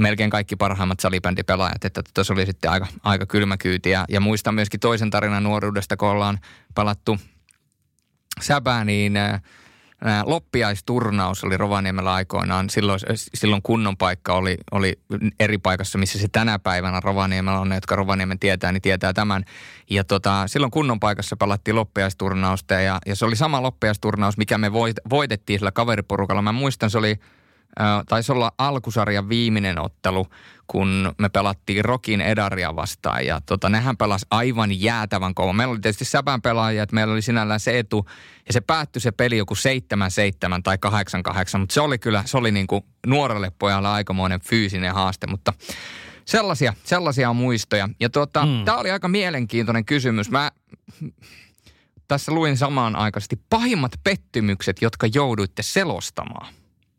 [0.00, 3.90] melkein kaikki parhaimmat salibändipelaajat, että tuossa oli sitten aika, aika kylmä kyyti.
[3.90, 6.38] Ja, ja muistan myöskin toisen tarinan nuoruudesta, kun ollaan
[6.74, 7.18] palattu
[8.40, 9.40] säbää, niin ää,
[10.26, 12.70] loppiaisturnaus oli Rovaniemellä aikoinaan.
[12.70, 14.92] Silloin, silloin kunnon paikka oli, oli
[15.40, 17.68] eri paikassa, missä se tänä päivänä Rovaniemellä on.
[17.68, 19.44] Ne, jotka Rovaniemen tietää, niin tietää tämän.
[19.90, 24.72] Ja tota, silloin kunnon paikassa palattiin loppiaisturnausta ja, ja se oli sama loppiaisturnaus, mikä me
[24.72, 26.42] voit, voitettiin sillä kaveriporukalla.
[26.42, 27.16] Mä muistan, se oli
[28.08, 30.26] taisi olla alkusarjan viimeinen ottelu,
[30.66, 33.26] kun me pelattiin Rokin Edaria vastaan.
[33.26, 35.52] Ja tota, nehän pelas aivan jäätävän kova.
[35.52, 38.06] Meillä oli tietysti säpän pelaajia, että meillä oli sinällään se etu.
[38.46, 39.58] Ja se päättyi se peli joku 7-7
[40.62, 41.58] tai 8-8.
[41.58, 45.26] Mutta se oli kyllä, se oli niin kuin nuorelle pojalle aikamoinen fyysinen haaste.
[45.26, 45.52] Mutta
[46.24, 47.88] sellaisia, sellaisia on muistoja.
[48.00, 48.64] Ja tuota, mm.
[48.64, 50.30] tämä oli aika mielenkiintoinen kysymys.
[50.30, 50.50] Mä
[52.08, 56.54] tässä luin samaan aikaisesti pahimmat pettymykset, jotka jouduitte selostamaan.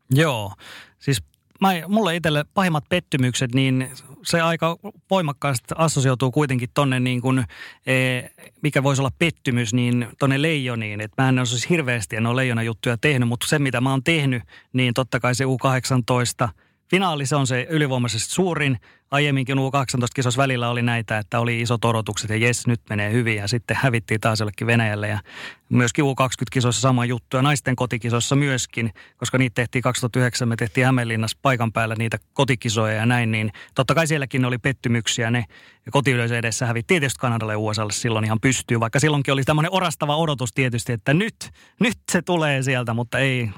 [0.10, 0.54] Joo,
[1.00, 1.24] siis
[1.62, 3.90] mä, mulle itselle pahimmat pettymykset, niin
[4.26, 4.78] se aika
[5.10, 7.46] voimakkaasti assosioituu kuitenkin tonne niin kuin,
[7.86, 8.22] e,
[8.62, 11.02] mikä voisi olla pettymys, niin tonne leijoniin.
[11.02, 13.92] Että mä en ole siis hirveästi en ole leijona juttuja tehnyt, mutta se mitä mä
[13.92, 16.50] oon tehnyt, niin totta kai se U18–
[16.90, 18.78] Finaali se on se ylivoimaisesti suurin.
[19.12, 23.36] Aiemminkin U18-kisossa välillä oli näitä, että oli isot odotukset ja jes, nyt menee hyvin.
[23.38, 25.20] Ja sitten hävittiin taas jollekin Venäjälle ja
[25.70, 27.38] myöskin U20-kisoissa sama juttu.
[27.38, 32.94] Ja naisten kotikisoissa myöskin, koska niitä tehtiin 2009, me tehtiin Hämeenlinnassa paikan päällä niitä kotikisoja
[32.94, 33.32] ja näin.
[33.32, 35.32] Niin totta kai sielläkin oli pettymyksiä.
[35.32, 35.46] Ne
[35.92, 38.80] kotiyleisö edessä hävittiin tietysti Kanadalle ja USAlle silloin ihan pystyy.
[38.80, 41.36] Vaikka silloinkin oli tämmöinen orastava odotus tietysti, että nyt,
[41.80, 43.50] nyt se tulee sieltä, mutta ei,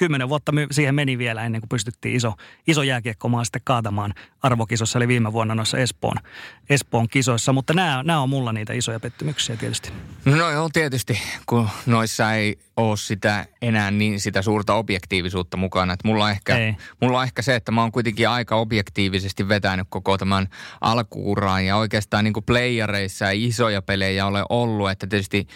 [0.00, 2.34] kymmenen vuotta siihen meni vielä ennen kuin pystyttiin iso,
[2.66, 6.16] iso jääkiekkomaa sitten kaatamaan arvokisossa, eli viime vuonna noissa Espoon,
[6.70, 7.52] Espoon kisoissa.
[7.52, 9.92] Mutta nämä, nämä on mulla niitä isoja pettymyksiä tietysti.
[10.24, 15.92] No joo, tietysti, kun noissa ei ole sitä enää niin sitä suurta objektiivisuutta mukana.
[15.92, 16.56] Että mulla, on ehkä,
[17.00, 20.48] mulla on ehkä se, että mä oon kuitenkin aika objektiivisesti vetänyt koko tämän
[20.80, 24.90] alkuuraan ja oikeastaan niin kuin playereissa ei isoja pelejä ole ollut.
[24.90, 25.46] Että tietysti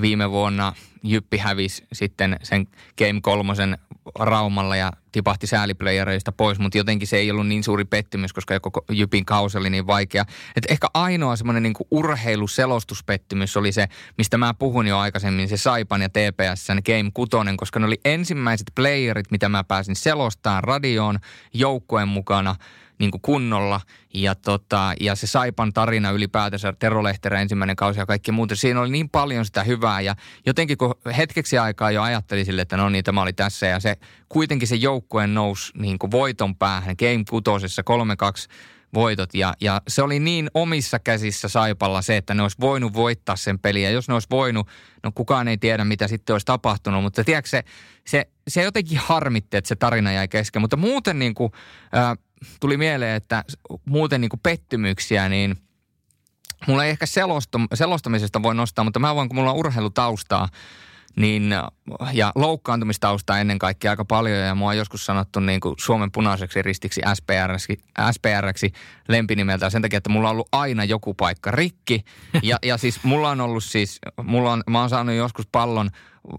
[0.00, 2.66] viime vuonna Jyppi hävisi sitten sen
[2.98, 3.78] Game kolmosen
[4.18, 8.84] Raumalla ja tipahti sääliplayereista pois, mutta jotenkin se ei ollut niin suuri pettymys, koska koko
[8.90, 10.24] Jypin kausi oli niin vaikea.
[10.56, 13.88] Et ehkä ainoa semmoinen niin urheiluselostuspettymys oli se,
[14.18, 18.72] mistä mä puhun jo aikaisemmin, se Saipan ja TPSn Game 6, koska ne oli ensimmäiset
[18.74, 21.18] playerit, mitä mä pääsin selostamaan radioon
[21.54, 22.54] joukkueen mukana–
[22.98, 23.80] niin kuin kunnolla.
[24.14, 28.56] Ja, tota, ja se Saipan tarina ylipäätänsä, Tero Lehterä ensimmäinen kausi ja kaikki muuta.
[28.56, 30.16] Siinä oli niin paljon sitä hyvää ja
[30.46, 33.66] jotenkin kun hetkeksi aikaa jo ajattelin sille, että no niin, tämä oli tässä.
[33.66, 33.96] Ja se
[34.28, 36.96] kuitenkin se joukkueen nousi niin kuin voiton päähän.
[36.98, 38.52] Game kutosessa 3-2
[38.94, 39.34] voitot.
[39.34, 43.58] Ja, ja se oli niin omissa käsissä Saipalla se, että ne olisi voinut voittaa sen
[43.58, 43.90] peliä.
[43.90, 44.68] Jos ne olisi voinut,
[45.02, 47.02] no kukaan ei tiedä, mitä sitten olisi tapahtunut.
[47.02, 47.64] Mutta tiedätkö, se,
[48.06, 50.62] se, se jotenkin harmitti, että se tarina jäi kesken.
[50.62, 51.52] Mutta muuten niin kuin,
[51.96, 52.18] äh,
[52.60, 53.44] tuli mieleen, että
[53.84, 55.56] muuten niin kuin pettymyksiä, niin
[56.66, 57.06] mulla ei ehkä
[57.74, 60.48] selostamisesta voi nostaa, mutta mä voin, kun mulla on urheilutaustaa,
[61.16, 61.54] niin,
[62.12, 66.62] ja loukkaantumistaustaa ennen kaikkea aika paljon ja mua on joskus sanottu niin kuin Suomen punaiseksi
[66.62, 67.78] ristiksi SPRksi,
[68.10, 68.72] SPRksi
[69.08, 72.04] lempinimeltä sen takia, että mulla on ollut aina joku paikka rikki.
[72.42, 75.90] Ja, ja siis mulla on ollut siis, mulla on, mä oon saanut joskus pallon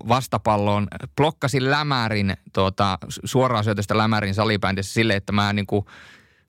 [0.07, 5.86] vastapalloon, blokkasin lämärin, tuota, suoraan syötöstä lämärin salibändissä sille, että mä niin kuin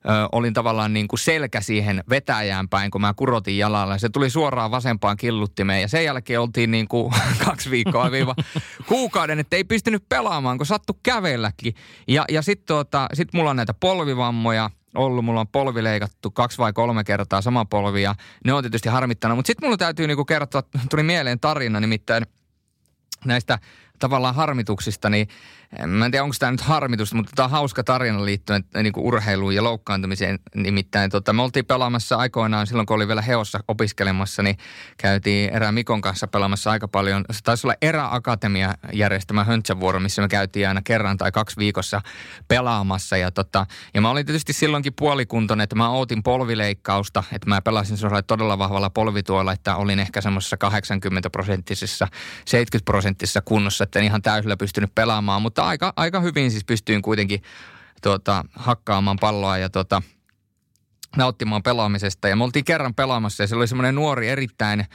[0.05, 3.97] ö, olin tavallaan niin kuin selkä siihen vetäjään päin, kun mä kurotin jalalla.
[3.97, 7.13] Se tuli suoraan vasempaan killuttimeen ja sen jälkeen oltiin niin kuin
[7.45, 8.35] kaksi viikkoa viiva
[8.87, 11.73] kuukauden, että ei pystynyt pelaamaan, kun sattu kävelläkin.
[12.07, 15.25] Ja, ja sitten tuota, sit mulla on näitä polvivammoja ollut.
[15.25, 18.15] Mulla on polvi leikattu kaksi vai kolme kertaa sama polvi ja
[18.45, 19.37] ne on tietysti harmittanut.
[19.37, 22.25] Mutta sitten mulla täytyy niinku kertoa, tuli mieleen tarina nimittäin
[23.25, 23.59] näistä
[23.99, 25.27] tavallaan harmituksista, niin
[25.87, 28.93] Mä en tiedä, onko tämä nyt harmitusta, mutta tämä on hauska tarina liittyen eh, niin
[28.93, 30.39] kuin urheiluun ja loukkaantumiseen.
[30.55, 34.57] Nimittäin tota, me oltiin pelaamassa aikoinaan, silloin kun oli vielä Heossa opiskelemassa, niin
[34.97, 37.25] käytiin erään Mikon kanssa pelaamassa aika paljon.
[37.31, 42.01] Se taisi olla Eräakatemia järjestämä höntsävuoro, missä me käytiin aina kerran tai kaksi viikossa
[42.47, 43.17] pelaamassa.
[43.17, 47.97] Ja, tota, ja mä olin tietysti silloinkin puolikuntoinen, että mä ootin polvileikkausta, että mä pelasin
[47.97, 52.07] sellaisella todella vahvalla polvituolla, että olin ehkä semmoisessa 80 prosenttisessa,
[52.45, 56.65] 70 prosenttisessa kunnossa, että en ihan täysillä pystynyt pelaamaan, mutta mutta aika, aika hyvin siis
[56.65, 57.43] pystyin kuitenkin
[58.01, 60.01] tuota, hakkaamaan palloa ja tuota,
[61.17, 62.27] nauttimaan pelaamisesta.
[62.27, 64.85] Ja me oltiin kerran pelaamassa ja se oli semmoinen nuori erittäin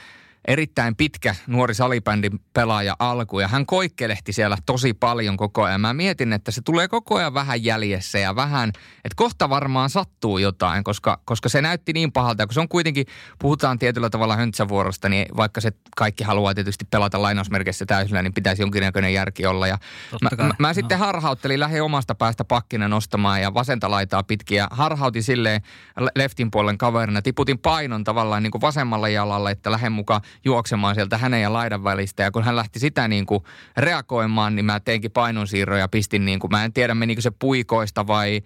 [0.47, 5.81] erittäin pitkä nuori salibändin pelaaja alku ja hän koikkelehti siellä tosi paljon koko ajan.
[5.81, 10.37] Mä mietin, että se tulee koko ajan vähän jäljessä ja vähän, että kohta varmaan sattuu
[10.37, 12.47] jotain, koska, koska se näytti niin pahalta.
[12.47, 13.05] kun se on kuitenkin,
[13.39, 18.61] puhutaan tietyllä tavalla höntsävuorosta, niin vaikka se kaikki haluaa tietysti pelata lainausmerkeissä täysillä, niin pitäisi
[18.61, 19.67] jonkinnäköinen järki olla.
[19.67, 19.77] Ja
[20.21, 24.67] mä, mä, mä, sitten harhauttelin lähe omasta päästä pakkina nostamaan ja vasenta laitaa pitkiä.
[24.71, 25.61] Harhautin silleen
[26.15, 31.17] leftin puolen kaverina, tiputin painon tavallaan niin kuin vasemmalla jalalla, että lähden mukaan juoksemaan sieltä
[31.17, 32.23] hänen ja laidan välistä.
[32.23, 33.43] Ja kun hän lähti sitä niin kuin
[33.77, 38.41] reagoimaan, niin mä teinkin painonsiirroja, pistin niin kuin, mä en tiedä menikö se puikoista vai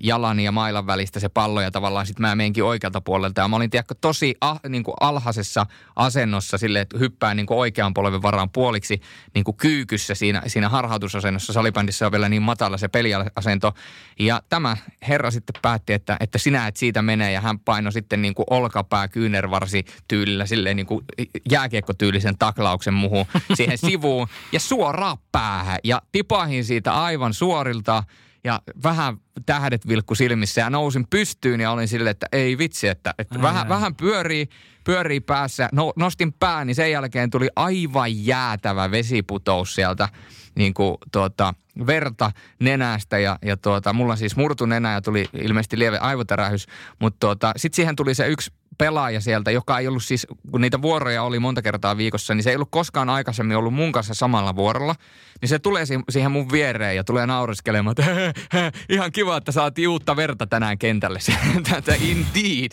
[0.00, 3.40] jalan ja mailan välistä se pallo ja tavallaan sitten mä menkin oikealta puolelta.
[3.40, 5.66] Ja mä olin tiedätkö, tosi ah, niin kuin alhaisessa
[5.96, 9.00] asennossa sille, että hyppään niin kuin oikean polven varaan puoliksi
[9.34, 11.52] niin kuin kyykyssä siinä, siinä harhautusasennossa.
[11.52, 13.74] Salibändissä on vielä niin matala se peliasento.
[14.18, 14.76] Ja tämä
[15.08, 18.46] herra sitten päätti, että, että sinä et siitä mene ja hän painoi sitten niin kuin
[18.50, 21.04] olkapää kyynärvarsi tyylillä silleen niin kuin
[21.50, 25.78] jääkiekkotyylisen taklauksen muuhun siihen sivuun ja suoraan päähän.
[25.84, 28.04] Ja tipahin siitä aivan suorilta
[28.44, 29.16] ja vähän
[29.46, 33.68] tähdet vilkku silmissä ja nousin pystyyn ja olin silleen, että ei vitsi, että, että vähän,
[33.68, 34.48] vähän pyörii,
[34.84, 35.68] pyörii päässä.
[35.72, 40.08] No, nostin pään, niin sen jälkeen tuli aivan jäätävä vesiputous sieltä
[40.54, 41.54] niin kuin, tuota,
[41.86, 46.66] verta nenästä ja, ja tuota, mulla siis murtu nenä ja tuli ilmeisesti lieve aivotärähys,
[46.98, 50.82] mutta tuota, sitten siihen tuli se yksi pelaaja sieltä, joka ei ollut siis, kun niitä
[50.82, 54.56] vuoroja oli monta kertaa viikossa, niin se ei ollut koskaan aikaisemmin ollut mun kanssa samalla
[54.56, 54.94] vuorolla.
[55.40, 58.32] Niin se tulee siihen mun viereen ja tulee nauriskelemaan, että
[58.94, 61.18] ihan kiva, että saatiin uutta verta tänään kentälle.
[61.70, 62.70] Tätä indeed.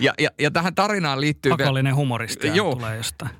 [0.00, 1.50] Ja, ja, ja tähän tarinaan liittyy...
[1.50, 3.30] Pakollinen humoristi tulee jostain.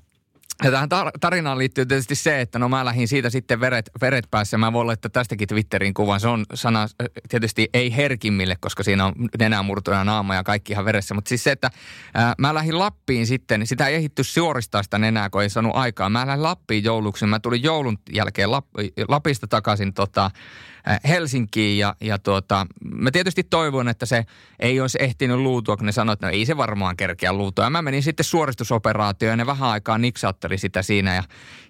[0.65, 4.25] Ja tähän tar- tarinaan liittyy tietysti se, että no mä lähdin siitä sitten veret, veret
[4.31, 4.59] päässä.
[4.59, 6.21] Mä voin laittaa tästäkin Twitterin kuvan.
[6.21, 6.87] Se on sana
[7.29, 11.15] tietysti ei herkimmille, koska siinä on nenämurtoja, naama ja kaikki ihan veressä.
[11.15, 11.71] Mutta siis se, että
[12.15, 13.67] ää, mä lähdin Lappiin sitten.
[13.67, 16.11] Sitä ei ehditty suoristaa sitä nenää, kun ei saanut aikaa.
[16.11, 17.27] Mä lähdin Lappiin jouluksi.
[17.27, 20.31] Mä tulin joulun jälkeen Lap- Lapista takaisin tota,
[21.09, 24.25] Helsinkiin ja, ja tuota, mä tietysti toivon, että se
[24.59, 27.65] ei olisi ehtinyt luutua, kun ne sanoivat, että no ei se varmaan kerkeä luutua.
[27.65, 31.23] Ja mä menin sitten suoristusoperaatioon ja ne vähän aikaa niksautteli sitä siinä ja,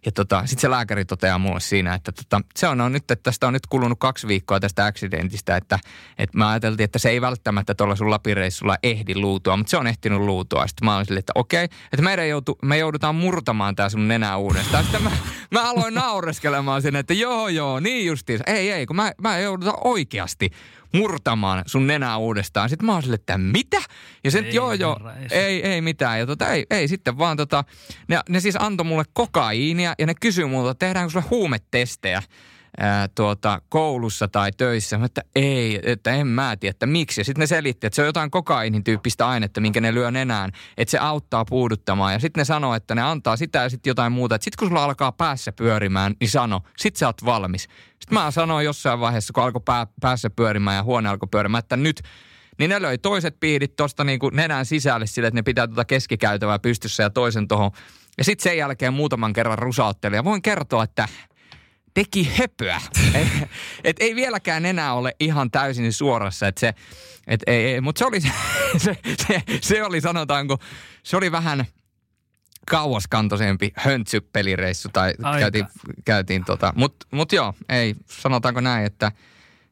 [0.07, 3.23] ja tota, sitten se lääkäri toteaa mulle siinä, että tota, se on, on nyt, että
[3.23, 5.79] tästä on nyt kulunut kaksi viikkoa tästä accidentistä, että,
[6.19, 9.87] että mä ajateltiin, että se ei välttämättä tuolla sun lapireissulla ehdi luutua, mutta se on
[9.87, 10.67] ehtinyt luutua.
[10.67, 14.37] Sitten mä olin sille, että okei, että meidän joutu, me joudutaan murtamaan tää sun nenä
[14.37, 14.85] uudestaan.
[14.85, 15.11] Sitten mä,
[15.51, 18.45] mä aloin naureskelemaan sinne, että joo joo, niin justiinsa.
[18.47, 20.51] Ei ei, kun mä, mä joudutaan oikeasti
[20.95, 22.69] murtamaan sun nenää uudestaan.
[22.69, 23.83] Sitten mä oon sille, että mitä?
[24.25, 25.01] Ja sen, Ei joo joo,
[25.31, 26.19] ei, ei mitään.
[26.19, 27.65] Ja tota, ei, ei sitten vaan tota,
[28.09, 32.23] ne, ne siis antoi mulle kokaiinia ja ne kysyi multa, että tehdäänkö sulle huumetestejä
[32.81, 34.99] ää, tuota, koulussa tai töissä.
[34.99, 37.21] Mä että ei, että en mä tiedä, että miksi.
[37.21, 40.53] Ja sitten ne selitti, että se on jotain kokainin tyyppistä ainetta, minkä ne lyö nenään,
[40.77, 42.13] että se auttaa puuduttamaan.
[42.13, 44.35] Ja sitten ne sanoo, että ne antaa sitä ja sitten jotain muuta.
[44.35, 47.63] Sitten kun sulla alkaa päässä pyörimään, niin sano, sit sä oot valmis.
[47.63, 51.77] Sitten mä sanoin jossain vaiheessa, kun alkoi pää, päässä pyörimään ja huone alkoi pyörimään, että
[51.77, 52.03] nyt
[52.59, 56.59] niin ne löi toiset piidit tuosta niinku nenän sisälle sille, että ne pitää tuota keskikäytävää
[56.59, 57.71] pystyssä ja toisen tuohon.
[58.19, 60.17] Ja sitten sen jälkeen muutaman kerran rusautteli.
[60.17, 61.09] Ja voin kertoa, että
[61.95, 62.81] teki höpöä.
[63.15, 63.29] et,
[63.85, 66.49] et ei vieläkään enää ole ihan täysin suorassa.
[66.49, 66.75] Et se,
[67.27, 68.31] et ei, ei, mutta se oli, se,
[68.85, 68.97] se,
[69.27, 70.59] se, se oli sanotaanko,
[71.03, 71.65] se oli vähän
[72.71, 75.39] kauaskantoisempi höntsyppelireissu tai Aika.
[75.39, 75.67] käytiin,
[76.05, 76.73] käytiin tota.
[76.77, 79.13] Mutta mut joo, ei, sanotaanko näin, että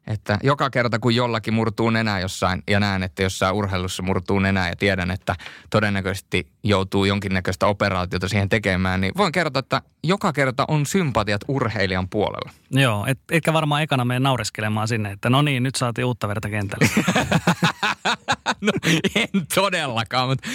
[0.08, 4.68] että joka kerta kun jollakin murtuu nenä jossain ja näen, että jossain urheilussa murtuu nenä
[4.68, 5.36] ja tiedän, että
[5.70, 12.08] todennäköisesti joutuu jonkinnäköistä operaatiota siihen tekemään, niin voin kertoa, että joka kerta on sympatiat urheilijan
[12.08, 12.50] puolella.
[12.70, 16.48] Joo, et, etkä varmaan ekana mene naureskelemaan sinne, että no niin, nyt saatiin uutta verta
[16.48, 16.88] kentälle.
[18.60, 18.72] No
[19.14, 20.48] en todellakaan, mutta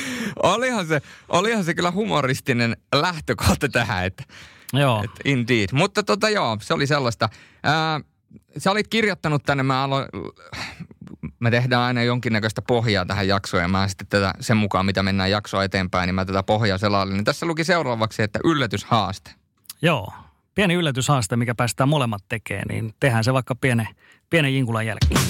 [0.44, 4.24] olihan se, olihan se kyllä humoristinen lähtökohta tähän, että
[4.74, 5.70] Joo, Et indeed.
[5.72, 7.30] Mutta tota joo, se oli sellaista.
[7.64, 8.02] Ää,
[8.58, 10.08] sä olit kirjoittanut tänne, mä aloin,
[11.40, 15.32] me tehdään aina jonkinnäköistä pohjaa tähän jaksoon ja mä sitten tätä sen mukaan, mitä mennään
[15.32, 17.14] jaksoa eteenpäin, niin mä tätä pohjaa selailin.
[17.14, 19.32] Niin tässä luki seuraavaksi, että yllätyshaaste.
[19.82, 20.14] joo.
[20.56, 23.88] Pieni yllätyshaaste, mikä päästään molemmat tekemään, niin tehdään se vaikka pienen,
[24.30, 25.22] pienen jinkulan jälkeen.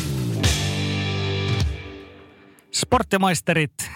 [2.71, 3.91] Sporttimaisterit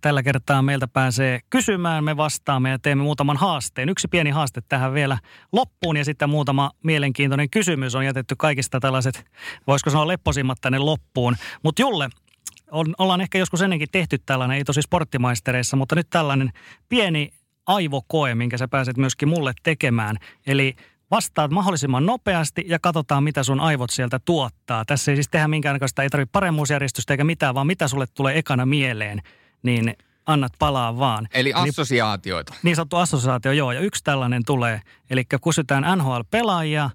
[0.00, 3.88] tällä kertaa meiltä pääsee kysymään, me vastaamme ja teemme muutaman haasteen.
[3.88, 5.18] Yksi pieni haaste tähän vielä
[5.52, 9.24] loppuun ja sitten muutama mielenkiintoinen kysymys on jätetty kaikista tällaiset,
[9.66, 11.36] voisiko sanoa lepposimmat tänne loppuun.
[11.62, 12.08] Mutta Julle,
[12.70, 16.50] on, ollaan ehkä joskus ennenkin tehty tällainen, ei tosi sporttimaistereissa, mutta nyt tällainen
[16.88, 17.30] pieni
[17.66, 20.16] aivokoe, minkä sä pääset myöskin mulle tekemään.
[20.46, 20.76] Eli
[21.10, 24.84] vastaat mahdollisimman nopeasti ja katsotaan, mitä sun aivot sieltä tuottaa.
[24.84, 28.66] Tässä ei siis tehdä minkäännäköistä, ei tarvitse paremmuusjärjestystä eikä mitään, vaan mitä sulle tulee ekana
[28.66, 29.22] mieleen,
[29.62, 29.96] niin
[30.26, 31.28] annat palaa vaan.
[31.34, 32.54] Eli assosiaatioita.
[32.62, 33.72] Niin sanottu assosiaatio, joo.
[33.72, 34.80] Ja yksi tällainen tulee.
[35.10, 36.90] Eli kysytään NHL-pelaajia,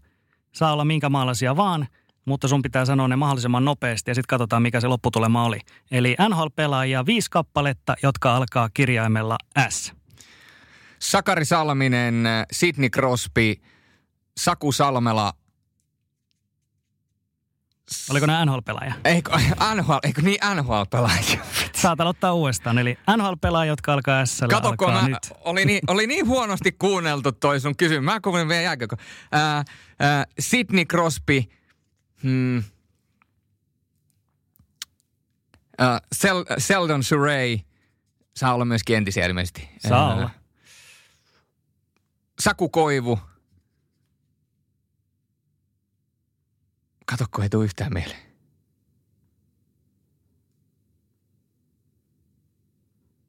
[0.52, 1.88] saa olla minkä maalaisia vaan,
[2.26, 5.60] mutta sun pitää sanoa ne mahdollisimman nopeasti ja sitten katsotaan, mikä se lopputulema oli.
[5.92, 9.38] Eli NHL-pelaajia viisi kappaletta, jotka alkaa kirjaimella
[9.70, 9.94] S.
[11.00, 13.54] Sakari Salminen, Sidney Crosby,
[14.38, 15.34] Saku Salmela,
[18.10, 18.94] Oliko ne NHL-pelaajia?
[19.06, 19.32] eikö,
[19.76, 21.40] NHL, eikö niin NHL-pelaajia?
[21.86, 22.78] Saat aloittaa uudestaan.
[22.78, 24.42] Eli NHL-pelaajia, jotka alkaa S.
[24.50, 25.34] Kato, alkaa mä, nyt.
[25.42, 28.04] oli, niin, oli niin huonosti kuunneltu toi sun kysymys.
[28.06, 28.90] Mä kuulin vielä jälkeen.
[29.32, 29.64] Ää,
[30.00, 31.44] ää, Sidney Crosby,
[32.24, 32.64] hmm,
[35.78, 37.60] ää, Sel, Seldon Surrey,
[38.36, 39.70] saa olla myöskin entisiä ilmeisesti.
[39.88, 40.30] Saa Ää, olla.
[42.40, 43.20] Saku Koivu.
[47.06, 48.25] Kato, kun ei tule yhtään mieleen.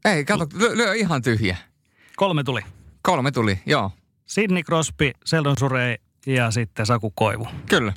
[0.06, 1.56] Ei, kato, lyö, lyö ihan tyhjä.
[2.16, 2.60] Kolme tuli.
[3.02, 3.92] Kolme tuli, joo.
[4.26, 5.96] Sidney Crosby, Sheldon Surrey
[6.26, 7.48] ja sitten Saku Koivu.
[7.68, 7.92] Kyllä.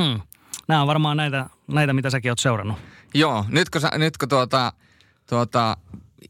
[0.00, 0.20] Hmm.
[0.68, 2.78] Nämä on varmaan näitä, näitä, mitä säkin oot seurannut.
[3.14, 4.72] Joo, nyt kun, sä, nyt kun tuota,
[5.28, 5.76] tuota,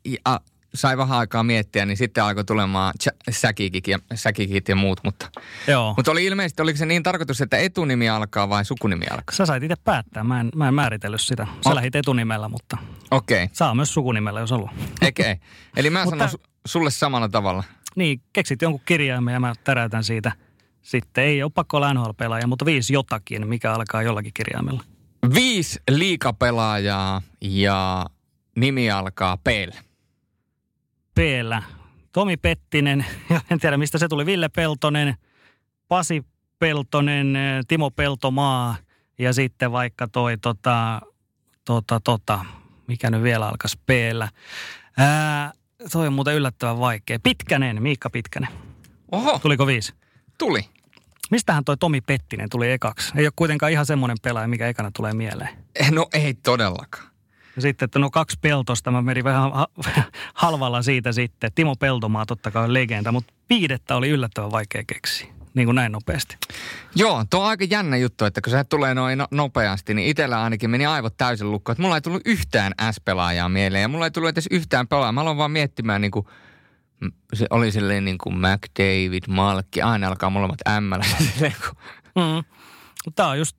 [0.05, 0.41] ja,
[0.75, 2.95] sai vähän aikaa miettiä, niin sitten alkoi tulemaan
[3.31, 5.01] säkikit ja, säkikit ja muut.
[5.05, 5.31] Mutta,
[5.69, 5.95] Joo.
[5.97, 9.37] mutta oli ilmeisesti, oliko se niin tarkoitus, että etunimi alkaa vai sukunimi alkaa?
[9.37, 10.25] Sä sait itse päättää.
[10.25, 11.45] Mä en, mä en määritellyt sitä.
[11.45, 11.75] Sä Oh.
[11.75, 12.77] lähit etunimellä, mutta
[13.13, 13.49] Okei, okay.
[13.55, 14.73] saa myös sukunimellä, jos haluaa.
[15.09, 15.37] okay.
[15.77, 17.65] Eli mä Mutta- sanon su- sulle samalla tavalla.
[17.97, 20.33] Niin, keksit jonkun kirjaimen ja mä täräytän siitä.
[20.83, 24.85] Sitten ei ole pakko olla NHL-pelaaja, mutta viisi jotakin, mikä alkaa jollakin kirjaimella.
[25.35, 28.07] Viisi liikapelaajaa ja
[28.57, 29.47] nimi alkaa P.
[31.15, 31.19] p
[32.13, 35.15] Tomi Pettinen, ja en tiedä mistä se tuli, Ville Peltonen,
[35.89, 36.25] Pasi
[36.59, 37.37] Peltonen,
[37.69, 38.77] Timo Peltomaa
[39.19, 41.01] ja sitten vaikka toi tota,
[41.65, 42.45] tota, tota,
[42.93, 43.91] mikä nyt vielä alkaisi p
[44.99, 45.53] Ää,
[45.93, 47.19] toi on muuten yllättävän vaikea.
[47.23, 48.49] Pitkänen, Miikka Pitkänen.
[49.13, 49.93] Oho, Tuliko viisi?
[50.39, 50.61] tuli.
[51.31, 53.13] Mistähän toi Tomi Pettinen tuli ekaksi?
[53.17, 55.49] Ei ole kuitenkaan ihan semmoinen pelaaja, mikä ekana tulee mieleen.
[55.81, 57.05] Eh, No ei todellakaan.
[57.57, 59.69] Ja sitten, että no kaksi peltosta, mä menin vähän ha-
[60.35, 61.53] halvalla siitä sitten.
[61.55, 65.93] Timo Peltomaa totta kai on legenda, mutta viidettä oli yllättävän vaikea keksiä, niin kuin näin
[65.93, 66.37] nopeasti.
[66.95, 70.43] Joo, tuo on aika jännä juttu, että kun se tulee noin no- nopeasti, niin itsellä
[70.43, 71.77] ainakin meni aivot täysin lukkoon.
[71.79, 75.13] Mulla ei tullut yhtään S-pelaajaa mieleen ja mulla ei tullut edes yhtään pelaajaa.
[75.13, 76.27] Mä aloin vaan miettimään niin kuin,
[77.35, 80.93] se oli silleen niin kuin McDavid, Malkki, aina alkaa molemmat M.
[82.17, 82.45] Mm.
[83.05, 83.57] Mutta tämä on just,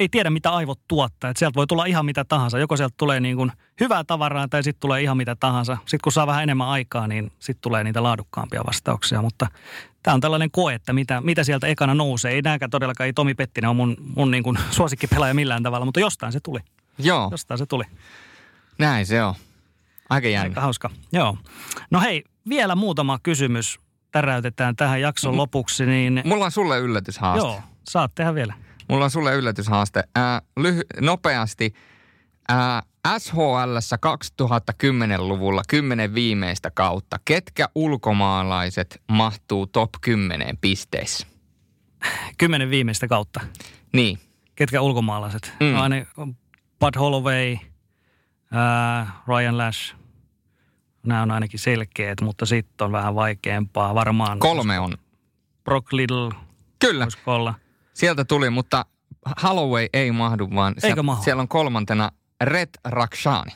[0.00, 1.30] ei tiedä mitä aivot tuottaa.
[1.30, 2.58] Että sieltä voi tulla ihan mitä tahansa.
[2.58, 5.76] Joko sieltä tulee niin kuin hyvää tavaraa tai sitten tulee ihan mitä tahansa.
[5.80, 9.22] Sitten kun saa vähän enemmän aikaa, niin sitten tulee niitä laadukkaampia vastauksia.
[9.22, 9.46] Mutta
[10.04, 12.32] tämä on tällainen koe, että mitä, mitä sieltä ekana nousee.
[12.32, 16.00] Ei nääkään todellakaan, ei Tomi Pettinen ole mun, mun niin kuin suosikkipelaaja millään tavalla, mutta
[16.00, 16.60] jostain se tuli.
[16.98, 17.84] Joo, Jostain se tuli.
[18.78, 19.34] näin se on.
[20.10, 20.48] Aika jännä.
[20.50, 20.90] Aika hauska.
[21.12, 21.38] Joo.
[21.90, 23.78] No hei, vielä muutama kysymys
[24.10, 27.38] täräytetään tähän jakson lopuksi, niin Mulla on sulle yllätyshaaste.
[27.46, 28.54] joo, saat tehdä vielä.
[28.88, 30.02] Mulla on sulle yllätyshaaste.
[30.16, 31.74] Ää, lyhy- nopeasti.
[32.48, 32.82] Ää,
[33.18, 33.76] SHL
[34.06, 37.16] 2010-luvulla 10 viimeistä kautta.
[37.24, 41.26] Ketkä ulkomaalaiset mahtuu top 10 pisteissä?
[42.38, 43.40] Kymmenen viimeistä kautta.
[43.92, 44.18] Niin.
[44.54, 45.52] Ketkä ulkomaalaiset?
[45.60, 45.76] Mm.
[45.76, 45.96] Aina
[46.80, 47.56] Bud Holloway,
[48.52, 49.94] ää, Ryan Lash.
[51.06, 53.94] Nämä on ainakin selkeät, mutta sitten on vähän vaikeampaa.
[53.94, 54.94] Varmaan Kolme on.
[55.64, 56.30] Brock Little
[56.78, 57.54] Kyllä, olla.
[57.94, 58.84] sieltä tuli, mutta
[59.42, 61.22] Holloway ei mahdu, vaan Eikö mahdu?
[61.22, 62.10] siellä on kolmantena
[62.40, 63.52] Red Rakshani.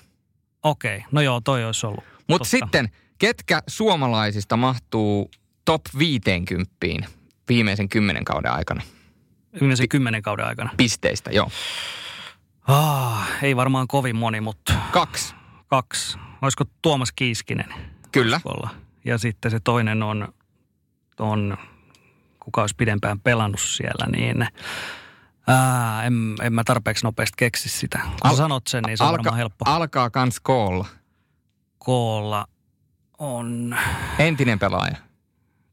[0.62, 2.04] Okei, no joo, toi olisi ollut.
[2.28, 2.88] Mutta sitten,
[3.18, 5.30] ketkä suomalaisista mahtuu
[5.64, 6.72] top 50
[7.48, 8.82] viimeisen kymmenen kauden aikana?
[9.60, 10.70] Viimeisen kymmenen kauden aikana.
[10.76, 11.50] Pisteistä, joo.
[12.68, 15.34] Ah, ei varmaan kovin moni, mutta Kaksi.
[15.66, 16.18] kaksi.
[16.42, 17.74] Olisiko Tuomas Kiiskinen?
[18.12, 18.40] Kyllä.
[18.44, 18.70] Olla?
[19.04, 20.28] Ja sitten se toinen on,
[21.18, 21.56] on
[22.40, 24.46] kuka olisi pidempään pelannut siellä, niin
[25.48, 27.98] ää, en, en mä tarpeeksi nopeasti keksi sitä.
[28.02, 29.64] Kun Al- sanot sen, niin se on varmaan helppo.
[29.68, 30.86] Alkaa kans koolla.
[31.78, 32.46] Koolla
[33.18, 33.76] on
[34.18, 34.96] Entinen pelaaja.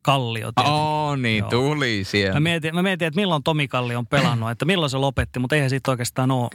[0.01, 0.73] Kallio tietenkin.
[0.81, 1.49] Oh niin, Joo.
[1.49, 2.33] tuli siellä.
[2.33, 5.55] Mä mietin, mä mietin, että milloin Tomi Kalli on pelannut, että milloin se lopetti, mutta
[5.55, 6.49] eihän siitä oikeastaan ole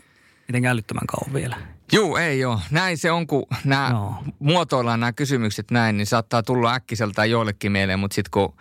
[0.49, 1.57] mitenkään älyttömän kauan vielä.
[1.93, 2.61] Juu, ei joo.
[2.71, 4.15] Näin se on, kun nämä Joo.
[4.39, 8.57] muotoillaan nämä kysymykset näin, niin saattaa tulla äkkiseltään joillekin mieleen, mutta sitten kun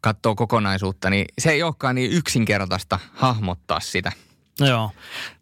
[0.00, 4.12] katsoo kokonaisuutta, niin se ei olekaan niin yksinkertaista hahmottaa sitä.
[4.60, 4.90] No joo.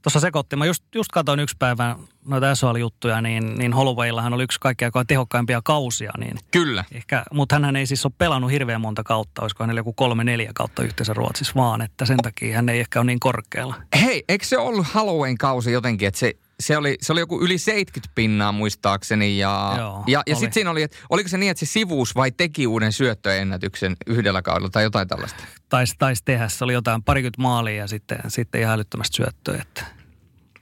[0.02, 0.56] Tuossa sekoitti.
[0.56, 5.60] Mä just, just katsoin yksi päivä noita SHL-juttuja, niin, niin Hollowayllahan oli yksi kaikkein tehokkaimpia
[5.64, 6.12] kausia.
[6.18, 6.84] Niin Kyllä.
[6.92, 10.50] ehkä, mutta hän ei siis ole pelannut hirveän monta kautta, olisiko hänellä joku kolme neljä
[10.54, 13.74] kautta yhteensä Ruotsissa, vaan että sen takia hän ei ehkä ole niin korkealla.
[14.00, 17.58] Hei, eikö se ollut Halloween kausi jotenkin, että se, se, oli, se oli joku yli
[17.58, 21.66] 70 pinnaa muistaakseni ja, Joo, ja, ja sitten siinä oli, että oliko se niin, että
[21.66, 25.44] se sivuus vai teki uuden syöttöennätyksen yhdellä kaudella tai jotain tällaista?
[25.68, 29.84] Taisi tais tehdä, se oli jotain parikymmentä maalia ja sitten, sitten ihan älyttömästi syöttöä, että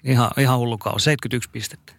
[0.05, 1.93] ihan, ihan hullu kausi, 71 pistettä.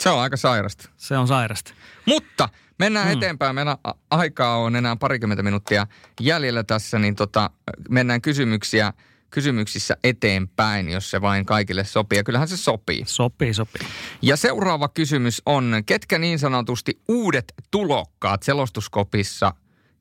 [0.00, 0.88] Se on aika sairasta.
[0.96, 1.72] Se on sairasta.
[2.06, 2.48] Mutta
[2.78, 3.16] mennään hmm.
[3.16, 3.54] eteenpäin.
[3.54, 3.78] Meillä
[4.10, 5.86] aikaa on enää parikymmentä minuuttia
[6.20, 7.50] jäljellä tässä, niin tota,
[7.88, 8.92] mennään kysymyksiä,
[9.32, 12.18] kysymyksissä eteenpäin, jos se vain kaikille sopii.
[12.18, 13.02] Ja kyllähän se sopii.
[13.06, 13.86] Sopii, sopii.
[14.22, 19.52] Ja seuraava kysymys on, ketkä niin sanotusti uudet tulokkaat selostuskopissa,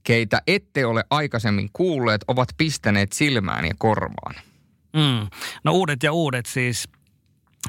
[0.03, 4.35] keitä ette ole aikaisemmin kuulleet, ovat pistäneet silmään ja korvaan?
[4.93, 5.27] Mm.
[5.63, 6.89] No uudet ja uudet siis.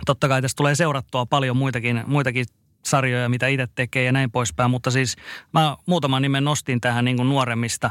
[0.07, 2.47] Totta kai tässä tulee seurattua paljon muitakin, muitakin
[2.85, 4.71] sarjoja, mitä itse tekee ja näin poispäin.
[4.71, 5.17] Mutta siis
[5.53, 7.91] mä muutaman nimen nostin tähän niin kuin nuoremmista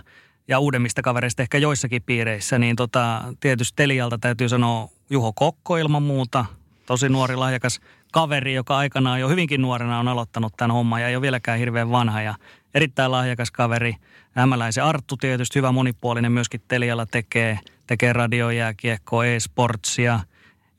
[0.52, 2.60] ja uudemmista kavereista ehkä joissakin piireissä.
[2.60, 6.46] Niin tota, tietysti Telialta täytyy sanoa Juho Kokko ilman muuta.
[6.86, 7.80] Tosi nuori lahjakas
[8.12, 11.92] kaveri, joka aikanaan jo hyvinkin nuorena on aloittanut tämän homman ja ei ole vieläkään hirveän
[11.92, 12.36] vanha ja
[12.74, 13.96] erittäin lahjakas kaveri.
[14.32, 20.20] Hämäläisen Arttu tietysti hyvä monipuolinen myöskin Telialla tekee, tekee radiojääkiekkoa, e-sportsia.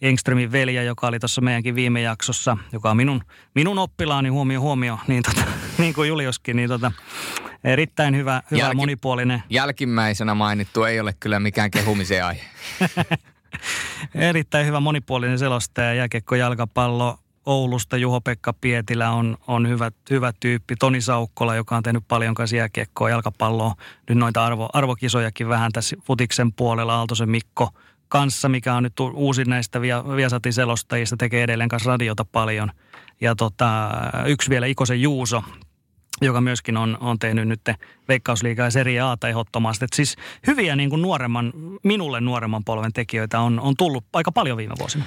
[0.03, 3.23] Engströmin veljä, joka oli tuossa meidänkin viime jaksossa, joka on minun,
[3.55, 5.43] minun oppilaani, huomio huomio, niin, tota,
[5.79, 6.93] niin kuin Juliuskin, niin tota,
[7.65, 12.43] erittäin hyvä, hyvä Jälki- monipuolinen, Jälkimmäisenä mainittu ei ole kyllä mikään kehumisen aihe.
[14.15, 20.77] erittäin hyvä monipuolinen selostaja, jääkiekko, jalkapallo, Oulusta Juho-Pekka Pietilä on, on hyvä, hyvä tyyppi.
[20.77, 23.75] Toni Saukkola, joka on tehnyt paljon kanssa jääkiekkoa, jalkapalloa.
[24.09, 26.95] Nyt noita arvo, arvokisojakin vähän tässä futiksen puolella.
[26.95, 27.71] Aaltosen Mikko
[28.13, 32.71] kanssa, mikä on nyt u- uusi näistä Via- Viasatin selostajista, tekee edelleen kanssa radiota paljon.
[33.21, 33.91] Ja tota,
[34.27, 35.43] yksi vielä Ikosen Juuso,
[36.21, 37.61] joka myöskin on, on tehnyt nyt
[38.09, 39.85] Veikkausliigaa ja Serie Ata ehdottomasti.
[39.85, 40.17] Et siis
[40.47, 41.53] hyviä niin kuin nuoremman,
[41.83, 45.05] minulle nuoremman polven tekijöitä on, on tullut aika paljon viime vuosina.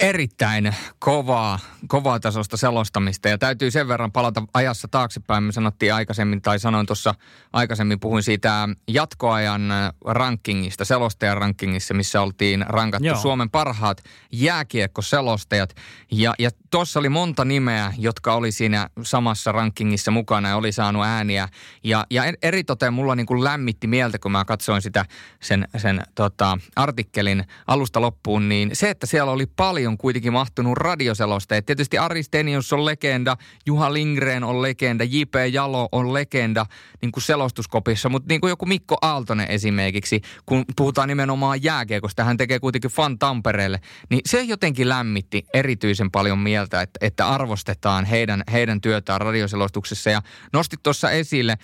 [0.00, 1.58] Erittäin kovaa,
[1.88, 3.28] kovaa tasosta selostamista.
[3.28, 5.44] Ja täytyy sen verran palata ajassa taaksepäin.
[5.44, 7.14] Me sanottiin aikaisemmin, tai sanoin tuossa
[7.52, 9.62] aikaisemmin, puhuin siitä jatkoajan
[10.04, 13.16] rankingista, selostajan rankingissa, missä oltiin rankattu Joo.
[13.16, 14.02] Suomen parhaat
[14.32, 15.74] jääkiekkoselostajat.
[16.12, 21.04] Ja, ja tuossa oli monta nimeä, jotka oli siinä samassa rankingissa mukana ja oli saanut
[21.04, 21.48] ääniä.
[21.84, 25.04] Ja, ja eritoten mulla niin kuin lämmitti mieltä, kun mä katsoin sitä
[25.42, 31.66] sen, sen tota, artikkelin alusta loppuun, niin se, että siellä oli paljon kuitenkin mahtunut radioselosteet.
[31.66, 33.36] Tietysti Ari Stenius on legenda,
[33.66, 35.34] Juha Lindgren on legenda, J.P.
[35.52, 36.66] Jalo on legenda
[37.02, 42.36] niin kuin selostuskopissa, mutta niin kuin joku Mikko Aaltonen esimerkiksi, kun puhutaan nimenomaan jääkiekosta, hän
[42.36, 48.42] tekee kuitenkin fan Tampereelle, niin se jotenkin lämmitti erityisen paljon mieltä, että, että arvostetaan heidän,
[48.52, 50.10] heidän työtään radioselostuksessa.
[50.10, 51.58] Ja nostit tuossa esille,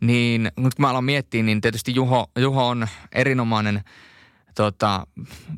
[0.00, 3.84] niin nyt kun mä aloin miettiä, niin tietysti Juho, Juho on erinomainen
[4.54, 5.06] tota,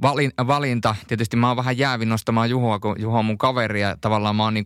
[0.02, 0.96] valin, valinta.
[1.08, 4.44] Tietysti mä oon vähän jäävin nostamaan Juhoa, kun Juho on mun kaveri ja tavallaan mä
[4.44, 4.64] oon niin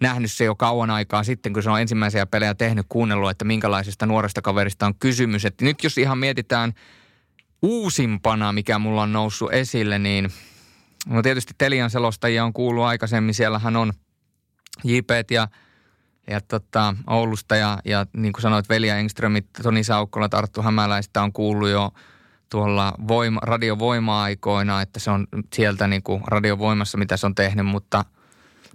[0.00, 4.06] nähnyt se jo kauan aikaa sitten, kun se on ensimmäisiä pelejä tehnyt, kuunnellut, että minkälaisesta
[4.06, 5.44] nuoresta kaverista on kysymys.
[5.44, 6.72] Että nyt jos ihan mietitään
[7.62, 10.32] uusimpana, mikä mulla on noussut esille, niin
[11.06, 13.34] no tietysti Telian selostajia on kuullut aikaisemmin.
[13.34, 13.92] Siellähän on
[14.84, 15.48] JP ja
[16.30, 21.32] ja tota, Oulusta ja, ja niin kuin sanoit, Velja Engströmit, Toni Saukkola, Tarttu Hämäläistä on
[21.32, 21.90] kuullut jo
[22.50, 28.04] tuolla voima, radiovoima-aikoina, että se on sieltä niin kuin radiovoimassa, mitä se on tehnyt, mutta–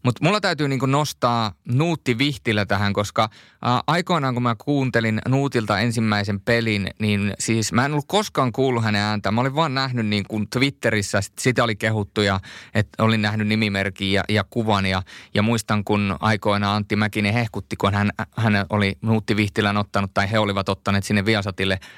[0.04, 3.30] mutta mulla täytyy niinku nostaa Nuutti Vihtilä tähän, koska
[3.62, 8.84] ää, aikoinaan kun mä kuuntelin Nuutilta ensimmäisen pelin, niin siis mä en ollut koskaan kuullut
[8.84, 9.36] hänen ääntään.
[9.36, 12.40] Mä olin vaan nähnyt niin kuin Twitterissä, sit sitä oli kehuttu ja
[12.74, 14.86] että olin nähnyt nimimerkin ja, ja kuvan.
[14.86, 15.04] Ja,
[15.34, 20.32] ja muistan, kun aikoinaan Antti Mäkinen hehkutti, kun hän, hän oli Nuutti Vihtilän ottanut tai
[20.32, 21.80] he olivat ottaneet sinne Viasatille–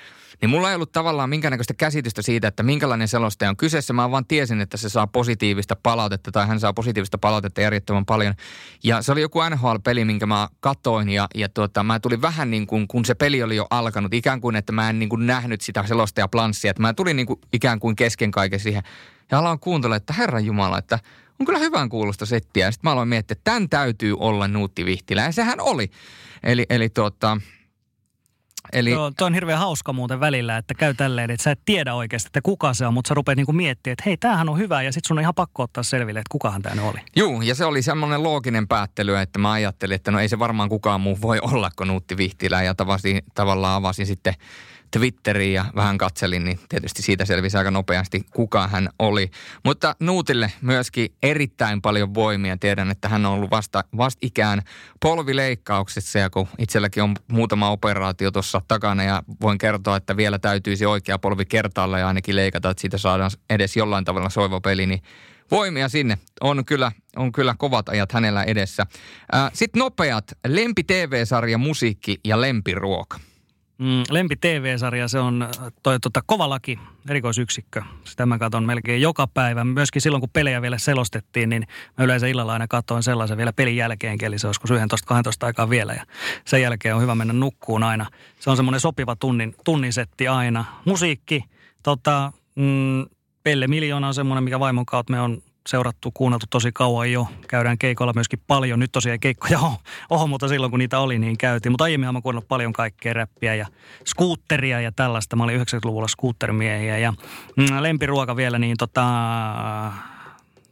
[0.44, 3.94] niin mulla ei ollut tavallaan minkäännäköistä käsitystä siitä, että minkälainen selostaja on kyseessä.
[3.94, 8.34] Mä vaan tiesin, että se saa positiivista palautetta tai hän saa positiivista palautetta järjettömän paljon.
[8.84, 12.68] Ja se oli joku NHL-peli, minkä mä katoin ja, ja tuota, mä tulin vähän niin
[12.68, 15.61] kuin, kun se peli oli jo alkanut, ikään kuin, että mä en niin kuin nähnyt
[15.61, 16.72] sitä selostajaplanssia.
[16.72, 18.84] Että mä tulin niin kuin ikään kuin kesken kaiken siihen
[19.32, 20.99] ja aloin kuuntella, että Herran Jumala, että
[21.40, 22.72] on kyllä hyvän kuulosta settiä.
[22.72, 25.22] Sitten mä aloin miettiä, että tämän täytyy olla Nuutti Vihtilä.
[25.22, 25.91] Ja sehän oli.
[26.44, 27.38] Eli, eli tuota,
[28.74, 28.91] Eli...
[28.91, 32.28] Joo, toi on hirveän hauska muuten välillä, että käy tälleen, että sä et tiedä oikeasti,
[32.28, 34.94] että kuka se on, mutta sä rupeat niinku miettimään, että hei, tämähän on hyvä ja
[34.94, 37.00] sit sun on ihan pakko ottaa selville, että kukahan tämä oli.
[37.16, 40.70] Joo, ja se oli semmoinen looginen päättely, että mä ajattelin, että no ei se varmaan
[40.70, 44.34] kukaan muu voi olla kuin Nuutti Vihtilä ja tavasin, tavallaan avasin sitten
[44.94, 49.32] Twitteriin ja vähän katselin, niin tietysti siitä selvisi aika nopeasti, kuka hän oli.
[49.65, 52.57] Mutta Nuutille myöskin erittäin paljon voimia.
[52.57, 53.84] Tiedän, että hän on ollut vasta,
[54.22, 54.61] ikään
[55.02, 60.86] polvileikkauksessa ja kun itselläkin on muutama operaatio tuossa takana ja voin kertoa, että vielä täytyisi
[60.86, 65.02] oikea polvi kertaalla ja ainakin leikata, että siitä saadaan edes jollain tavalla soiva peli, niin
[65.52, 66.18] voimia sinne.
[66.41, 68.86] On kyllä, on kyllä kovat ajat hänellä edessä.
[69.53, 73.20] Sitten nopeat lempi TV-sarja, musiikki ja lempiruoka.
[73.84, 75.49] Mm, lempi TV-sarja, se on
[75.84, 76.80] toi, tuota, Kova laki,
[77.10, 77.81] erikoisyksikkö.
[78.03, 79.64] Sitä mä katson melkein joka päivä.
[79.64, 83.76] Myöskin silloin, kun pelejä vielä selostettiin, niin mä yleensä illalla aina katsoin sellaisen vielä pelin
[83.76, 84.76] jälkeen, eli se joskus 11-12
[85.41, 85.93] aikaa vielä.
[85.93, 86.05] Ja
[86.45, 88.05] sen jälkeen on hyvä mennä nukkuun aina.
[88.39, 90.65] Se on semmoinen sopiva tunnin, tunnisetti aina.
[90.85, 91.43] Musiikki,
[91.84, 93.05] tota, mm,
[93.43, 97.27] Pelle Miljoona on semmoinen, mikä vaimon kautta me on seurattu, kuunneltu tosi kauan jo.
[97.48, 98.80] Käydään keikoilla myöskin paljon.
[98.80, 99.76] Nyt tosiaan keikkoja on,
[100.10, 101.72] oho, mutta silloin kun niitä oli, niin käytiin.
[101.72, 103.68] Mutta aiemmin mä kuunnellut paljon kaikkea räppiä ja
[104.06, 105.35] skuutteria ja tällaista.
[105.35, 107.14] Mä olin 90-luvulla skuuttermiehiä ja
[107.57, 109.03] mm, lempiruoka vielä, niin tota,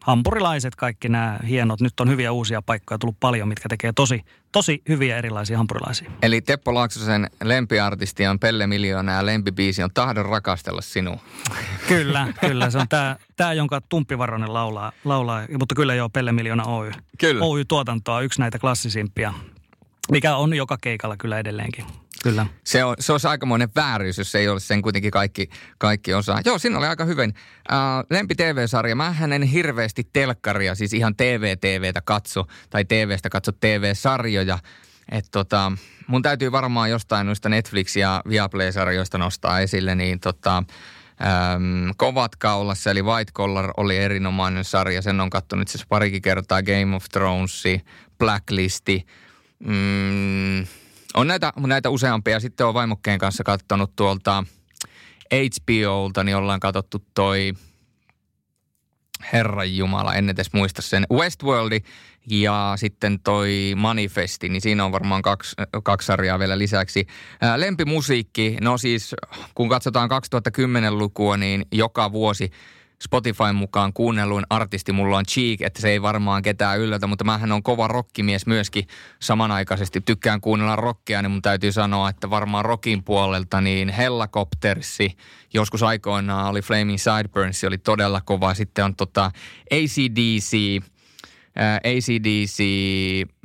[0.01, 1.81] hampurilaiset, kaikki nämä hienot.
[1.81, 4.21] Nyt on hyviä uusia paikkoja tullut paljon, mitkä tekee tosi,
[4.51, 6.11] tosi hyviä erilaisia hampurilaisia.
[6.21, 11.19] Eli Teppo Laaksosen lempiartisti on Pelle Miljoona ja lempibiisi on Tahdon rakastella sinua.
[11.87, 12.69] Kyllä, kyllä.
[12.69, 16.91] Se on tämä, tämä jonka Tumppi Varonen laulaa, laulaa, mutta kyllä joo, Pelle Miljoona Oy.
[17.19, 17.45] Kyllä.
[17.45, 19.33] Oy-tuotantoa, yksi näitä klassisimpia,
[20.11, 21.85] mikä on joka keikalla kyllä edelleenkin.
[22.23, 22.45] Kyllä.
[22.63, 26.41] Se, on, se olisi aikamoinen vääryys, jos ei olisi sen kuitenkin kaikki, kaikki osaa.
[26.45, 27.33] Joo, siinä oli aika hyvin.
[27.71, 27.77] Äh,
[28.09, 28.95] lempi TV-sarja.
[28.95, 34.59] Mä en hirveästi telkkaria, siis ihan TV-TVtä katso, tai TVstä katso TV-sarjoja.
[35.11, 35.71] Et tota,
[36.07, 42.91] mun täytyy varmaan jostain noista Netflix- ja Viaplay-sarjoista nostaa esille, niin tota, ähm, Kovat kaulassa,
[42.91, 45.01] eli White Collar oli erinomainen sarja.
[45.01, 47.63] Sen on katsonut itse parikin kertaa Game of Thrones,
[48.17, 49.05] Blacklisti.
[49.59, 50.65] Mm,
[51.13, 52.39] on näitä, näitä useampia.
[52.39, 54.43] Sitten on vaimokkeen kanssa katsonut tuolta
[55.33, 57.53] HBOlta, niin ollaan katsottu toi
[59.33, 61.79] Herran Jumala, en edes muista sen, Westworldi
[62.29, 67.07] ja sitten toi Manifesti, niin siinä on varmaan kaksi, kaksi sarjaa vielä lisäksi.
[67.41, 69.15] Ää, lempimusiikki, no siis
[69.55, 72.51] kun katsotaan 2010-lukua, niin joka vuosi
[73.01, 77.51] Spotifyn mukaan kuunnelluin artisti mulla on Cheek, että se ei varmaan ketään yllätä, mutta mähän
[77.51, 78.87] on kova rockimies myöskin
[79.19, 80.01] samanaikaisesti.
[80.01, 85.17] Tykkään kuunnella rockia, niin mun täytyy sanoa, että varmaan rockin puolelta niin Hellacoptersi,
[85.53, 88.53] joskus aikoinaan oli Flaming Sideburns, oli todella kova.
[88.53, 89.31] Sitten on tota
[89.71, 90.83] ACDC,
[91.83, 92.63] ACDC,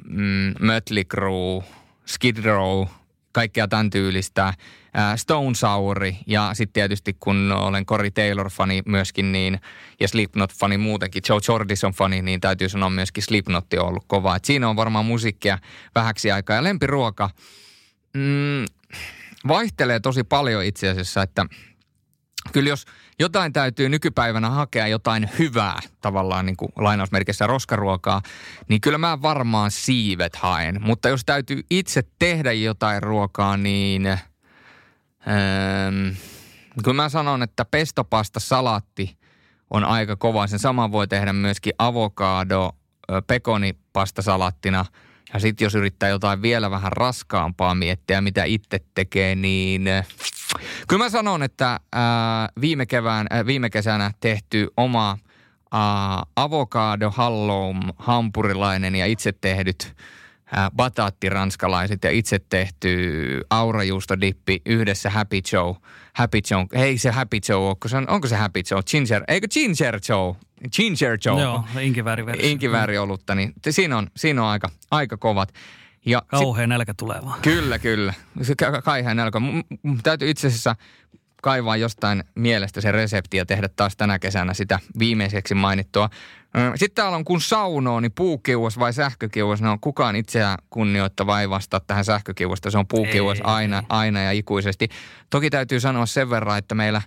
[0.05, 1.65] mm, Mötley Crue,
[2.07, 2.87] Skid Row,
[3.37, 4.55] kaikkea tämän tyylistä.
[5.17, 9.61] Stone Souri ja sitten tietysti kun olen Cory Taylor-fani myöskin niin,
[10.01, 14.37] ja Slipknot-fani muutenkin, Joe Jordison-fani, niin täytyy sanoa myöskin Slipknot on ollut kova.
[14.37, 15.59] Et siinä on varmaan musiikkia
[15.95, 16.57] vähäksi aikaa.
[16.57, 17.31] Ja lempiruoka
[18.15, 18.65] mm,
[19.49, 21.47] vaihtelee tosi paljon itse asiassa, että
[22.53, 22.85] kyllä jos
[23.21, 28.23] jotain täytyy nykypäivänä hakea jotain hyvää, tavallaan niin kuin lainausmerkissä roskaruokaa,
[28.69, 30.83] niin kyllä mä varmaan siivet haen.
[30.83, 34.09] Mutta jos täytyy itse tehdä jotain ruokaa, niin–
[35.29, 36.17] Ähm,
[36.85, 39.19] kun mä sanon, että pestopasta salatti
[39.71, 42.73] on aika kova, sen saman voi tehdä myöskin avokado
[43.27, 44.85] pekonipastasalattina.
[45.35, 49.85] Ja sitten jos yrittää jotain vielä vähän raskaampaa miettiä, mitä itse tekee, niin
[50.89, 55.19] kyllä mä sanon, että ää, viime, kevään, ää, viime kesänä tehty oma
[55.73, 59.95] ää, avokado halloum hampurilainen ja itse tehdyt
[60.77, 65.75] bataatti-ranskalaiset ja itse tehty aurajuustodippi yhdessä Happy Joe.
[66.13, 68.83] Happy Joe, hei se Happy Joe, onko se, onko se Happy Joe?
[68.83, 70.35] Ginger, eikö Ginger Joe?
[70.77, 71.41] Ginger Joe.
[71.41, 72.51] Joo, inkivääriversio.
[72.51, 75.53] Inkivääriolutta, niin siinä on, siinä on aika, aika kovat.
[76.07, 77.41] Ja Kauhean nälkä tulee vaan.
[77.43, 78.15] Kyllä, kyllä.
[78.43, 78.55] Se
[78.85, 79.39] kauhean nälkä.
[80.03, 80.77] Täytyy itse asiassa
[81.43, 86.11] kaivaa jostain mielestä se resepti ja tehdä taas tänä kesänä sitä viimeiseksi mainittua.
[86.75, 91.51] Sitten täällä on kun saunoo, niin puukiuas vai sähkökiuas, ne on kukaan itseään kunnioittava ei
[91.51, 92.71] vastaa tähän sähkökiuasta.
[92.71, 94.89] Se on puukiuas aina, aina ja ikuisesti.
[95.31, 97.03] Toki täytyy sanoa sen verran, että meillä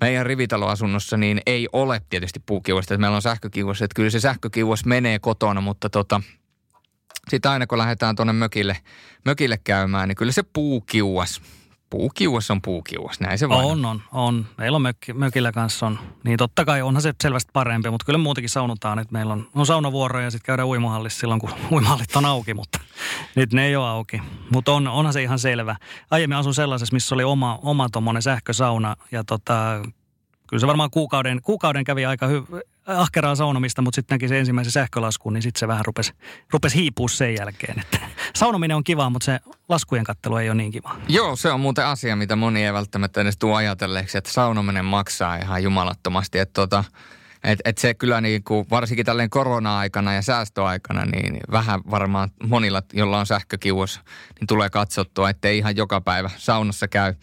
[0.00, 3.82] meidän rivitaloasunnossa niin ei ole tietysti puukiuasta, että meillä on sähkökiuas.
[3.82, 6.20] Että kyllä se sähkökiuas menee kotona, mutta tota,
[7.30, 8.76] sitten aina kun lähdetään tuonne mökille,
[9.24, 11.40] mökille käymään, niin kyllä se puukiuas
[11.90, 13.84] puukiuas on puukiuas, näin se vaan on.
[13.84, 14.46] On, on.
[14.58, 15.98] Meillä on mökki, mökillä kanssa on.
[16.24, 19.66] Niin totta kai onhan se selvästi parempi, mutta kyllä muutenkin saunotaan, että meillä on, on
[19.66, 22.80] saunavuoroja ja sitten käydään uimahallissa silloin, kun uimahallit on auki, mutta
[23.34, 24.22] nyt ne ei ole auki.
[24.50, 25.76] Mutta on, onhan se ihan selvä.
[26.10, 29.82] Aiemmin asun sellaisessa, missä oli oma, oma tuommoinen sähkösauna ja tota,
[30.46, 32.60] kyllä se varmaan kuukauden, kuukauden kävi aika hyvä
[32.96, 36.12] ahkeraa saunomista, mutta sitten näki se ensimmäisen sähkölaskun, niin sitten se vähän rupesi,
[36.52, 37.80] rupesi hiipua sen jälkeen.
[37.80, 37.98] Että
[38.36, 40.96] saunominen on kiva, mutta se laskujen kattelu ei ole niin kiva.
[41.08, 45.36] Joo, se on muuten asia, mitä moni ei välttämättä edes tule ajatelleeksi, että saunominen maksaa
[45.36, 46.38] ihan jumalattomasti.
[46.38, 46.84] Että tota,
[47.44, 52.82] et, et se kyllä niin kuin, varsinkin tälleen korona-aikana ja säästöaikana, niin vähän varmaan monilla,
[52.92, 54.00] jolla on sähkökiuos,
[54.40, 57.14] niin tulee katsottua, ettei ihan joka päivä saunassa käy.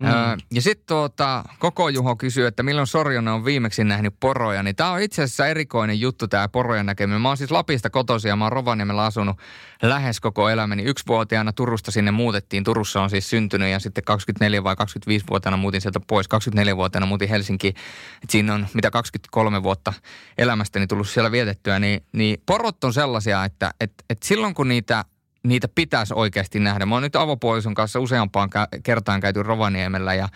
[0.00, 0.06] Mm.
[0.06, 4.62] Öö, ja sitten tuota, Koko Juho kysyy, että milloin Sorjonen on viimeksi nähnyt poroja.
[4.62, 7.20] Niin tämä on itse asiassa erikoinen juttu tämä porojen näkeminen.
[7.20, 9.36] Mä oon siis Lapista kotoisin ja mä oon Rovaniemellä asunut
[9.82, 10.82] lähes koko elämäni.
[10.82, 12.64] Yksivuotiaana Turusta sinne muutettiin.
[12.64, 16.26] Turussa on siis syntynyt ja sitten 24 vai 25-vuotiaana muutin sieltä pois.
[16.26, 17.74] 24-vuotiaana muutin Helsinkiin.
[18.22, 19.92] Et siinä on mitä 23 vuotta
[20.38, 21.78] elämästäni tullut siellä vietettyä.
[21.78, 25.04] Niin, niin porot on sellaisia, että et, et silloin kun niitä
[25.42, 26.86] niitä pitäisi oikeasti nähdä.
[26.86, 28.50] Mä oon nyt avopuolison kanssa useampaan
[28.82, 30.28] kertaan käyty Rovaniemellä ja,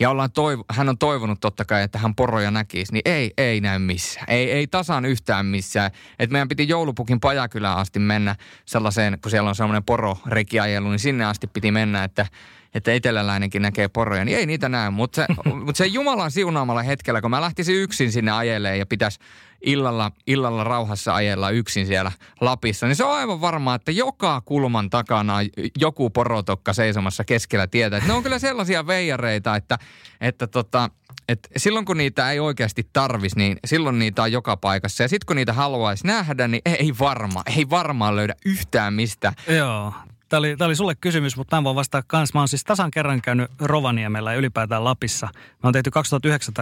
[0.00, 3.60] ja ollaan toiv- hän on toivonut totta kai, että hän poroja näkisi, niin ei, ei
[3.60, 4.26] näy missään.
[4.28, 5.90] Ei, ei tasan yhtään missään.
[6.18, 11.24] Et meidän piti joulupukin Pajakylään asti mennä sellaiseen, kun siellä on semmoinen pororekiajelu, niin sinne
[11.24, 12.26] asti piti mennä, että
[12.74, 14.90] että eteläläinenkin näkee poroja, niin ei niitä näy.
[14.90, 15.26] Mutta se,
[15.64, 19.18] mut se Jumalan siunaamalla hetkellä, kun mä lähtisin yksin sinne ajeleen ja pitäisi
[19.64, 24.90] illalla, illalla rauhassa ajella yksin siellä Lapissa, niin se on aivan varmaa, että joka kulman
[24.90, 25.46] takana on
[25.78, 27.96] joku porotokka seisomassa keskellä tietä.
[27.96, 29.78] Et ne on kyllä sellaisia veijareita, että,
[30.20, 30.90] että tota,
[31.28, 35.02] et silloin kun niitä ei oikeasti tarvisi, niin silloin niitä on joka paikassa.
[35.02, 39.32] Ja sitten kun niitä haluaisi nähdä, niin ei varma, ei varmaan löydä yhtään mistä.
[39.48, 39.92] Joo,
[40.28, 42.38] Tämä oli, tämä oli sulle kysymys, mutta mä voin vastata kanssa.
[42.38, 45.28] Mä oon siis tasan kerran käynyt Rovaniemellä ja ylipäätään Lapissa.
[45.34, 46.54] Me on tehty 2009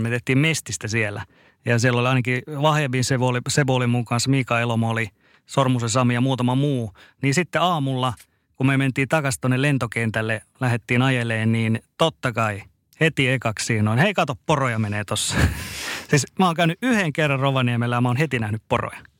[0.00, 1.22] me tehtiin Mestistä siellä.
[1.64, 5.08] Ja siellä oli ainakin Vahjebin Seboli, Sebolin muun kanssa, Mika Elomo oli,
[5.46, 6.92] Sormusen Sami ja muutama muu.
[7.22, 8.14] Niin sitten aamulla,
[8.56, 12.62] kun me mentiin takaisin tuonne lentokentälle, lähdettiin ajeleen, niin totta kai
[13.00, 15.34] heti ekaksi on, hei kato, poroja menee tossa.
[16.10, 19.13] siis mä oon käynyt yhden kerran Rovaniemellä ja mä oon heti nähnyt poroja.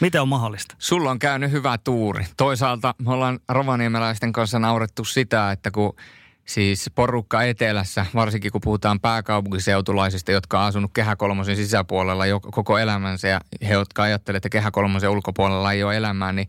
[0.00, 0.74] Miten on mahdollista?
[0.78, 2.26] Sulla on käynyt hyvä tuuri.
[2.36, 5.96] Toisaalta me ollaan rovaniemeläisten kanssa naurettu sitä, että kun
[6.44, 12.78] siis porukka etelässä, varsinkin kun puhutaan pääkaupunkiseutulaisista, jotka on asunut Kehä Kolmosen sisäpuolella jo koko
[12.78, 16.48] elämänsä ja he, jotka ajattelevat, että Kehä Kolmosen ulkopuolella ei ole elämää, niin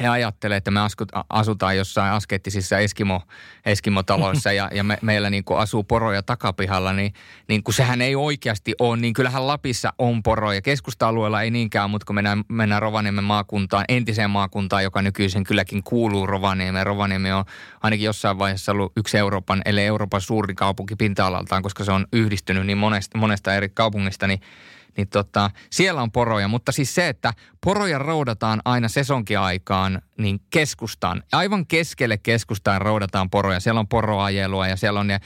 [0.00, 0.80] he ajattelevat, että me
[1.28, 3.22] asutaan jossain askettisissa Eskimo,
[3.66, 7.12] Eskimo-taloissa ja, ja me, meillä niin kuin asuu poroja takapihalla, niin,
[7.48, 10.62] niin kuin sehän ei oikeasti ole, niin kyllähän Lapissa on poroja.
[10.62, 16.26] Keskusta-alueella ei niinkään, mutta kun mennään, mennään Rovaniemen maakuntaan, entiseen maakuntaan, joka nykyisin kylläkin kuuluu
[16.26, 16.86] Rovaniemeen.
[16.86, 17.44] Rovaniemi on
[17.82, 22.66] ainakin jossain vaiheessa ollut yksi Euroopan, eli Euroopan suurin kaupunki pinta-alaltaan, koska se on yhdistynyt
[22.66, 24.40] niin monesta, monesta eri kaupungista, niin
[24.96, 26.48] niin tota, siellä on poroja.
[26.48, 27.32] Mutta siis se, että
[27.64, 31.22] poroja roudataan aina sesonkiaikaan niin keskustaan.
[31.32, 33.60] Aivan keskelle keskustaan roudataan poroja.
[33.60, 35.20] Siellä on poroajelua ja siellä on ne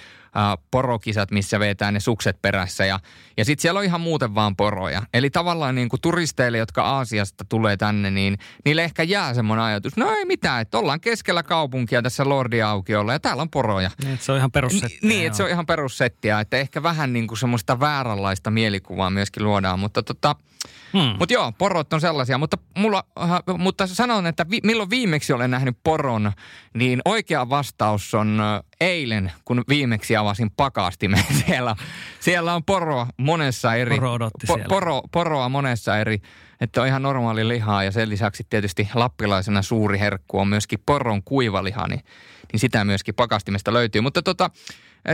[0.71, 2.87] porokisat, missä vetää ne sukset perässä.
[2.87, 3.01] Ja,
[3.37, 5.03] ja sitten siellä on ihan muuten vaan poroja.
[5.15, 9.97] Eli tavallaan niin kuin turisteille, jotka Aasiasta tulee tänne, niin niille ehkä jää semmoinen ajatus,
[9.97, 13.91] no ei mitään, että ollaan keskellä kaupunkia tässä Lordi aukiolla ja täällä on poroja.
[14.05, 14.99] Niin, se on ihan perussettiä.
[15.03, 19.11] N- niin, että se on ihan perussettiä, että ehkä vähän niin kuin semmoista vääränlaista mielikuvaa
[19.11, 20.37] myöskin luodaan, mutta tota,
[20.93, 21.15] Hmm.
[21.19, 22.39] Mutta joo, porot on sellaisia.
[22.39, 23.05] Mutta, mulla,
[23.51, 26.33] uh, mutta sanon, että vi, milloin viimeksi olen nähnyt poron,
[26.75, 31.25] niin oikea vastaus on uh, eilen, kun viimeksi avasin pakastimen.
[31.47, 31.77] Siellä,
[32.21, 33.95] siellä on poroa monessa eri...
[33.95, 36.21] Poro odotti po, poro, poroa monessa eri
[36.61, 41.23] että on ihan normaali lihaa ja sen lisäksi tietysti lappilaisena suuri herkku on myöskin poron
[41.23, 42.01] kuivaliha, niin,
[42.53, 44.01] niin sitä myöskin pakastimesta löytyy.
[44.01, 44.51] Mutta tota,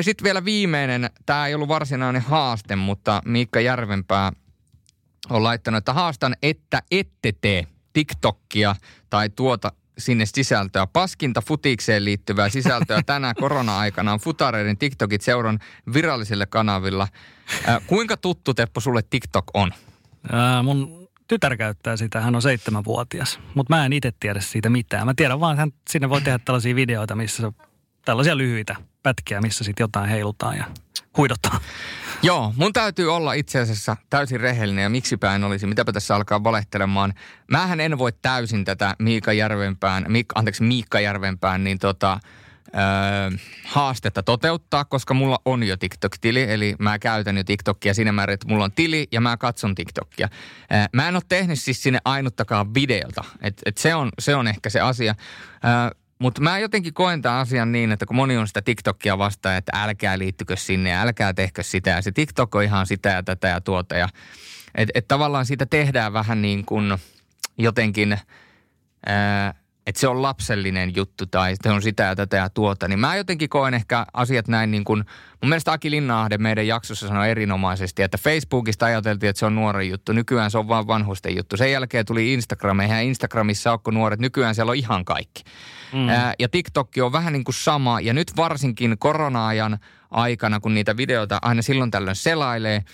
[0.01, 4.33] sitten vielä viimeinen, tämä ei ollut varsinainen haaste, mutta Miikka Järvenpää
[5.31, 8.77] on laittanut, että haastan, että ette tee TikTokia
[9.11, 9.73] tai tuota
[10.05, 10.87] sinne sisältöä.
[10.87, 15.59] Paskinta futikseen liittyvää sisältöä tänä korona-aikana on futareiden TikTokit seuran
[15.95, 17.09] virallisille kanavilla.
[17.69, 19.73] Äh, kuinka tuttu, Teppo, sulle TikTok on?
[20.33, 25.07] Ää, mun tytär käyttää sitä, hän on seitsemänvuotias, mutta mä en itse tiedä siitä mitään.
[25.07, 27.53] Mä tiedän vaan, että hän sinne voi tehdä tällaisia videoita, missä
[28.05, 30.65] tällaisia lyhyitä pätkiä, missä sitten jotain heilutaan ja
[31.17, 31.61] huidotaan.
[32.25, 36.45] Joo, mun täytyy olla itse asiassa täysin rehellinen ja miksipä en olisi, mitäpä tässä alkaa
[36.45, 37.15] valehtelemaan.
[37.51, 42.21] Mähän en voi täysin tätä Miika Järvenpään, Miikka, anteeksi Miikka Järvenpään, niin tota,
[42.75, 48.35] öö, haastetta toteuttaa, koska mulla on jo TikTok-tili, eli mä käytän jo TikTokia siinä määrin,
[48.35, 50.29] että mulla on tili ja mä katson TikTokia.
[50.73, 54.49] Öö, mä en ole tehnyt siis sinne ainuttakaan videota, että et se, on, se on
[54.49, 55.15] ehkä se asia.
[55.65, 59.57] Öö, mutta mä jotenkin koen tämän asian niin, että kun moni on sitä TikTokia vastaan,
[59.57, 61.91] että älkää liittykö sinne ja älkää tehkö sitä.
[61.91, 63.97] Ja se TikTok on ihan sitä ja tätä ja tuota.
[63.97, 64.09] Ja,
[64.75, 66.99] et, et tavallaan siitä tehdään vähän niin kuin
[67.59, 68.19] jotenkin,
[69.07, 69.55] ää,
[69.87, 72.89] että se on lapsellinen juttu tai se on sitä ja tätä ja tuota.
[72.89, 75.05] Niin mä jotenkin koen ehkä asiat näin niin kuin,
[75.43, 79.89] mun mielestä Aki Linnahde meidän jaksossa sanoi erinomaisesti, että Facebookista ajateltiin, että se on nuori
[79.89, 80.13] juttu.
[80.13, 81.57] Nykyään se on vain vanhusten juttu.
[81.57, 82.81] Sen jälkeen tuli Instagram.
[82.81, 84.21] Eihän Instagramissa ole nuoret.
[84.21, 85.43] Nykyään siellä on ihan kaikki.
[85.93, 86.09] Mm.
[86.09, 88.01] Ää, ja TikTok on vähän niin kuin sama.
[88.01, 89.79] Ja nyt varsinkin korona-ajan
[90.13, 92.85] aikana, kun niitä videoita aina silloin tällöin selailee,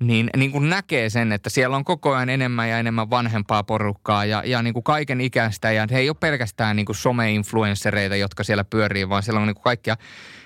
[0.00, 4.24] niin, niin kuin näkee sen, että siellä on koko ajan enemmän ja enemmän vanhempaa porukkaa
[4.24, 5.72] ja, ja niin kuin kaiken ikäistä.
[5.72, 9.54] Ja he ei ole pelkästään niin kuin some-influenssereita, jotka siellä pyörii, vaan siellä on niin
[9.54, 9.96] kuin kaikkia.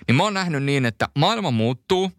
[0.09, 2.13] Niin mä oon nähnyt niin, että maailma muuttuu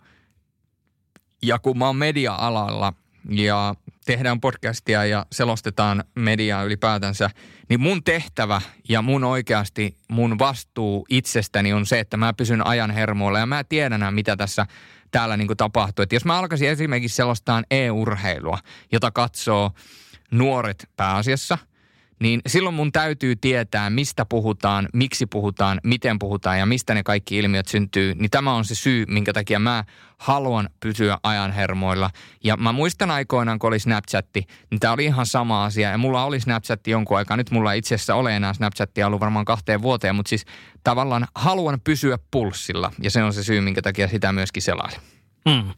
[1.43, 2.93] ja kun mä oon media-alalla
[3.29, 3.75] ja
[4.05, 7.29] tehdään podcastia ja selostetaan mediaa ylipäätänsä,
[7.69, 12.91] niin mun tehtävä ja mun oikeasti mun vastuu itsestäni on se, että mä pysyn ajan
[12.91, 14.65] hermoilla ja mä tiedän, mitä tässä
[15.11, 16.03] täällä niin tapahtuu.
[16.03, 18.59] Että jos mä alkaisin esimerkiksi selostaan e-urheilua,
[18.91, 19.71] jota katsoo
[20.31, 21.57] nuoret pääasiassa–
[22.23, 27.37] niin silloin mun täytyy tietää, mistä puhutaan, miksi puhutaan, miten puhutaan ja mistä ne kaikki
[27.37, 28.15] ilmiöt syntyy.
[28.15, 29.83] Niin tämä on se syy, minkä takia mä
[30.17, 32.09] haluan pysyä ajan hermoilla.
[32.43, 35.89] Ja mä muistan aikoinaan, kun oli Snapchatti, niin tämä oli ihan sama asia.
[35.89, 37.37] Ja mulla oli Snapchatti jonkun aikaa.
[37.37, 40.45] Nyt mulla itse asiassa ole enää Snapchattia ollut varmaan kahteen vuoteen, mutta siis
[40.83, 42.91] tavallaan haluan pysyä pulssilla.
[43.01, 45.12] Ja se on se syy, minkä takia sitä myöskin selailin.
[45.45, 45.73] Mm.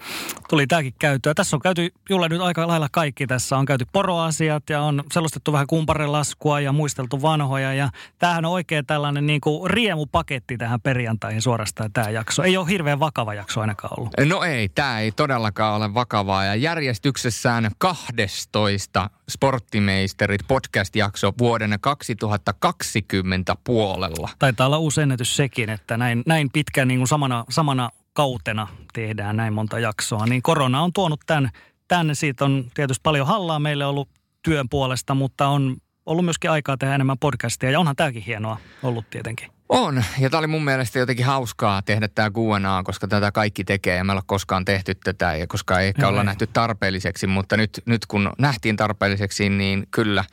[0.50, 1.34] Tuli tämäkin käytyä.
[1.34, 3.28] Tässä on käyty Julle nyt aika lailla kaikki.
[3.28, 7.74] Tässä on käyty poroasiat ja on selostettu vähän kumparelaskua ja muisteltu vanhoja.
[7.74, 7.90] Ja
[8.20, 12.44] tämähän on oikein tällainen niin kuin riemupaketti tähän perjantaihin suorastaan tämä jakso.
[12.44, 14.14] Ei ole hirveän vakava jakso ainakaan ollut.
[14.26, 16.46] No ei, tämä ei todellakaan ole vakavaa.
[16.46, 24.30] Ja järjestyksessään 12 Sporttimeisterit podcast-jakso vuoden 2020 puolella.
[24.40, 29.38] Taitaa olla uusi ennätys sekin, että näin, näin pitkä niin kuin samana, samana kautena tehdään
[29.38, 31.50] näin monta jaksoa, niin korona on tuonut tämän,
[31.88, 32.16] tänne.
[32.16, 34.10] Siitä on tietysti paljon hallaa meille ollut
[34.44, 37.72] työn puolesta, mutta on ollut myöskin aikaa tehdä enemmän podcastia.
[37.72, 39.50] Ja onhan tämäkin hienoa ollut tietenkin.
[39.70, 43.98] On, ja tämä oli mun mielestä jotenkin hauskaa tehdä tämä Q&A, koska tätä kaikki tekee.
[43.98, 47.58] Ja me ei ole koskaan tehty tätä ja koska ei ehkä olla nähty tarpeelliseksi, mutta
[47.58, 50.24] nyt, nyt kun nähtiin tarpeelliseksi, niin kyllä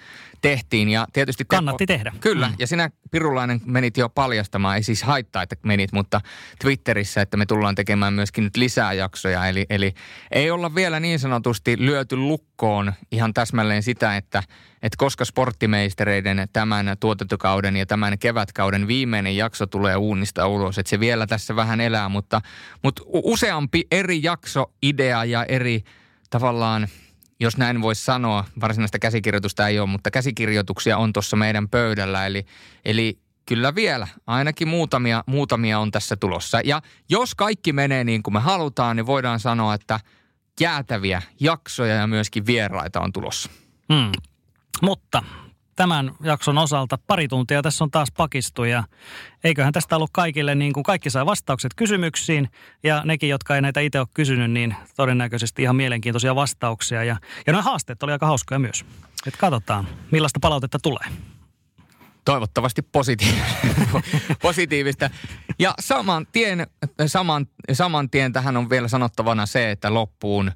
[0.42, 0.88] tehtiin.
[0.88, 2.12] Ja tietysti Kannatti tehdä.
[2.20, 2.54] Kyllä, Mm.
[2.58, 6.20] ja sinä Pirulainen menit jo paljastamaan, ei siis haittaa, että menit, mutta
[6.58, 9.46] Twitterissä, että me tullaan tekemään myöskin nyt lisää jaksoja.
[9.46, 9.94] Eli, eli
[10.30, 14.42] ei olla vielä niin sanotusti lyöty lukkoon ihan täsmälleen sitä, että,
[14.82, 21.00] että koska sporttimeistereiden tämän tuotantokauden ja tämän kevätkauden viimeinen jakso tulee uunista ulos, että se
[21.00, 22.40] vielä tässä vähän elää, mutta,
[22.82, 25.84] mutta useampi eri jakso, idea ja eri
[26.30, 26.88] tavallaan
[27.42, 32.26] jos näin voisi sanoa, varsinaista käsikirjoitusta ei ole, mutta käsikirjoituksia on tuossa meidän pöydällä.
[32.26, 32.46] Eli,
[32.84, 36.60] eli kyllä vielä, ainakin muutamia, muutamia on tässä tulossa.
[36.64, 40.00] Ja jos kaikki menee niin kuin me halutaan, niin voidaan sanoa, että
[40.60, 43.50] jäätäviä jaksoja ja myöskin vieraita on tulossa.
[43.88, 44.12] Mm.
[44.82, 45.22] Mutta
[45.76, 48.84] tämän jakson osalta pari tuntia tässä on taas pakistu ja
[49.44, 52.48] eiköhän tästä ollut kaikille niin kuin kaikki saa vastaukset kysymyksiin
[52.82, 57.16] ja nekin, jotka ei näitä itse ole kysynyt, niin todennäköisesti ihan mielenkiintoisia vastauksia ja,
[57.46, 58.84] ja nämä haasteet oli aika hauskoja myös.
[59.26, 61.04] Et katsotaan, millaista palautetta tulee.
[62.24, 62.82] Toivottavasti
[64.42, 65.10] positiivista.
[65.58, 66.66] Ja saman tien,
[67.06, 70.52] saman, saman tien tähän on vielä sanottavana se, että loppuun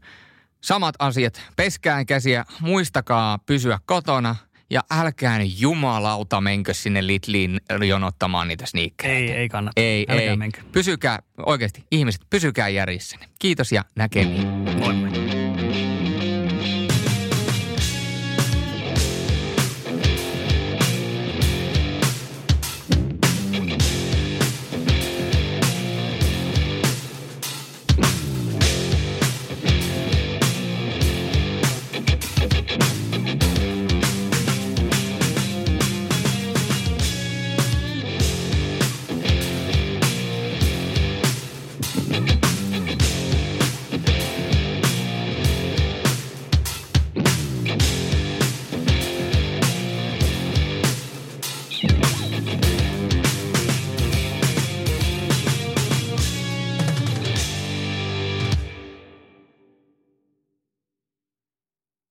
[0.60, 1.42] samat asiat.
[1.56, 4.36] Peskää käsiä, muistakaa pysyä kotona
[4.70, 9.32] ja älkää nyt jumalauta menkö sinne Lidliin jonottamaan niitä sniikkereitä.
[9.32, 9.80] Ei, ei kannata.
[9.80, 10.36] Ei, Älkää ei.
[10.36, 10.60] menkö.
[10.72, 13.26] Pysykää, oikeasti ihmiset, pysykää järjissänne.
[13.38, 14.46] Kiitos ja näkemiin.
[14.48, 15.15] Moi.